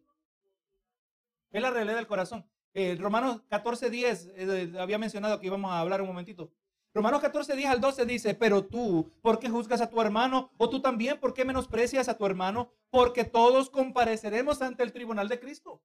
Es 1.51 1.63
la 1.63 1.71
realidad 1.71 1.97
del 1.97 2.07
corazón. 2.07 2.49
Eh, 2.75 2.97
Romanos 3.01 3.43
14, 3.49 3.89
10, 3.89 4.33
eh, 4.37 4.73
había 4.79 4.99
mencionado 4.99 5.41
que 5.41 5.47
íbamos 5.47 5.73
a 5.73 5.81
hablar 5.81 6.03
un 6.03 6.09
momentito. 6.09 6.53
Romanos 6.93 7.21
14, 7.21 7.57
10 7.57 7.71
al 7.71 7.81
12 7.81 8.07
dice, 8.07 8.35
pero 8.35 8.65
tú, 8.65 9.13
¿por 9.21 9.39
qué 9.39 9.51
juzgas 9.51 9.81
a 9.81 9.91
tu 9.91 10.01
hermano? 10.01 10.51
O 10.57 10.71
tú 10.71 10.81
también, 10.81 11.21
¿por 11.21 11.35
qué 11.35 11.45
menosprecias 11.45 12.09
a 12.09 12.17
tu 12.17 12.25
hermano? 12.25 12.73
Porque 12.91 13.25
todos 13.25 13.69
compareceremos 13.69 14.63
ante 14.63 14.83
el 14.83 14.93
tribunal 14.93 15.29
de 15.29 15.39
Cristo. 15.39 15.83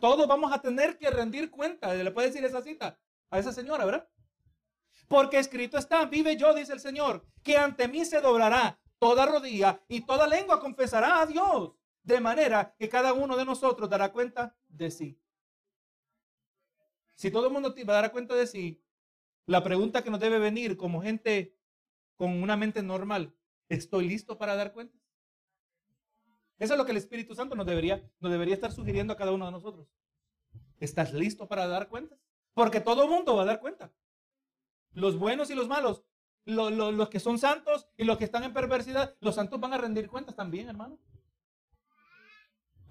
Todos 0.00 0.26
vamos 0.26 0.52
a 0.52 0.60
tener 0.60 0.98
que 0.98 1.10
rendir 1.10 1.50
cuenta. 1.50 1.94
Le 1.94 2.10
puede 2.10 2.28
decir 2.28 2.44
esa 2.44 2.60
cita 2.62 2.98
a 3.30 3.38
esa 3.38 3.52
señora, 3.52 3.84
¿verdad? 3.84 4.08
Porque 5.06 5.38
escrito 5.38 5.78
está, 5.78 6.06
vive 6.06 6.36
yo, 6.36 6.54
dice 6.54 6.72
el 6.72 6.80
Señor, 6.80 7.24
que 7.44 7.56
ante 7.56 7.86
mí 7.86 8.04
se 8.04 8.20
doblará 8.20 8.79
toda 9.00 9.26
rodilla 9.26 9.82
y 9.88 10.02
toda 10.02 10.28
lengua 10.28 10.60
confesará 10.60 11.20
a 11.20 11.26
Dios. 11.26 11.72
De 12.02 12.20
manera 12.20 12.74
que 12.78 12.88
cada 12.88 13.12
uno 13.12 13.36
de 13.36 13.44
nosotros 13.44 13.90
dará 13.90 14.12
cuenta 14.12 14.56
de 14.68 14.90
sí. 14.90 15.20
Si 17.14 17.30
todo 17.30 17.48
el 17.48 17.52
mundo 17.52 17.74
va 17.88 17.98
a 17.98 18.02
dar 18.02 18.12
cuenta 18.12 18.34
de 18.34 18.46
sí, 18.46 18.82
la 19.46 19.62
pregunta 19.62 20.02
que 20.02 20.10
nos 20.10 20.20
debe 20.20 20.38
venir 20.38 20.76
como 20.76 21.02
gente 21.02 21.56
con 22.16 22.42
una 22.42 22.56
mente 22.56 22.82
normal, 22.82 23.34
¿estoy 23.68 24.08
listo 24.08 24.38
para 24.38 24.54
dar 24.54 24.72
cuentas? 24.72 25.00
Eso 26.58 26.74
es 26.74 26.78
lo 26.78 26.84
que 26.84 26.92
el 26.92 26.98
Espíritu 26.98 27.34
Santo 27.34 27.54
nos 27.54 27.66
debería, 27.66 28.06
nos 28.20 28.30
debería 28.30 28.54
estar 28.54 28.72
sugiriendo 28.72 29.12
a 29.12 29.16
cada 29.16 29.32
uno 29.32 29.46
de 29.46 29.52
nosotros. 29.52 29.88
¿Estás 30.78 31.12
listo 31.12 31.48
para 31.48 31.66
dar 31.66 31.88
cuentas? 31.88 32.18
Porque 32.52 32.80
todo 32.80 33.04
el 33.04 33.10
mundo 33.10 33.36
va 33.36 33.42
a 33.42 33.46
dar 33.46 33.60
cuenta. 33.60 33.92
Los 34.92 35.18
buenos 35.18 35.50
y 35.50 35.54
los 35.54 35.68
malos. 35.68 36.04
Los 36.44 37.08
que 37.08 37.20
son 37.20 37.38
santos 37.38 37.88
y 37.96 38.04
los 38.04 38.18
que 38.18 38.24
están 38.24 38.44
en 38.44 38.52
perversidad. 38.52 39.16
Los 39.20 39.34
santos 39.34 39.60
van 39.60 39.72
a 39.72 39.78
rendir 39.78 40.08
cuentas 40.08 40.34
también, 40.34 40.68
hermano. 40.68 40.98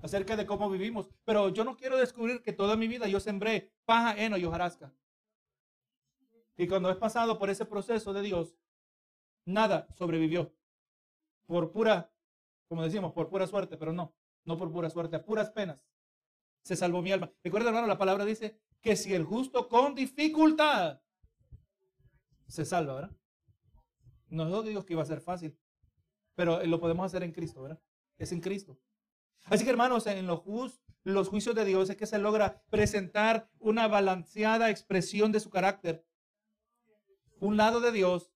Acerca 0.01 0.35
de 0.35 0.45
cómo 0.45 0.69
vivimos. 0.69 1.09
Pero 1.25 1.49
yo 1.49 1.63
no 1.63 1.75
quiero 1.75 1.97
descubrir 1.97 2.41
que 2.41 2.53
toda 2.53 2.75
mi 2.75 2.88
vida 2.88 3.07
yo 3.07 3.19
sembré 3.19 3.73
paja, 3.85 4.17
heno 4.17 4.38
y 4.38 4.45
hojarasca. 4.45 4.93
Y 6.57 6.67
cuando 6.67 6.89
he 6.89 6.95
pasado 6.95 7.38
por 7.39 7.49
ese 7.49 7.65
proceso 7.65 8.13
de 8.13 8.21
Dios, 8.21 8.55
nada 9.45 9.88
sobrevivió. 9.95 10.53
Por 11.45 11.71
pura, 11.71 12.12
como 12.67 12.83
decimos, 12.83 13.13
por 13.13 13.29
pura 13.29 13.47
suerte, 13.47 13.77
pero 13.77 13.93
no, 13.93 14.13
no 14.45 14.57
por 14.57 14.71
pura 14.71 14.89
suerte, 14.89 15.15
a 15.15 15.23
puras 15.23 15.49
penas. 15.51 15.81
Se 16.62 16.75
salvó 16.75 17.01
mi 17.01 17.12
alma. 17.12 17.31
Recuerda, 17.43 17.69
hermano, 17.69 17.88
la 17.88 17.97
palabra 17.97 18.25
dice 18.25 18.59
que 18.81 18.95
si 18.95 19.13
el 19.13 19.23
justo 19.23 19.67
con 19.67 19.95
dificultad 19.95 21.01
se 22.47 22.65
salva, 22.65 22.95
¿verdad? 22.95 23.18
No 24.29 24.61
digo 24.63 24.85
que 24.85 24.93
iba 24.93 25.01
a 25.01 25.05
ser 25.05 25.21
fácil, 25.21 25.57
pero 26.35 26.63
lo 26.65 26.79
podemos 26.79 27.05
hacer 27.05 27.23
en 27.23 27.31
Cristo, 27.31 27.61
¿verdad? 27.61 27.81
Es 28.17 28.31
en 28.31 28.41
Cristo. 28.41 28.79
Así 29.45 29.63
que 29.63 29.69
hermanos, 29.69 30.05
en 30.07 30.27
los, 30.27 30.41
los 31.03 31.29
juicios 31.29 31.55
de 31.55 31.65
Dios 31.65 31.89
es 31.89 31.97
que 31.97 32.05
se 32.05 32.19
logra 32.19 32.61
presentar 32.69 33.49
una 33.59 33.87
balanceada 33.87 34.69
expresión 34.69 35.31
de 35.31 35.39
su 35.39 35.49
carácter. 35.49 36.05
Un 37.39 37.57
lado 37.57 37.79
de 37.79 37.91
Dios 37.91 38.31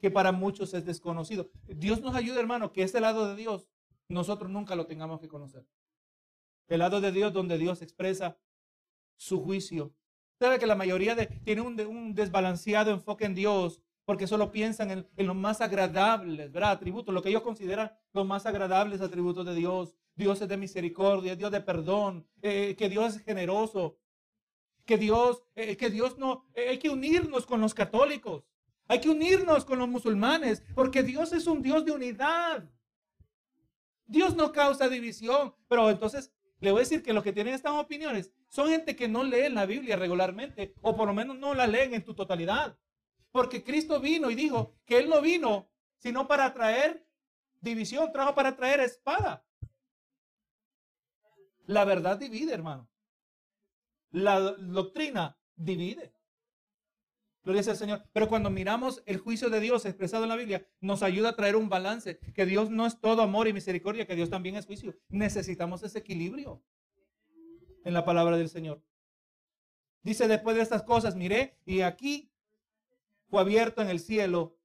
que 0.00 0.10
para 0.10 0.32
muchos 0.32 0.74
es 0.74 0.84
desconocido. 0.84 1.50
Dios 1.66 2.02
nos 2.02 2.14
ayuda, 2.14 2.38
hermano, 2.38 2.72
que 2.72 2.82
este 2.82 3.00
lado 3.00 3.26
de 3.28 3.36
Dios 3.36 3.70
nosotros 4.08 4.50
nunca 4.50 4.76
lo 4.76 4.86
tengamos 4.86 5.20
que 5.20 5.28
conocer. 5.28 5.66
El 6.68 6.80
lado 6.80 7.00
de 7.00 7.10
Dios 7.10 7.32
donde 7.32 7.58
Dios 7.58 7.82
expresa 7.82 8.38
su 9.16 9.42
juicio. 9.42 9.94
Sabe 10.38 10.58
que 10.58 10.66
la 10.66 10.74
mayoría 10.74 11.14
de, 11.14 11.26
tiene 11.26 11.62
un, 11.62 12.14
desbalanceado 12.14 12.90
enfoque 12.90 13.24
en 13.24 13.34
Dios 13.34 13.82
porque 14.04 14.26
solo 14.26 14.52
piensan 14.52 14.90
en, 14.90 15.08
los 15.16 15.36
más 15.36 15.60
agradables, 15.60 16.52
¿verdad? 16.52 16.72
Atributos, 16.72 17.14
lo 17.14 17.22
que 17.22 17.30
ellos 17.30 17.42
consideran 17.42 17.92
los 18.12 18.26
más 18.26 18.46
agradables 18.46 19.00
atributos 19.00 19.46
de 19.46 19.54
Dios. 19.54 19.94
Dios 20.14 20.40
es 20.40 20.48
de 20.48 20.56
misericordia, 20.56 21.36
Dios 21.36 21.50
de 21.50 21.60
perdón, 21.60 22.26
eh, 22.42 22.76
que 22.76 22.88
Dios 22.88 23.16
es 23.16 23.24
generoso, 23.24 23.98
que 24.84 24.98
Dios, 24.98 25.42
eh, 25.54 25.76
que 25.76 25.90
Dios 25.90 26.18
no, 26.18 26.46
eh, 26.54 26.68
hay 26.70 26.78
que 26.78 26.90
unirnos 26.90 27.46
con 27.46 27.60
los 27.60 27.74
católicos. 27.74 28.44
Hay 28.86 29.00
que 29.00 29.08
unirnos 29.08 29.64
con 29.64 29.78
los 29.78 29.88
musulmanes, 29.88 30.62
porque 30.74 31.02
Dios 31.02 31.32
es 31.32 31.46
un 31.46 31.62
Dios 31.62 31.86
de 31.86 31.92
unidad. 31.92 32.68
Dios 34.06 34.36
no 34.36 34.52
causa 34.52 34.90
división, 34.90 35.54
pero 35.68 35.88
entonces 35.88 36.30
le 36.60 36.70
voy 36.70 36.80
a 36.80 36.84
decir 36.84 37.02
que 37.02 37.14
los 37.14 37.24
que 37.24 37.32
tienen 37.32 37.54
estas 37.54 37.72
opiniones 37.72 38.30
son 38.48 38.68
gente 38.68 38.94
que 38.94 39.08
no 39.08 39.24
leen 39.24 39.54
la 39.54 39.64
Biblia 39.64 39.96
regularmente, 39.96 40.74
o 40.82 40.94
por 40.94 41.08
lo 41.08 41.14
menos 41.14 41.38
no 41.38 41.54
la 41.54 41.66
leen 41.66 41.94
en 41.94 42.04
su 42.04 42.14
totalidad. 42.14 42.78
Porque 43.34 43.64
Cristo 43.64 43.98
vino 43.98 44.30
y 44.30 44.36
dijo 44.36 44.76
que 44.86 44.96
Él 44.96 45.08
no 45.08 45.20
vino 45.20 45.68
sino 45.96 46.28
para 46.28 46.54
traer 46.54 47.04
división, 47.60 48.12
trajo 48.12 48.32
para 48.32 48.54
traer 48.54 48.78
espada. 48.78 49.44
La 51.66 51.84
verdad 51.84 52.16
divide, 52.16 52.54
hermano. 52.54 52.88
La 54.12 54.38
doctrina 54.38 55.36
divide. 55.56 56.14
Gloria 57.42 57.64
sea 57.64 57.72
el 57.72 57.78
Señor. 57.80 58.08
Pero 58.12 58.28
cuando 58.28 58.50
miramos 58.50 59.02
el 59.04 59.18
juicio 59.18 59.50
de 59.50 59.58
Dios 59.58 59.84
expresado 59.84 60.22
en 60.22 60.28
la 60.28 60.36
Biblia, 60.36 60.68
nos 60.80 61.02
ayuda 61.02 61.30
a 61.30 61.36
traer 61.36 61.56
un 61.56 61.68
balance, 61.68 62.20
que 62.36 62.46
Dios 62.46 62.70
no 62.70 62.86
es 62.86 63.00
todo 63.00 63.20
amor 63.22 63.48
y 63.48 63.52
misericordia, 63.52 64.06
que 64.06 64.14
Dios 64.14 64.30
también 64.30 64.54
es 64.54 64.66
juicio. 64.66 64.94
Necesitamos 65.08 65.82
ese 65.82 65.98
equilibrio 65.98 66.62
en 67.82 67.94
la 67.94 68.04
palabra 68.04 68.36
del 68.36 68.48
Señor. 68.48 68.80
Dice 70.04 70.28
después 70.28 70.54
de 70.54 70.62
estas 70.62 70.84
cosas, 70.84 71.16
miré 71.16 71.58
y 71.66 71.80
aquí 71.80 72.30
abierto 73.38 73.82
en 73.82 73.90
el 73.90 74.00
cielo 74.00 74.56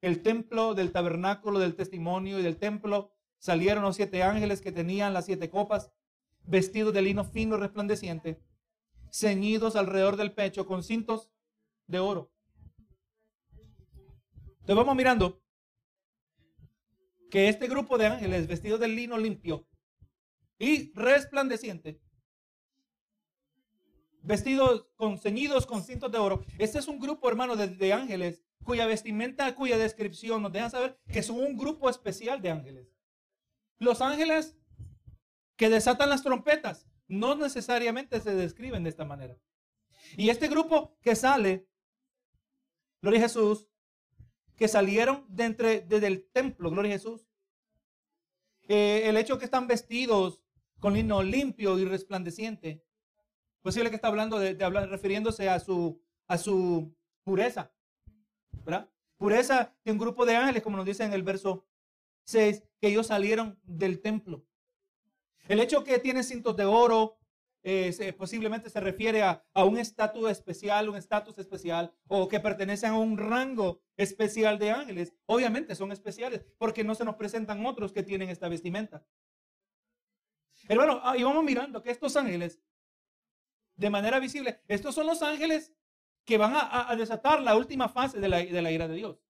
el 0.00 0.22
templo 0.22 0.74
del 0.74 0.92
tabernáculo 0.92 1.58
del 1.58 1.74
testimonio 1.74 2.38
y 2.38 2.42
del 2.42 2.56
templo 2.56 3.12
salieron 3.38 3.82
los 3.82 3.96
siete 3.96 4.22
ángeles 4.22 4.60
que 4.60 4.72
tenían 4.72 5.12
las 5.12 5.26
siete 5.26 5.50
copas, 5.50 5.90
vestidos 6.44 6.94
de 6.94 7.02
lino 7.02 7.24
fino 7.24 7.56
resplandeciente, 7.56 8.40
ceñidos 9.10 9.76
alrededor 9.76 10.16
del 10.16 10.32
pecho 10.32 10.66
con 10.66 10.82
cintos 10.82 11.30
de 11.86 11.98
oro. 11.98 12.32
Entonces 14.60 14.76
vamos 14.76 14.96
mirando 14.96 15.42
que 17.30 17.48
este 17.48 17.68
grupo 17.68 17.98
de 17.98 18.06
ángeles 18.06 18.46
vestidos 18.46 18.80
de 18.80 18.88
lino 18.88 19.18
limpio 19.18 19.66
y 20.58 20.92
resplandeciente, 20.92 22.00
vestidos 24.22 24.86
con 24.96 25.18
ceñidos 25.18 25.66
con 25.66 25.82
cintos 25.82 26.10
de 26.12 26.18
oro, 26.18 26.44
este 26.58 26.78
es 26.78 26.88
un 26.88 26.98
grupo, 26.98 27.28
hermano, 27.28 27.56
de, 27.56 27.92
ángeles 27.92 28.42
cuya 28.64 28.86
vestimenta, 28.86 29.54
cuya 29.54 29.78
descripción 29.78 30.42
nos 30.42 30.52
deja 30.52 30.70
saber 30.70 30.98
que 31.10 31.22
son 31.22 31.40
un 31.40 31.56
grupo 31.56 31.88
especial 31.88 32.42
de 32.42 32.50
ángeles. 32.50 32.92
Los 33.78 34.02
ángeles 34.02 34.56
que 35.56 35.70
desatan 35.70 36.10
las 36.10 36.22
trompetas 36.22 36.86
no 37.06 37.34
necesariamente 37.34 38.20
se 38.20 38.34
describen 38.34 38.82
de 38.82 38.90
esta 38.90 39.04
manera. 39.04 39.38
Y 40.16 40.28
este 40.28 40.48
grupo 40.48 40.98
que 41.00 41.16
sale 41.16 41.68
Gloria 43.00 43.20
a 43.20 43.22
Jesús. 43.22 43.68
Que 44.56 44.68
salieron 44.68 45.24
de 45.28 45.44
entre, 45.44 45.80
desde 45.82 46.08
el 46.08 46.28
templo. 46.30 46.70
Gloria 46.70 46.94
a 46.94 46.98
Jesús. 46.98 47.26
Eh, 48.68 49.02
el 49.04 49.16
hecho 49.16 49.38
que 49.38 49.44
están 49.44 49.66
vestidos 49.66 50.42
con 50.80 50.94
lino 50.94 51.22
limpio 51.22 51.78
y 51.78 51.84
resplandeciente. 51.84 52.84
Posible 53.62 53.90
que 53.90 53.96
está 53.96 54.08
hablando 54.08 54.38
de, 54.38 54.62
hablar, 54.64 54.88
refiriéndose 54.88 55.48
a 55.48 55.58
su, 55.60 56.00
a 56.26 56.38
su 56.38 56.94
pureza. 57.24 57.72
¿Verdad? 58.64 58.88
Pureza 59.16 59.74
de 59.84 59.92
un 59.92 59.98
grupo 59.98 60.24
de 60.24 60.36
ángeles, 60.36 60.62
como 60.62 60.76
nos 60.76 60.86
dice 60.86 61.04
en 61.04 61.12
el 61.12 61.22
verso 61.22 61.66
6, 62.24 62.62
que 62.80 62.88
ellos 62.88 63.08
salieron 63.08 63.58
del 63.64 64.00
templo. 64.00 64.44
El 65.48 65.60
hecho 65.60 65.82
que 65.82 65.98
tienen 65.98 66.24
cintos 66.24 66.56
de 66.56 66.66
oro, 66.66 67.18
eh, 67.62 68.14
posiblemente 68.16 68.70
se 68.70 68.80
refiere 68.80 69.22
a, 69.22 69.44
un 69.64 69.78
estatus 69.78 70.30
especial, 70.30 70.88
un 70.88 70.96
estatus 70.96 71.38
especial, 71.38 71.92
o 72.06 72.28
que 72.28 72.38
pertenecen 72.38 72.90
a 72.90 72.98
un 72.98 73.18
rango 73.18 73.82
especial 73.96 74.58
de 74.58 74.70
ángeles. 74.70 75.14
Obviamente 75.26 75.74
son 75.74 75.90
especiales, 75.90 76.44
porque 76.58 76.84
no 76.84 76.94
se 76.94 77.04
nos 77.04 77.16
presentan 77.16 77.64
otros 77.66 77.92
que 77.92 78.02
tienen 78.02 78.28
esta 78.28 78.48
vestimenta. 78.48 79.04
Hermano, 80.68 81.02
y 81.16 81.22
vamos 81.22 81.44
mirando 81.44 81.82
que 81.82 81.90
estos 81.90 82.16
ángeles, 82.16 82.60
de 83.78 83.90
manera 83.90 84.18
visible, 84.18 84.60
estos 84.68 84.94
son 84.94 85.06
los 85.06 85.22
ángeles 85.22 85.72
que 86.24 86.36
van 86.36 86.52
a, 86.54 86.94
desatar 86.96 87.40
la 87.40 87.56
última 87.56 87.88
fase 87.88 88.20
de 88.20 88.28
la, 88.28 88.42
ira 88.42 88.88
de 88.88 88.94
Dios, 88.94 89.22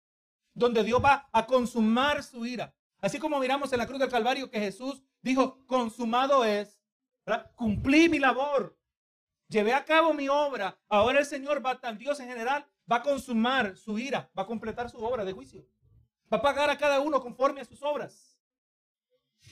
donde 0.55 0.83
Dios 0.83 1.01
va 1.05 1.29
a 1.31 1.47
consumar 1.47 2.25
su 2.25 2.45
ira. 2.45 2.75
Así 3.01 3.21
como 3.21 3.39
miramos 3.39 3.73
en 3.73 3.79
la 3.79 3.87
cruz 3.87 4.01
del 4.01 4.09
Calvario 4.09 4.51
que 4.51 4.59
Jesús 4.59 5.05
dijo, 5.23 5.65
consumado 5.67 6.45
es, 6.45 6.81
Cumplí 7.55 8.09
mi 8.09 8.19
labor. 8.19 8.77
Llevé 9.49 9.75
a 9.75 9.85
cabo 9.85 10.15
mi 10.15 10.29
obra. 10.29 10.81
Ahora 10.89 11.19
el 11.19 11.27
Señor 11.27 11.65
va, 11.65 11.79
Dios 11.93 12.19
en 12.21 12.29
general, 12.29 12.67
va 12.91 12.97
a 12.97 13.03
consumar 13.03 13.77
su 13.77 13.99
ira, 13.99 14.31
va 14.37 14.45
a 14.45 14.47
completar 14.47 14.89
su 14.89 14.99
obra 15.05 15.27
de 15.27 15.33
juicio. 15.33 15.67
Va 16.33 16.39
a 16.39 16.43
pagar 16.43 16.71
a 16.71 16.79
cada 16.79 17.01
uno 17.01 17.21
conforme 17.21 17.61
a 17.61 17.67
sus 17.67 17.83
obras. 17.83 18.41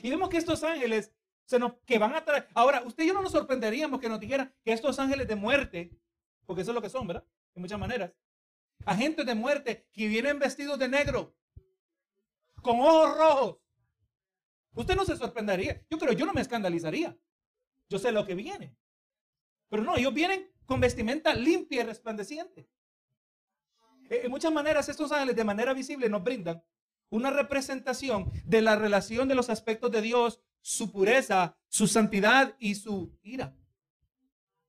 Y 0.02 0.08
vemos 0.08 0.30
que 0.30 0.38
estos 0.38 0.62
ángeles 0.64 1.12
que 1.84 1.98
van 1.98 2.14
a 2.14 2.24
traer. 2.24 2.48
Ahora, 2.54 2.82
usted 2.84 3.04
y 3.04 3.08
yo 3.08 3.14
no 3.14 3.22
nos 3.22 3.32
sorprenderíamos 3.32 4.00
que 4.00 4.08
nos 4.08 4.20
dijera 4.20 4.52
que 4.64 4.72
estos 4.72 4.98
ángeles 4.98 5.28
de 5.28 5.36
muerte, 5.36 5.90
porque 6.44 6.62
eso 6.62 6.70
es 6.72 6.74
lo 6.74 6.82
que 6.82 6.90
son, 6.90 7.06
¿verdad? 7.06 7.24
De 7.54 7.60
muchas 7.60 7.78
maneras. 7.78 8.12
Agentes 8.84 9.24
de 9.24 9.34
muerte 9.34 9.88
que 9.92 10.08
vienen 10.08 10.38
vestidos 10.38 10.78
de 10.78 10.88
negro, 10.88 11.34
con 12.62 12.80
ojos 12.80 13.16
rojos. 13.16 13.56
Usted 14.74 14.96
no 14.96 15.04
se 15.04 15.16
sorprendería. 15.16 15.82
Yo 15.88 15.98
creo, 15.98 16.12
yo 16.12 16.26
no 16.26 16.34
me 16.34 16.42
escandalizaría. 16.42 17.16
Yo 17.88 17.98
sé 17.98 18.12
lo 18.12 18.26
que 18.26 18.34
viene. 18.34 18.76
Pero 19.68 19.82
no, 19.82 19.96
ellos 19.96 20.12
vienen 20.12 20.50
con 20.66 20.80
vestimenta 20.80 21.34
limpia 21.34 21.82
y 21.82 21.84
resplandeciente. 21.84 22.68
Eh, 24.10 24.22
en 24.24 24.30
muchas 24.30 24.52
maneras, 24.52 24.88
estos 24.88 25.10
ángeles 25.12 25.36
de 25.36 25.44
manera 25.44 25.72
visible 25.72 26.08
nos 26.08 26.22
brindan 26.22 26.62
una 27.08 27.30
representación 27.30 28.30
de 28.44 28.62
la 28.62 28.76
relación 28.76 29.28
de 29.28 29.34
los 29.34 29.48
aspectos 29.48 29.90
de 29.90 30.02
Dios, 30.02 30.40
su 30.66 30.90
pureza, 30.90 31.56
su 31.68 31.86
santidad 31.86 32.56
y 32.58 32.74
su 32.74 33.16
ira. 33.22 33.54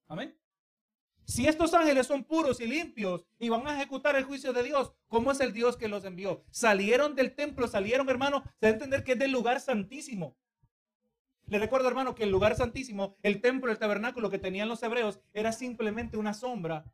Amén. 0.07 0.37
Si 1.25 1.47
estos 1.47 1.73
ángeles 1.73 2.05
son 2.05 2.23
puros 2.23 2.61
y 2.61 2.67
limpios 2.67 3.25
y 3.39 3.49
van 3.49 3.67
a 3.67 3.75
ejecutar 3.75 4.15
el 4.15 4.23
juicio 4.23 4.53
de 4.53 4.61
Dios, 4.61 4.93
¿cómo 5.07 5.31
es 5.31 5.39
el 5.39 5.53
Dios 5.53 5.75
que 5.75 5.87
los 5.87 6.05
envió? 6.05 6.45
Salieron 6.51 7.15
del 7.15 7.33
templo, 7.33 7.67
salieron, 7.67 8.07
hermano, 8.09 8.43
se 8.59 8.67
debe 8.67 8.73
entender 8.73 9.03
que 9.03 9.13
es 9.13 9.19
del 9.19 9.31
lugar 9.31 9.59
santísimo. 9.59 10.37
Le 11.47 11.57
recuerdo, 11.57 11.87
hermano, 11.87 12.13
que 12.13 12.25
el 12.25 12.29
lugar 12.29 12.55
santísimo, 12.55 13.17
el 13.23 13.41
templo, 13.41 13.71
el 13.71 13.79
tabernáculo 13.79 14.29
que 14.29 14.37
tenían 14.37 14.69
los 14.69 14.83
hebreos, 14.83 15.19
era 15.33 15.51
simplemente 15.51 16.15
una 16.15 16.35
sombra, 16.35 16.85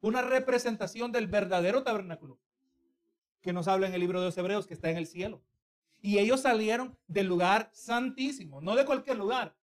una 0.00 0.22
representación 0.22 1.12
del 1.12 1.26
verdadero 1.26 1.82
tabernáculo 1.82 2.40
que 3.42 3.52
nos 3.52 3.68
habla 3.68 3.86
en 3.86 3.92
el 3.92 4.00
libro 4.00 4.20
de 4.20 4.26
los 4.26 4.38
hebreos 4.38 4.66
que 4.66 4.72
está 4.72 4.90
en 4.90 4.96
el 4.96 5.06
cielo. 5.06 5.42
Y 6.00 6.18
ellos 6.18 6.42
salieron 6.42 6.98
del 7.06 7.26
lugar 7.26 7.70
santísimo, 7.72 8.60
no 8.60 8.76
de 8.76 8.84
cualquier 8.84 9.16
lugar. 9.16 9.56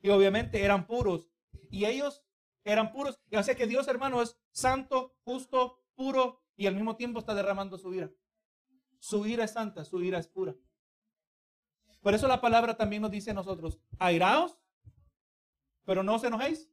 Y 0.00 0.10
obviamente 0.10 0.62
eran 0.62 0.86
puros. 0.86 1.28
Y 1.70 1.84
ellos 1.84 2.24
eran 2.64 2.92
puros. 2.92 3.20
Y 3.30 3.36
hace 3.36 3.56
que 3.56 3.66
Dios, 3.66 3.88
hermano, 3.88 4.22
es 4.22 4.38
santo, 4.50 5.16
justo, 5.24 5.82
puro 5.94 6.42
y 6.56 6.66
al 6.66 6.74
mismo 6.74 6.96
tiempo 6.96 7.18
está 7.18 7.34
derramando 7.34 7.78
su 7.78 7.92
ira. 7.94 8.10
Su 8.98 9.26
ira 9.26 9.44
es 9.44 9.52
santa, 9.52 9.84
su 9.84 10.02
ira 10.02 10.18
es 10.18 10.28
pura. 10.28 10.54
Por 12.00 12.14
eso 12.14 12.28
la 12.28 12.40
palabra 12.40 12.76
también 12.76 13.02
nos 13.02 13.10
dice 13.10 13.30
a 13.30 13.34
nosotros, 13.34 13.80
airaos, 13.98 14.58
pero 15.84 16.02
no 16.02 16.16
os 16.16 16.24
enojéis. 16.24 16.70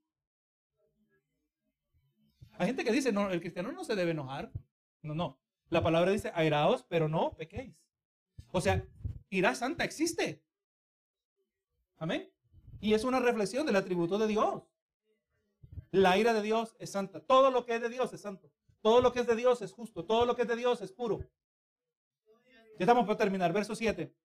Hay 2.58 2.68
gente 2.68 2.84
que 2.84 2.92
dice, 2.92 3.12
no, 3.12 3.30
el 3.30 3.42
cristiano 3.42 3.72
no 3.72 3.84
se 3.84 3.96
debe 3.96 4.12
enojar. 4.12 4.52
No, 5.02 5.14
no. 5.14 5.40
La 5.70 5.84
palabra 5.84 6.12
dice, 6.12 6.32
airaos, 6.34 6.84
pero 6.90 7.08
no 7.08 7.36
pequéis. 7.36 7.85
O 8.56 8.62
sea, 8.62 8.88
ira 9.30 9.54
santa 9.54 9.84
existe. 9.84 10.42
Amén. 11.98 12.32
Y 12.80 12.94
es 12.94 13.04
una 13.04 13.20
reflexión 13.20 13.66
del 13.66 13.76
atributo 13.76 14.18
de 14.18 14.28
Dios. 14.28 14.64
La 15.92 16.18
ira 16.18 16.34
de 16.34 16.42
Dios 16.42 16.74
es 16.80 16.90
santa. 16.90 17.20
Todo 17.20 17.52
lo 17.52 17.66
que 17.66 17.76
es 17.76 17.82
de 17.82 17.90
Dios 17.90 18.14
es 18.14 18.22
santo. 18.22 18.50
Todo 18.82 19.02
lo 19.02 19.12
que 19.12 19.20
es 19.20 19.28
de 19.28 19.36
Dios 19.36 19.62
es 19.62 19.74
justo. 19.74 20.06
Todo 20.06 20.26
lo 20.26 20.38
que 20.38 20.44
es 20.44 20.48
de 20.48 20.56
Dios 20.56 20.82
es 20.82 20.94
puro. 20.94 21.20
Ya 22.80 22.86
estamos 22.86 23.06
por 23.06 23.18
terminar. 23.18 23.52
Verso 23.52 23.76
7. 23.76 24.16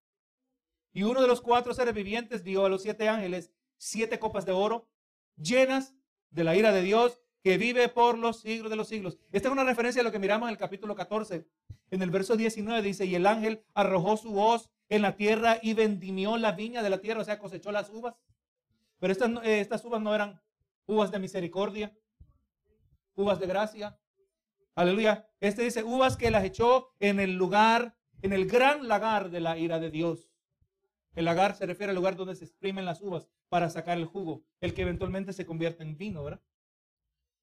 Y 0.93 1.03
uno 1.03 1.22
de 1.22 1.26
los 1.26 1.41
cuatro 1.41 1.74
seres 1.74 1.93
vivientes 1.93 2.45
dio 2.45 2.64
a 2.64 2.68
los 2.68 2.83
siete 2.83 3.09
ángeles 3.09 3.53
siete 3.78 4.20
copas 4.20 4.47
de 4.47 4.53
oro 4.53 4.89
llenas 5.35 5.93
de 6.31 6.45
la 6.45 6.55
ira 6.55 6.70
de 6.70 6.83
Dios 6.83 7.20
que 7.43 7.59
vive 7.59 7.88
por 7.88 8.18
los 8.18 8.41
siglos 8.41 8.70
de 8.70 8.76
los 8.76 8.88
siglos. 8.88 9.18
Esta 9.32 9.49
es 9.49 9.53
una 9.53 9.64
referencia 9.64 10.03
a 10.03 10.05
lo 10.05 10.12
que 10.12 10.18
miramos 10.18 10.49
en 10.49 10.53
el 10.53 10.59
capítulo 10.59 10.95
14. 10.95 11.47
En 11.91 12.03
el 12.03 12.11
verso 12.11 12.36
19 12.36 12.82
dice, 12.82 13.07
y 13.07 13.14
el 13.14 13.26
ángel 13.26 13.64
arrojó 13.74 14.16
su 14.16 14.38
hoz 14.38 14.70
en 14.88 15.03
la 15.03 15.16
tierra 15.16 15.59
y 15.62 15.74
vendimió 15.74 16.36
la 16.36 16.53
viña 16.53 16.82
de 16.82 16.91
la 16.91 17.01
tierra, 17.01 17.22
o 17.22 17.24
sea, 17.24 17.38
cosechó 17.38 17.72
las 17.72 17.91
uvas. 17.91 18.14
Pero 18.99 19.12
estas, 19.12 19.30
eh, 19.45 19.61
estas 19.61 19.84
uvas 19.84 20.03
no 20.03 20.14
eran 20.14 20.41
uvas 20.86 21.11
de 21.11 21.18
misericordia, 21.18 21.97
uvas 23.14 23.41
de 23.41 23.47
gracia. 23.47 23.99
Aleluya. 24.74 25.28
Este 25.41 25.62
dice, 25.62 25.82
uvas 25.82 26.16
que 26.16 26.30
las 26.30 26.45
echó 26.45 26.95
en 27.01 27.20
el 27.20 27.36
lugar, 27.36 27.97
en 28.22 28.32
el 28.32 28.47
gran 28.47 28.86
lagar 28.86 29.30
de 29.30 29.41
la 29.41 29.57
ira 29.57 29.78
de 29.78 29.91
Dios. 29.91 30.30
El 31.14 31.24
lagar 31.24 31.57
se 31.57 31.66
refiere 31.66 31.91
al 31.91 31.97
lugar 31.97 32.16
donde 32.16 32.36
se 32.36 32.45
exprimen 32.45 32.84
las 32.84 33.01
uvas 33.01 33.28
para 33.49 33.68
sacar 33.70 33.99
el 33.99 34.05
jugo, 34.05 34.45
el 34.61 34.74
que 34.74 34.82
eventualmente 34.82 35.32
se 35.32 35.47
convierte 35.47 35.82
en 35.82 35.97
vino, 35.97 36.22
¿verdad? 36.22 36.41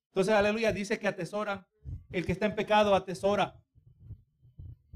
Entonces, 0.08 0.34
aleluya, 0.34 0.72
dice 0.72 1.00
que 1.00 1.08
atesora, 1.08 1.68
el 2.12 2.26
que 2.26 2.32
está 2.32 2.46
en 2.46 2.56
pecado 2.56 2.96
atesora. 2.96 3.60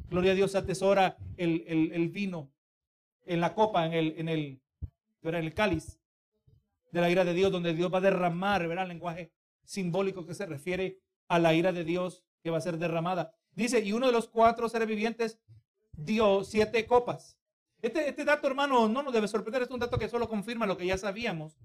Gloria 0.10 0.32
a 0.32 0.36
Dios, 0.36 0.56
atesora 0.56 1.18
el, 1.38 2.10
vino 2.10 2.52
en 3.26 3.40
la 3.40 3.54
copa, 3.54 3.86
en 3.86 3.94
el, 3.94 4.16
en 4.18 4.30
el, 4.30 4.62
el 5.24 5.54
cáliz 5.54 6.00
de 6.92 7.02
la 7.02 7.10
ira 7.10 7.24
de 7.24 7.34
Dios, 7.34 7.52
donde 7.52 7.74
Dios 7.74 7.94
va 7.94 8.00
a 8.00 8.02
derramar, 8.02 8.68
¿verdad? 8.68 8.84
El 8.84 8.90
lenguaje 8.90 9.32
simbólico 9.64 10.26
que 10.26 10.34
se 10.34 10.46
refiere 10.46 11.00
a 11.28 11.40
la 11.40 11.54
ira 11.54 11.72
de 11.72 11.86
Dios 11.86 12.24
que 12.44 12.50
va 12.50 12.58
a 12.58 12.62
ser 12.62 12.78
derramada. 12.78 13.34
Dice, 13.54 13.80
y 13.80 13.94
uno 13.94 14.08
de 14.08 14.12
los 14.12 14.28
cuatro 14.28 14.68
seres 14.68 14.88
vivientes 14.88 15.40
dio 15.94 16.44
siete 16.44 16.86
copas 16.86 17.38
este, 17.82 18.10
este, 18.10 18.26
dato, 18.26 18.48
hermano, 18.48 18.88
no 18.88 19.02
nos 19.02 19.14
debe 19.14 19.28
sorprender, 19.28 19.64
es 19.64 19.72
un 19.72 19.80
dato 19.80 19.98
que 19.98 20.08
solo 20.08 20.30
confirma 20.30 20.68
lo 20.68 20.78
que 20.78 20.86
ya 20.86 20.98
sabíamos. 20.98 21.58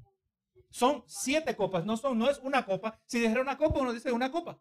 Son 0.71 1.05
siete 1.07 1.57
copas, 1.57 1.85
no, 1.85 1.97
son, 1.97 2.19
no 2.19 2.29
es 2.29 2.39
una 2.41 2.64
copa. 2.64 2.99
Si 3.07 3.19
dijera 3.21 3.41
una 3.41 3.57
copa, 3.57 3.81
uno 3.81 3.93
dice 3.93 4.12
una 4.12 4.31
copa. 4.31 4.61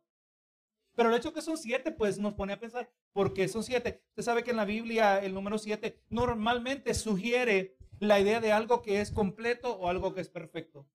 Pero 0.95 1.09
el 1.09 1.15
hecho 1.15 1.33
que 1.33 1.41
son 1.41 1.57
siete, 1.57 1.91
pues 1.91 2.17
nos 2.19 2.33
pone 2.33 2.53
a 2.53 2.59
pensar, 2.59 2.89
¿por 3.11 3.33
qué 3.33 3.47
son 3.47 3.63
siete? 3.63 4.03
Usted 4.09 4.23
sabe 4.23 4.43
que 4.43 4.51
en 4.51 4.57
la 4.57 4.65
Biblia 4.65 5.19
el 5.19 5.33
número 5.33 5.57
siete 5.57 6.01
normalmente 6.09 6.93
sugiere 6.93 7.77
la 7.99 8.19
idea 8.19 8.39
de 8.39 8.51
algo 8.51 8.81
que 8.81 9.01
es 9.01 9.11
completo 9.11 9.75
o 9.75 9.89
algo 9.89 10.13
que 10.13 10.21
es 10.21 10.29
perfecto. 10.29 10.87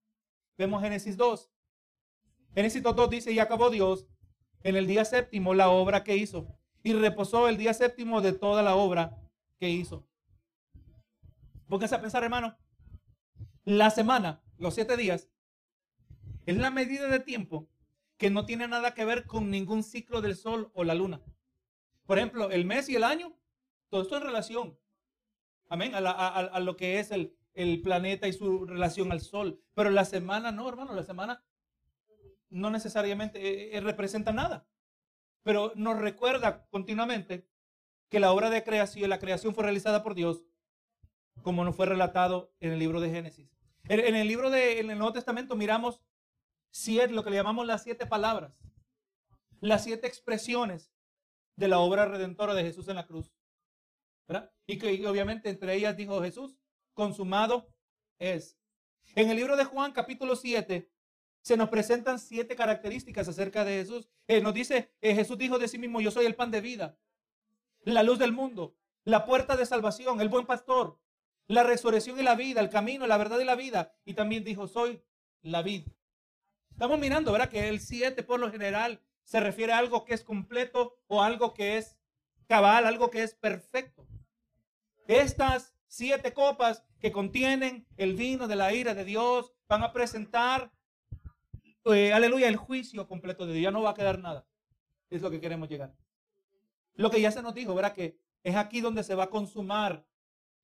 Vemos 0.56 0.82
Génesis 0.82 1.16
2. 1.16 1.50
Génesis 2.54 2.82
2 2.82 3.10
dice, 3.10 3.32
y 3.32 3.38
acabó 3.38 3.70
Dios 3.70 4.06
en 4.62 4.76
el 4.76 4.86
día 4.86 5.04
séptimo 5.04 5.54
la 5.54 5.70
obra 5.70 6.02
que 6.02 6.16
hizo. 6.16 6.48
Y 6.82 6.94
reposó 6.94 7.48
el 7.48 7.56
día 7.56 7.74
séptimo 7.74 8.20
de 8.20 8.32
toda 8.32 8.62
la 8.62 8.74
obra 8.74 9.18
que 9.58 9.68
hizo. 9.68 10.06
Pónganse 11.68 11.94
a 11.94 12.00
pensar, 12.00 12.24
hermano. 12.24 12.56
La 13.64 13.90
semana, 13.90 14.42
los 14.60 14.74
siete 14.74 14.96
días, 14.96 15.28
es 16.46 16.56
la 16.56 16.70
medida 16.70 17.08
de 17.08 17.20
tiempo 17.20 17.68
que 18.16 18.30
no 18.30 18.46
tiene 18.46 18.68
nada 18.68 18.94
que 18.94 19.04
ver 19.04 19.26
con 19.26 19.50
ningún 19.50 19.82
ciclo 19.82 20.20
del 20.20 20.36
sol 20.36 20.70
o 20.74 20.84
la 20.84 20.94
luna. 20.94 21.22
Por 22.06 22.18
ejemplo, 22.18 22.50
el 22.50 22.64
mes 22.64 22.88
y 22.88 22.96
el 22.96 23.04
año, 23.04 23.36
todo 23.88 24.02
esto 24.02 24.16
en 24.16 24.22
relación. 24.22 24.78
Amén. 25.68 25.92
A, 25.94 26.60
lo 26.60 26.76
que 26.76 26.98
es 26.98 27.10
el, 27.10 27.36
el, 27.54 27.80
planeta 27.80 28.28
y 28.28 28.32
su 28.32 28.66
relación 28.66 29.12
al 29.12 29.20
sol. 29.20 29.62
Pero 29.74 29.90
la 29.90 30.04
semana, 30.04 30.52
no, 30.52 30.68
hermano, 30.68 30.92
la 30.92 31.04
semana 31.04 31.44
no 32.50 32.70
necesariamente 32.70 33.40
eh, 33.40 33.76
eh, 33.76 33.80
representa 33.80 34.32
nada. 34.32 34.66
Pero 35.42 35.72
nos 35.76 35.98
recuerda 35.98 36.66
continuamente 36.68 37.48
que 38.08 38.20
la 38.20 38.32
obra 38.32 38.50
de 38.50 38.64
creación, 38.64 39.08
la 39.08 39.18
creación 39.18 39.54
fue 39.54 39.64
realizada 39.64 40.02
por 40.02 40.14
Dios 40.14 40.44
como 41.42 41.64
nos 41.64 41.74
fue 41.76 41.86
relatado 41.86 42.52
en 42.60 42.72
el 42.72 42.78
libro 42.78 43.00
de 43.00 43.10
Génesis. 43.10 43.59
En, 43.90 44.14
el 44.14 44.28
libro 44.28 44.50
del 44.50 44.86
Nuevo 44.86 45.12
Testamento 45.12 45.56
miramos 45.56 46.00
siete, 46.70 47.12
lo 47.12 47.24
que 47.24 47.30
le 47.30 47.36
llamamos 47.36 47.66
las 47.66 47.82
siete 47.82 48.06
palabras, 48.06 48.54
las 49.60 49.82
siete 49.82 50.06
expresiones 50.06 50.92
de 51.56 51.66
la 51.66 51.80
obra 51.80 52.04
redentora 52.04 52.54
de 52.54 52.62
Jesús 52.62 52.86
en 52.86 52.94
la 52.94 53.08
cruz. 53.08 53.32
Y 54.68 54.78
que 54.78 55.04
obviamente 55.08 55.50
entre 55.50 55.74
ellas 55.74 55.96
dijo 55.96 56.22
Jesús, 56.22 56.56
consumado 56.94 57.74
es. 58.20 58.56
En 59.16 59.28
el 59.28 59.36
libro 59.36 59.56
de 59.56 59.64
Juan 59.64 59.90
capítulo 59.90 60.36
7 60.36 60.88
se 61.42 61.56
nos 61.56 61.68
presentan 61.68 62.20
siete 62.20 62.54
características 62.54 63.26
acerca 63.26 63.64
de 63.64 63.72
Jesús. 63.78 64.08
Eh, 64.28 64.40
nos 64.40 64.54
dice, 64.54 64.94
eh, 65.00 65.16
Jesús 65.16 65.36
dijo 65.36 65.58
de 65.58 65.66
sí 65.66 65.78
mismo, 65.78 66.00
yo 66.00 66.12
soy 66.12 66.26
el 66.26 66.36
pan 66.36 66.52
de 66.52 66.60
vida, 66.60 66.96
la 67.80 68.04
luz 68.04 68.20
del 68.20 68.30
mundo, 68.30 68.76
la 69.02 69.24
puerta 69.24 69.56
de 69.56 69.66
salvación, 69.66 70.20
el 70.20 70.28
buen 70.28 70.46
pastor, 70.46 71.00
la 71.50 71.64
resurrección 71.64 72.16
y 72.16 72.22
la 72.22 72.36
vida, 72.36 72.60
el 72.60 72.70
camino, 72.70 73.08
la 73.08 73.16
verdad 73.16 73.40
y 73.40 73.44
la 73.44 73.56
vida. 73.56 73.92
Y 74.04 74.14
también 74.14 74.44
dijo, 74.44 74.68
soy 74.68 75.02
la 75.42 75.62
vid. 75.62 75.88
Estamos 76.70 77.00
mirando, 77.00 77.32
¿verdad? 77.32 77.48
Que 77.48 77.68
el 77.68 77.80
siete 77.80 78.22
por 78.22 78.38
lo 78.38 78.52
general 78.52 79.02
se 79.24 79.40
refiere 79.40 79.72
a 79.72 79.78
algo 79.78 80.04
que 80.04 80.14
es 80.14 80.22
completo 80.22 81.00
o 81.08 81.24
algo 81.24 81.52
que 81.52 81.76
es 81.76 81.98
cabal, 82.46 82.86
algo 82.86 83.10
que 83.10 83.24
es 83.24 83.34
perfecto. 83.34 84.06
Estas 85.08 85.74
siete 85.88 86.32
copas 86.32 86.84
que 87.00 87.10
contienen 87.10 87.84
el 87.96 88.14
vino 88.14 88.46
de 88.46 88.54
la 88.54 88.72
ira 88.72 88.94
de 88.94 89.04
Dios 89.04 89.52
van 89.68 89.82
a 89.82 89.92
presentar, 89.92 90.70
eh, 91.86 92.12
aleluya, 92.12 92.46
el 92.46 92.58
juicio 92.58 93.08
completo 93.08 93.44
de 93.44 93.54
Dios. 93.54 93.64
Ya 93.64 93.70
no 93.72 93.82
va 93.82 93.90
a 93.90 93.94
quedar 93.94 94.20
nada. 94.20 94.46
Es 95.10 95.20
lo 95.20 95.32
que 95.32 95.40
queremos 95.40 95.68
llegar. 95.68 95.96
Lo 96.94 97.10
que 97.10 97.20
ya 97.20 97.32
se 97.32 97.42
nos 97.42 97.54
dijo, 97.54 97.74
¿verdad? 97.74 97.92
Que 97.92 98.16
es 98.44 98.54
aquí 98.54 98.80
donde 98.80 99.02
se 99.02 99.16
va 99.16 99.24
a 99.24 99.30
consumar 99.30 100.06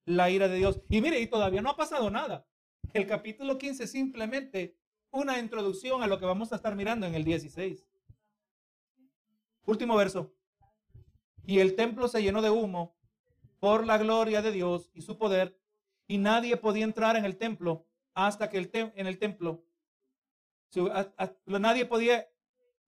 la 0.06 0.30
ira 0.30 0.48
de 0.48 0.56
Dios. 0.56 0.80
Y 0.88 1.02
mire, 1.02 1.20
y 1.20 1.26
todavía 1.26 1.60
no 1.60 1.70
ha 1.70 1.76
pasado 1.76 2.08
nada. 2.10 2.46
El 2.94 3.06
capítulo 3.06 3.58
15 3.58 3.84
es 3.84 3.90
simplemente 3.90 4.78
una 5.10 5.38
introducción 5.38 6.02
a 6.02 6.06
lo 6.06 6.18
que 6.18 6.24
vamos 6.24 6.52
a 6.52 6.56
estar 6.56 6.74
mirando 6.74 7.06
en 7.06 7.14
el 7.14 7.24
16. 7.24 7.84
Último 9.66 9.96
verso. 9.96 10.32
Y 11.44 11.58
el 11.58 11.74
templo 11.74 12.08
se 12.08 12.22
llenó 12.22 12.40
de 12.40 12.50
humo 12.50 12.96
por 13.60 13.84
la 13.86 13.98
gloria 13.98 14.42
de 14.42 14.52
Dios 14.52 14.90
y 14.94 15.02
su 15.02 15.18
poder, 15.18 15.58
y 16.06 16.18
nadie 16.18 16.56
podía 16.56 16.84
entrar 16.84 17.16
en 17.16 17.24
el 17.24 17.36
templo 17.36 17.86
hasta 18.14 18.48
que 18.48 18.58
el 18.58 18.70
en 18.72 19.06
el 19.06 19.18
templo 19.18 19.64
nadie 21.46 21.86
podía 21.86 22.28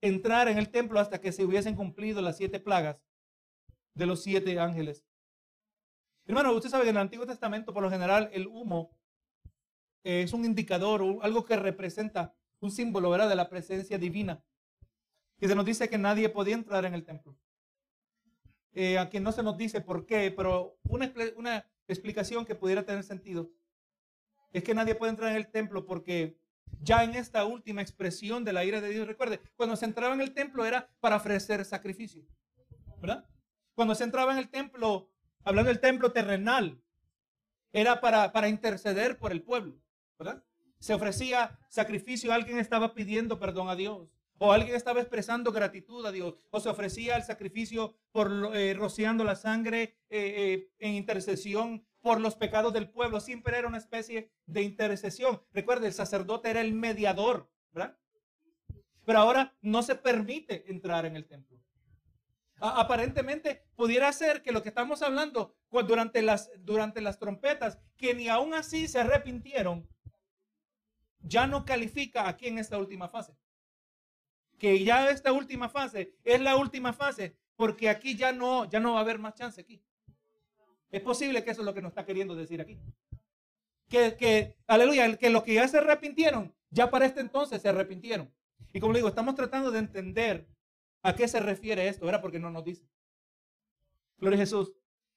entrar 0.01 0.47
en 0.47 0.57
el 0.57 0.69
templo 0.69 0.99
hasta 0.99 1.19
que 1.19 1.31
se 1.31 1.43
hubiesen 1.43 1.75
cumplido 1.75 2.21
las 2.21 2.37
siete 2.37 2.59
plagas 2.59 3.01
de 3.93 4.05
los 4.05 4.23
siete 4.23 4.59
ángeles. 4.59 5.05
Hermano, 6.29 6.53
usted 6.53 6.69
sabe 6.69 6.83
que 6.83 6.91
en 6.91 6.95
el 6.95 7.01
Antiguo 7.01 7.25
Testamento, 7.25 7.73
por 7.73 7.81
lo 7.81 7.89
general, 7.89 8.29
el 8.31 8.45
humo 8.45 8.95
es 10.03 10.31
un 10.31 10.45
indicador, 10.45 11.03
algo 11.23 11.43
que 11.43 11.55
representa 11.55 12.35
un 12.59 12.69
símbolo 12.69 13.09
¿verdad? 13.09 13.27
de 13.27 13.35
la 13.35 13.49
presencia 13.49 13.97
divina. 13.97 14.43
Y 15.39 15.47
se 15.47 15.55
nos 15.55 15.65
dice 15.65 15.89
que 15.89 15.97
nadie 15.97 16.29
podía 16.29 16.53
entrar 16.53 16.85
en 16.85 16.93
el 16.93 17.03
templo. 17.03 17.35
Eh, 18.73 18.99
aquí 18.99 19.19
no 19.19 19.31
se 19.31 19.41
nos 19.41 19.57
dice 19.57 19.81
por 19.81 20.05
qué, 20.05 20.29
pero 20.29 20.77
una, 20.83 21.11
una 21.35 21.65
explicación 21.87 22.45
que 22.45 22.53
pudiera 22.53 22.85
tener 22.85 23.03
sentido 23.03 23.49
es 24.53 24.63
que 24.63 24.75
nadie 24.75 24.93
puede 24.93 25.09
entrar 25.09 25.31
en 25.31 25.37
el 25.37 25.49
templo 25.49 25.87
porque 25.87 26.37
ya 26.79 27.03
en 27.03 27.15
esta 27.15 27.43
última 27.45 27.81
expresión 27.81 28.45
de 28.45 28.53
la 28.53 28.63
ira 28.63 28.81
de 28.81 28.89
Dios, 28.89 29.07
recuerde, 29.07 29.39
cuando 29.55 29.75
se 29.75 29.85
entraba 29.85 30.13
en 30.13 30.21
el 30.21 30.35
templo 30.35 30.63
era 30.63 30.91
para 30.99 31.15
ofrecer 31.15 31.65
sacrificio, 31.65 32.23
¿verdad? 33.01 33.27
Cuando 33.73 33.95
se 33.95 34.03
entraba 34.03 34.31
en 34.31 34.37
el 34.37 34.49
templo 34.49 35.08
hablando 35.43 35.69
del 35.69 35.79
templo 35.79 36.11
terrenal, 36.11 36.81
era 37.71 38.01
para, 38.01 38.31
para 38.31 38.49
interceder 38.49 39.17
por 39.17 39.31
el 39.31 39.41
pueblo, 39.41 39.79
¿verdad? 40.17 40.43
Se 40.79 40.93
ofrecía 40.93 41.59
sacrificio, 41.69 42.33
alguien 42.33 42.57
estaba 42.57 42.93
pidiendo 42.93 43.39
perdón 43.39 43.69
a 43.69 43.75
Dios, 43.75 44.09
o 44.37 44.51
alguien 44.53 44.75
estaba 44.75 45.01
expresando 45.01 45.51
gratitud 45.51 46.05
a 46.05 46.11
Dios, 46.11 46.35
o 46.49 46.59
se 46.59 46.69
ofrecía 46.69 47.15
el 47.15 47.23
sacrificio 47.23 47.95
por 48.11 48.51
eh, 48.55 48.73
rociando 48.73 49.23
la 49.23 49.35
sangre 49.35 49.81
eh, 49.81 49.93
eh, 50.09 50.71
en 50.79 50.93
intercesión 50.93 51.85
por 52.01 52.21
los 52.21 52.35
pecados 52.35 52.73
del 52.73 52.89
pueblo. 52.89 53.19
Siempre 53.19 53.57
era 53.57 53.67
una 53.67 53.77
especie 53.77 54.31
de 54.45 54.61
intercesión. 54.61 55.41
Recuerde, 55.51 55.87
el 55.87 55.93
sacerdote 55.93 56.49
era 56.49 56.61
el 56.61 56.73
mediador, 56.73 57.51
¿verdad? 57.73 57.97
pero 59.09 59.21
ahora 59.21 59.57
no 59.63 59.81
se 59.81 59.95
permite 59.95 60.69
entrar 60.71 61.03
en 61.07 61.15
el 61.15 61.25
templo. 61.25 61.57
Aparentemente 62.59 63.63
pudiera 63.75 64.11
ser 64.11 64.41
que 64.41 64.51
lo 64.51 64.61
que 64.61 64.69
estamos 64.69 65.01
hablando 65.01 65.55
durante 65.71 66.21
las, 66.21 66.51
durante 66.59 67.01
las 67.01 67.19
trompetas, 67.19 67.79
que 67.97 68.13
ni 68.13 68.27
aún 68.27 68.53
así 68.53 68.87
se 68.87 68.99
arrepintieron, 68.99 69.87
ya 71.21 71.47
no 71.47 71.65
califica 71.65 72.27
aquí 72.27 72.47
en 72.47 72.59
esta 72.59 72.77
última 72.77 73.09
fase. 73.09 73.35
Que 74.57 74.83
ya 74.83 75.09
esta 75.09 75.31
última 75.31 75.69
fase 75.69 76.15
es 76.23 76.41
la 76.41 76.55
última 76.55 76.93
fase, 76.93 77.37
porque 77.55 77.89
aquí 77.89 78.15
ya 78.15 78.31
no, 78.31 78.69
ya 78.69 78.79
no 78.79 78.93
va 78.93 78.99
a 78.99 79.01
haber 79.03 79.19
más 79.19 79.35
chance 79.35 79.61
aquí. 79.61 79.81
Es 80.91 81.01
posible 81.01 81.43
que 81.43 81.51
eso 81.51 81.61
es 81.61 81.65
lo 81.65 81.73
que 81.73 81.81
nos 81.81 81.91
está 81.91 82.05
queriendo 82.05 82.35
decir 82.35 82.59
aquí. 82.59 82.79
Que, 83.87 84.15
que, 84.15 84.55
aleluya, 84.67 85.17
que 85.17 85.29
los 85.29 85.43
que 85.43 85.53
ya 85.53 85.67
se 85.67 85.77
arrepintieron, 85.77 86.53
ya 86.69 86.89
para 86.89 87.05
este 87.05 87.21
entonces 87.21 87.61
se 87.61 87.69
arrepintieron. 87.69 88.31
Y 88.73 88.79
como 88.79 88.93
le 88.93 88.99
digo, 88.99 89.09
estamos 89.09 89.35
tratando 89.35 89.71
de 89.71 89.79
entender 89.79 90.47
a 91.01 91.15
qué 91.15 91.27
se 91.27 91.39
refiere 91.39 91.87
esto, 91.87 92.05
¿verdad? 92.05 92.21
Porque 92.21 92.39
no 92.39 92.51
nos 92.51 92.63
dice. 92.63 92.87
Gloria 94.17 94.37
a 94.37 94.41
Jesús. 94.41 94.73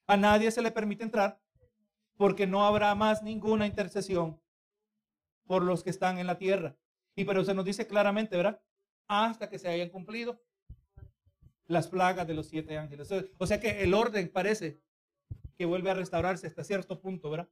A 0.06 0.16
nadie 0.16 0.50
se 0.50 0.62
le 0.62 0.70
permite 0.70 1.02
entrar 1.02 1.40
porque 2.16 2.46
no 2.46 2.64
habrá 2.64 2.94
más 2.94 3.22
ninguna 3.22 3.66
intercesión 3.66 4.40
por 5.46 5.62
los 5.62 5.82
que 5.82 5.90
están 5.90 6.18
en 6.18 6.26
la 6.26 6.38
tierra. 6.38 6.76
Y 7.16 7.24
pero 7.24 7.44
se 7.44 7.54
nos 7.54 7.64
dice 7.64 7.86
claramente, 7.86 8.36
¿verdad? 8.36 8.60
Hasta 9.08 9.48
que 9.48 9.58
se 9.58 9.68
hayan 9.68 9.90
cumplido 9.90 10.40
las 11.66 11.88
plagas 11.88 12.26
de 12.26 12.34
los 12.34 12.48
siete 12.48 12.78
ángeles. 12.78 13.10
O 13.38 13.46
sea 13.46 13.60
que 13.60 13.82
el 13.82 13.94
orden 13.94 14.30
parece 14.30 14.80
que 15.56 15.64
vuelve 15.64 15.90
a 15.90 15.94
restaurarse 15.94 16.46
hasta 16.46 16.64
cierto 16.64 17.00
punto, 17.00 17.30
¿verdad? 17.30 17.48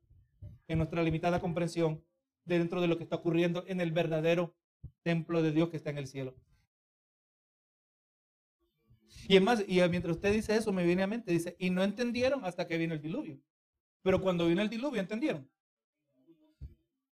En 0.69 0.79
nuestra 0.79 1.03
limitada 1.03 1.41
comprensión 1.41 2.05
dentro 2.45 2.81
de 2.81 2.89
lo 2.89 2.97
que 2.97 3.05
está 3.05 3.17
ocurriendo 3.17 3.65
en 3.67 3.81
el 3.81 3.93
verdadero 3.93 4.55
templo 5.03 5.43
de 5.43 5.53
Dios 5.53 5.69
que 5.69 5.77
está 5.77 5.91
en 5.91 5.99
el 5.99 6.07
cielo. 6.07 6.35
Y 9.29 9.37
además, 9.37 9.65
y 9.67 9.81
mientras 9.89 10.17
usted 10.17 10.33
dice 10.33 10.57
eso, 10.57 10.73
me 10.73 10.85
viene 10.85 11.03
a 11.03 11.07
mente, 11.07 11.33
dice, 11.33 11.57
y 11.59 11.71
no 11.71 11.83
entendieron 11.83 12.45
hasta 12.45 12.67
que 12.67 12.79
vino 12.79 12.95
el 12.95 13.01
diluvio. 13.01 13.39
Pero 14.03 14.21
cuando 14.21 14.47
vino 14.47 14.63
el 14.63 14.69
diluvio, 14.69 15.01
¿entendieron? 15.01 15.49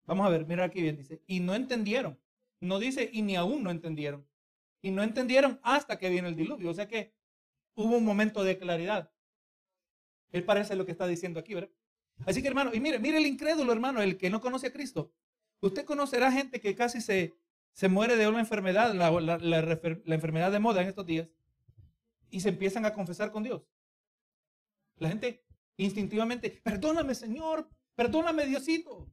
Vamos 0.05 0.25
a 0.25 0.29
ver, 0.29 0.45
mira 0.45 0.63
aquí 0.63 0.81
bien, 0.81 0.95
dice, 0.95 1.21
y 1.27 1.41
no 1.41 1.53
entendieron. 1.53 2.17
No 2.59 2.79
dice, 2.79 3.09
y 3.11 3.21
ni 3.21 3.35
aún 3.35 3.61
no 3.61 3.71
entendieron. 3.71 4.25
Y 4.81 4.91
no 4.91 5.03
entendieron 5.03 5.59
hasta 5.63 5.99
que 5.99 6.09
vino 6.09 6.27
el 6.27 6.35
diluvio. 6.35 6.69
O 6.69 6.73
sea 6.73 6.87
que 6.87 7.13
hubo 7.75 7.97
un 7.97 8.05
momento 8.05 8.43
de 8.43 8.57
claridad. 8.57 9.11
Él 10.31 10.43
parece 10.43 10.75
lo 10.75 10.85
que 10.85 10.91
está 10.91 11.07
diciendo 11.07 11.39
aquí, 11.39 11.53
¿verdad? 11.53 11.69
Así 12.25 12.41
que 12.41 12.47
hermano, 12.47 12.71
y 12.73 12.79
mire, 12.79 12.99
mire 12.99 13.17
el 13.17 13.25
incrédulo 13.25 13.71
hermano, 13.71 14.01
el 14.01 14.17
que 14.17 14.29
no 14.29 14.41
conoce 14.41 14.67
a 14.67 14.73
Cristo. 14.73 15.11
Usted 15.59 15.85
conocerá 15.85 16.31
gente 16.31 16.59
que 16.59 16.73
casi 16.73 17.01
se, 17.01 17.35
se 17.73 17.89
muere 17.89 18.15
de 18.15 18.27
una 18.27 18.39
enfermedad, 18.39 18.93
la, 18.93 19.11
la 19.11 20.15
enfermedad 20.15 20.51
de 20.51 20.59
moda 20.59 20.81
en 20.81 20.87
estos 20.87 21.05
días, 21.05 21.27
y 22.29 22.41
se 22.41 22.49
empiezan 22.49 22.85
a 22.85 22.93
confesar 22.93 23.31
con 23.31 23.43
Dios. 23.43 23.63
La 24.97 25.09
gente 25.09 25.45
instintivamente, 25.77 26.49
perdóname 26.63 27.15
Señor, 27.15 27.69
perdóname 27.95 28.45
Diosito. 28.45 29.09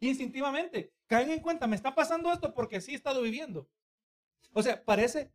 Instintivamente, 0.00 0.94
caen 1.06 1.30
en 1.30 1.40
cuenta, 1.40 1.66
me 1.66 1.76
está 1.76 1.94
pasando 1.94 2.32
esto 2.32 2.54
porque 2.54 2.76
así 2.76 2.92
he 2.92 2.94
estado 2.94 3.20
viviendo. 3.20 3.68
O 4.52 4.62
sea, 4.62 4.82
parece, 4.84 5.30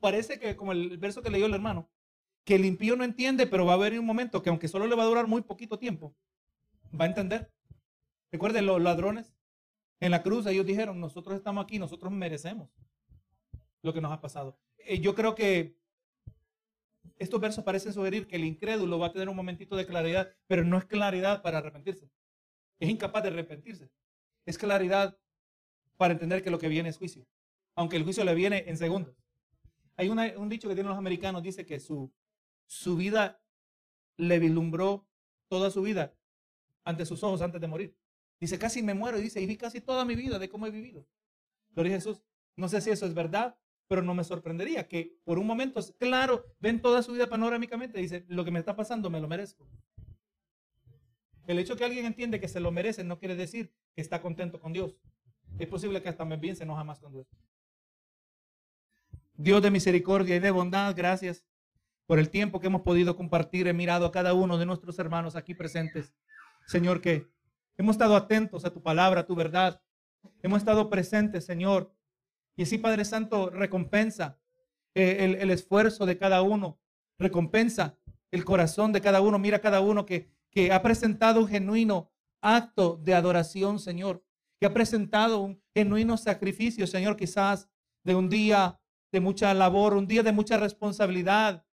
parece 0.00 0.38
que 0.38 0.56
como 0.56 0.72
el 0.72 0.96
verso 0.98 1.22
que 1.22 1.30
leyó 1.30 1.46
el 1.46 1.54
hermano, 1.54 1.90
que 2.44 2.54
el 2.54 2.64
impío 2.64 2.96
no 2.96 3.04
entiende, 3.04 3.46
pero 3.46 3.66
va 3.66 3.72
a 3.72 3.76
haber 3.76 3.98
un 3.98 4.06
momento 4.06 4.42
que 4.42 4.50
aunque 4.50 4.68
solo 4.68 4.86
le 4.86 4.96
va 4.96 5.02
a 5.02 5.06
durar 5.06 5.26
muy 5.26 5.42
poquito 5.42 5.78
tiempo, 5.78 6.16
va 6.98 7.04
a 7.04 7.08
entender. 7.08 7.52
Recuerden 8.32 8.66
los 8.66 8.80
ladrones 8.80 9.34
en 10.00 10.10
la 10.10 10.22
cruz, 10.22 10.46
ellos 10.46 10.66
dijeron, 10.66 11.00
nosotros 11.00 11.36
estamos 11.36 11.64
aquí, 11.64 11.78
nosotros 11.78 12.12
merecemos 12.12 12.70
lo 13.82 13.92
que 13.92 14.00
nos 14.00 14.12
ha 14.12 14.20
pasado. 14.20 14.58
Eh, 14.78 15.00
yo 15.00 15.14
creo 15.14 15.34
que 15.34 15.76
estos 17.18 17.40
versos 17.40 17.64
parecen 17.64 17.92
sugerir 17.92 18.26
que 18.26 18.36
el 18.36 18.44
incrédulo 18.44 18.98
va 18.98 19.08
a 19.08 19.12
tener 19.12 19.28
un 19.28 19.36
momentito 19.36 19.76
de 19.76 19.86
claridad, 19.86 20.34
pero 20.46 20.64
no 20.64 20.76
es 20.78 20.84
claridad 20.84 21.42
para 21.42 21.58
arrepentirse. 21.58 22.10
Es 22.78 22.88
incapaz 22.88 23.22
de 23.22 23.30
arrepentirse. 23.30 23.90
Es 24.44 24.58
claridad 24.58 25.18
para 25.96 26.12
entender 26.12 26.42
que 26.42 26.50
lo 26.50 26.58
que 26.58 26.68
viene 26.68 26.90
es 26.90 26.98
juicio, 26.98 27.26
aunque 27.74 27.96
el 27.96 28.04
juicio 28.04 28.24
le 28.24 28.34
viene 28.34 28.64
en 28.66 28.76
segundos. 28.76 29.16
Hay 29.96 30.08
un 30.08 30.48
dicho 30.48 30.68
que 30.68 30.74
tienen 30.74 30.90
los 30.90 30.98
americanos, 30.98 31.42
dice 31.42 31.64
que 31.64 31.80
su, 31.80 32.12
su 32.66 32.96
vida 32.96 33.40
le 34.18 34.38
vislumbró 34.38 35.06
toda 35.48 35.70
su 35.70 35.82
vida 35.82 36.14
ante 36.84 37.06
sus 37.06 37.22
ojos 37.22 37.40
antes 37.40 37.60
de 37.60 37.66
morir. 37.66 37.96
Dice, 38.38 38.58
casi 38.58 38.82
me 38.82 38.94
muero. 38.94 39.18
Y 39.18 39.22
dice, 39.22 39.40
y 39.40 39.46
vi 39.46 39.56
casi 39.56 39.80
toda 39.80 40.04
mi 40.04 40.14
vida 40.14 40.38
de 40.38 40.48
cómo 40.48 40.66
he 40.66 40.70
vivido. 40.70 41.06
Gloria 41.70 41.94
a 41.94 41.96
Jesús. 41.96 42.22
No 42.56 42.68
sé 42.68 42.80
si 42.80 42.90
eso 42.90 43.06
es 43.06 43.14
verdad, 43.14 43.58
pero 43.88 44.02
no 44.02 44.14
me 44.14 44.24
sorprendería 44.24 44.88
que 44.88 45.16
por 45.24 45.38
un 45.38 45.46
momento, 45.46 45.80
claro, 45.98 46.44
ven 46.60 46.80
toda 46.80 47.02
su 47.02 47.12
vida 47.12 47.28
panorámicamente. 47.28 48.00
Dice, 48.00 48.24
lo 48.28 48.44
que 48.44 48.50
me 48.50 48.58
está 48.58 48.74
pasando 48.74 49.10
me 49.10 49.20
lo 49.20 49.28
merezco. 49.28 49.68
El 51.46 51.58
hecho 51.58 51.76
que 51.76 51.84
alguien 51.84 52.06
entiende 52.06 52.40
que 52.40 52.48
se 52.48 52.60
lo 52.60 52.72
merece 52.72 53.04
no 53.04 53.18
quiere 53.18 53.36
decir 53.36 53.72
que 53.94 54.02
está 54.02 54.20
contento 54.20 54.60
con 54.60 54.72
Dios. 54.72 54.96
Es 55.58 55.68
posible 55.68 56.02
que 56.02 56.08
hasta 56.08 56.24
bien 56.24 56.56
se 56.56 56.64
enoja 56.64 56.82
más 56.82 56.98
con 57.00 57.12
Dios. 57.12 57.26
Dios 59.34 59.62
de 59.62 59.70
misericordia 59.70 60.36
y 60.36 60.40
de 60.40 60.50
bondad, 60.50 60.94
gracias 60.96 61.44
por 62.06 62.18
el 62.18 62.30
tiempo 62.30 62.58
que 62.58 62.66
hemos 62.66 62.82
podido 62.82 63.16
compartir. 63.16 63.68
He 63.68 63.72
mirado 63.72 64.06
a 64.06 64.12
cada 64.12 64.34
uno 64.34 64.58
de 64.58 64.66
nuestros 64.66 64.98
hermanos 64.98 65.36
aquí 65.36 65.54
presentes. 65.54 66.14
Señor, 66.66 67.00
que 67.00 67.28
hemos 67.76 67.94
estado 67.94 68.16
atentos 68.16 68.64
a 68.64 68.72
tu 68.72 68.82
palabra, 68.82 69.20
a 69.20 69.26
tu 69.26 69.36
verdad. 69.36 69.80
Hemos 70.42 70.58
estado 70.58 70.90
presentes, 70.90 71.44
Señor. 71.44 71.92
Y 72.56 72.62
así, 72.62 72.78
Padre 72.78 73.04
Santo, 73.04 73.50
recompensa 73.50 74.38
eh, 74.94 75.36
el, 75.40 75.50
esfuerzo 75.50 76.06
de 76.06 76.16
cada 76.16 76.42
uno. 76.42 76.80
Recompensa 77.18 77.98
el 78.30 78.44
corazón 78.44 78.92
de 78.92 79.00
cada 79.00 79.20
uno. 79.20 79.38
Mira 79.38 79.60
cada 79.60 79.80
uno 79.80 80.06
que 80.06 80.30
que 80.56 80.72
ha 80.72 80.80
presentado 80.80 81.40
un 81.40 81.48
genuino 81.48 82.10
acto 82.40 82.98
de 83.04 83.12
adoración, 83.12 83.78
Señor, 83.78 84.24
que 84.58 84.64
ha 84.64 84.72
presentado 84.72 85.40
un 85.40 85.62
genuino 85.74 86.16
sacrificio, 86.16 86.86
Señor, 86.86 87.14
quizás 87.14 87.68
de 88.04 88.14
un 88.14 88.30
día 88.30 88.80
de 89.12 89.20
mucha 89.20 89.52
labor, 89.52 89.92
un 89.92 90.06
día 90.06 90.22
de 90.22 90.32
mucha 90.32 90.56
responsabilidad, 90.56 91.66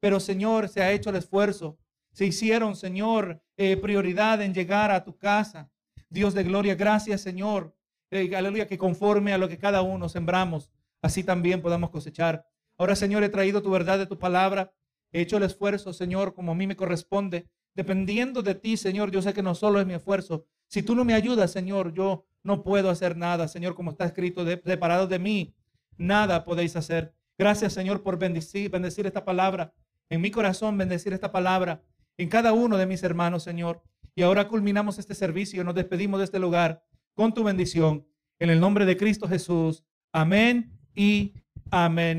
pero 0.00 0.20
Señor, 0.20 0.70
se 0.70 0.80
ha 0.80 0.90
hecho 0.90 1.10
el 1.10 1.16
esfuerzo. 1.16 1.78
Se 2.12 2.24
hicieron, 2.24 2.76
Señor, 2.76 3.42
eh, 3.58 3.76
prioridad 3.76 4.40
en 4.40 4.54
llegar 4.54 4.90
a 4.90 5.04
tu 5.04 5.18
casa. 5.18 5.70
Dios 6.08 6.32
de 6.32 6.44
gloria, 6.44 6.74
gracias, 6.74 7.20
Señor. 7.20 7.76
Eh, 8.10 8.34
aleluya, 8.34 8.66
que 8.66 8.78
conforme 8.78 9.32
a 9.32 9.38
lo 9.38 9.48
que 9.48 9.58
cada 9.58 9.82
uno 9.82 10.08
sembramos, 10.08 10.70
así 11.02 11.24
también 11.24 11.62
podamos 11.62 11.90
cosechar. 11.90 12.46
Ahora, 12.76 12.96
Señor, 12.96 13.22
he 13.22 13.28
traído 13.28 13.62
tu 13.62 13.70
verdad 13.70 13.98
de 13.98 14.06
tu 14.06 14.18
palabra. 14.18 14.72
He 15.12 15.20
hecho 15.20 15.36
el 15.36 15.42
esfuerzo, 15.44 15.92
Señor, 15.92 16.34
como 16.34 16.52
a 16.52 16.54
mí 16.54 16.66
me 16.66 16.76
corresponde 16.76 17.48
Dependiendo 17.74 18.42
de 18.42 18.54
ti, 18.54 18.76
Señor, 18.76 19.10
yo 19.10 19.22
sé 19.22 19.32
que 19.32 19.42
no 19.42 19.54
solo 19.54 19.80
es 19.80 19.86
mi 19.86 19.94
esfuerzo. 19.94 20.46
Si 20.66 20.82
tú 20.82 20.94
no 20.94 21.04
me 21.04 21.14
ayudas, 21.14 21.52
Señor, 21.52 21.92
yo 21.92 22.26
no 22.42 22.62
puedo 22.62 22.90
hacer 22.90 23.16
nada, 23.16 23.48
Señor, 23.48 23.74
como 23.74 23.92
está 23.92 24.04
escrito, 24.04 24.44
de, 24.44 24.60
separado 24.64 25.06
de 25.06 25.18
mí, 25.18 25.54
nada 25.96 26.44
podéis 26.44 26.76
hacer. 26.76 27.14
Gracias, 27.38 27.72
Señor, 27.72 28.02
por 28.02 28.18
bendecir, 28.18 28.70
bendecir 28.70 29.06
esta 29.06 29.24
palabra. 29.24 29.72
En 30.08 30.20
mi 30.20 30.30
corazón, 30.30 30.76
bendecir 30.76 31.12
esta 31.12 31.30
palabra. 31.32 31.82
En 32.16 32.28
cada 32.28 32.52
uno 32.52 32.76
de 32.76 32.86
mis 32.86 33.02
hermanos, 33.02 33.44
Señor. 33.44 33.82
Y 34.14 34.22
ahora 34.22 34.48
culminamos 34.48 34.98
este 34.98 35.14
servicio. 35.14 35.64
Nos 35.64 35.74
despedimos 35.74 36.18
de 36.18 36.24
este 36.24 36.38
lugar 36.38 36.82
con 37.20 37.34
tu 37.34 37.44
bendición. 37.44 38.06
En 38.38 38.48
el 38.48 38.58
nombre 38.58 38.86
de 38.86 38.96
Cristo 38.96 39.28
Jesús. 39.28 39.84
Amén 40.10 40.72
y 40.94 41.34
amén. 41.70 42.18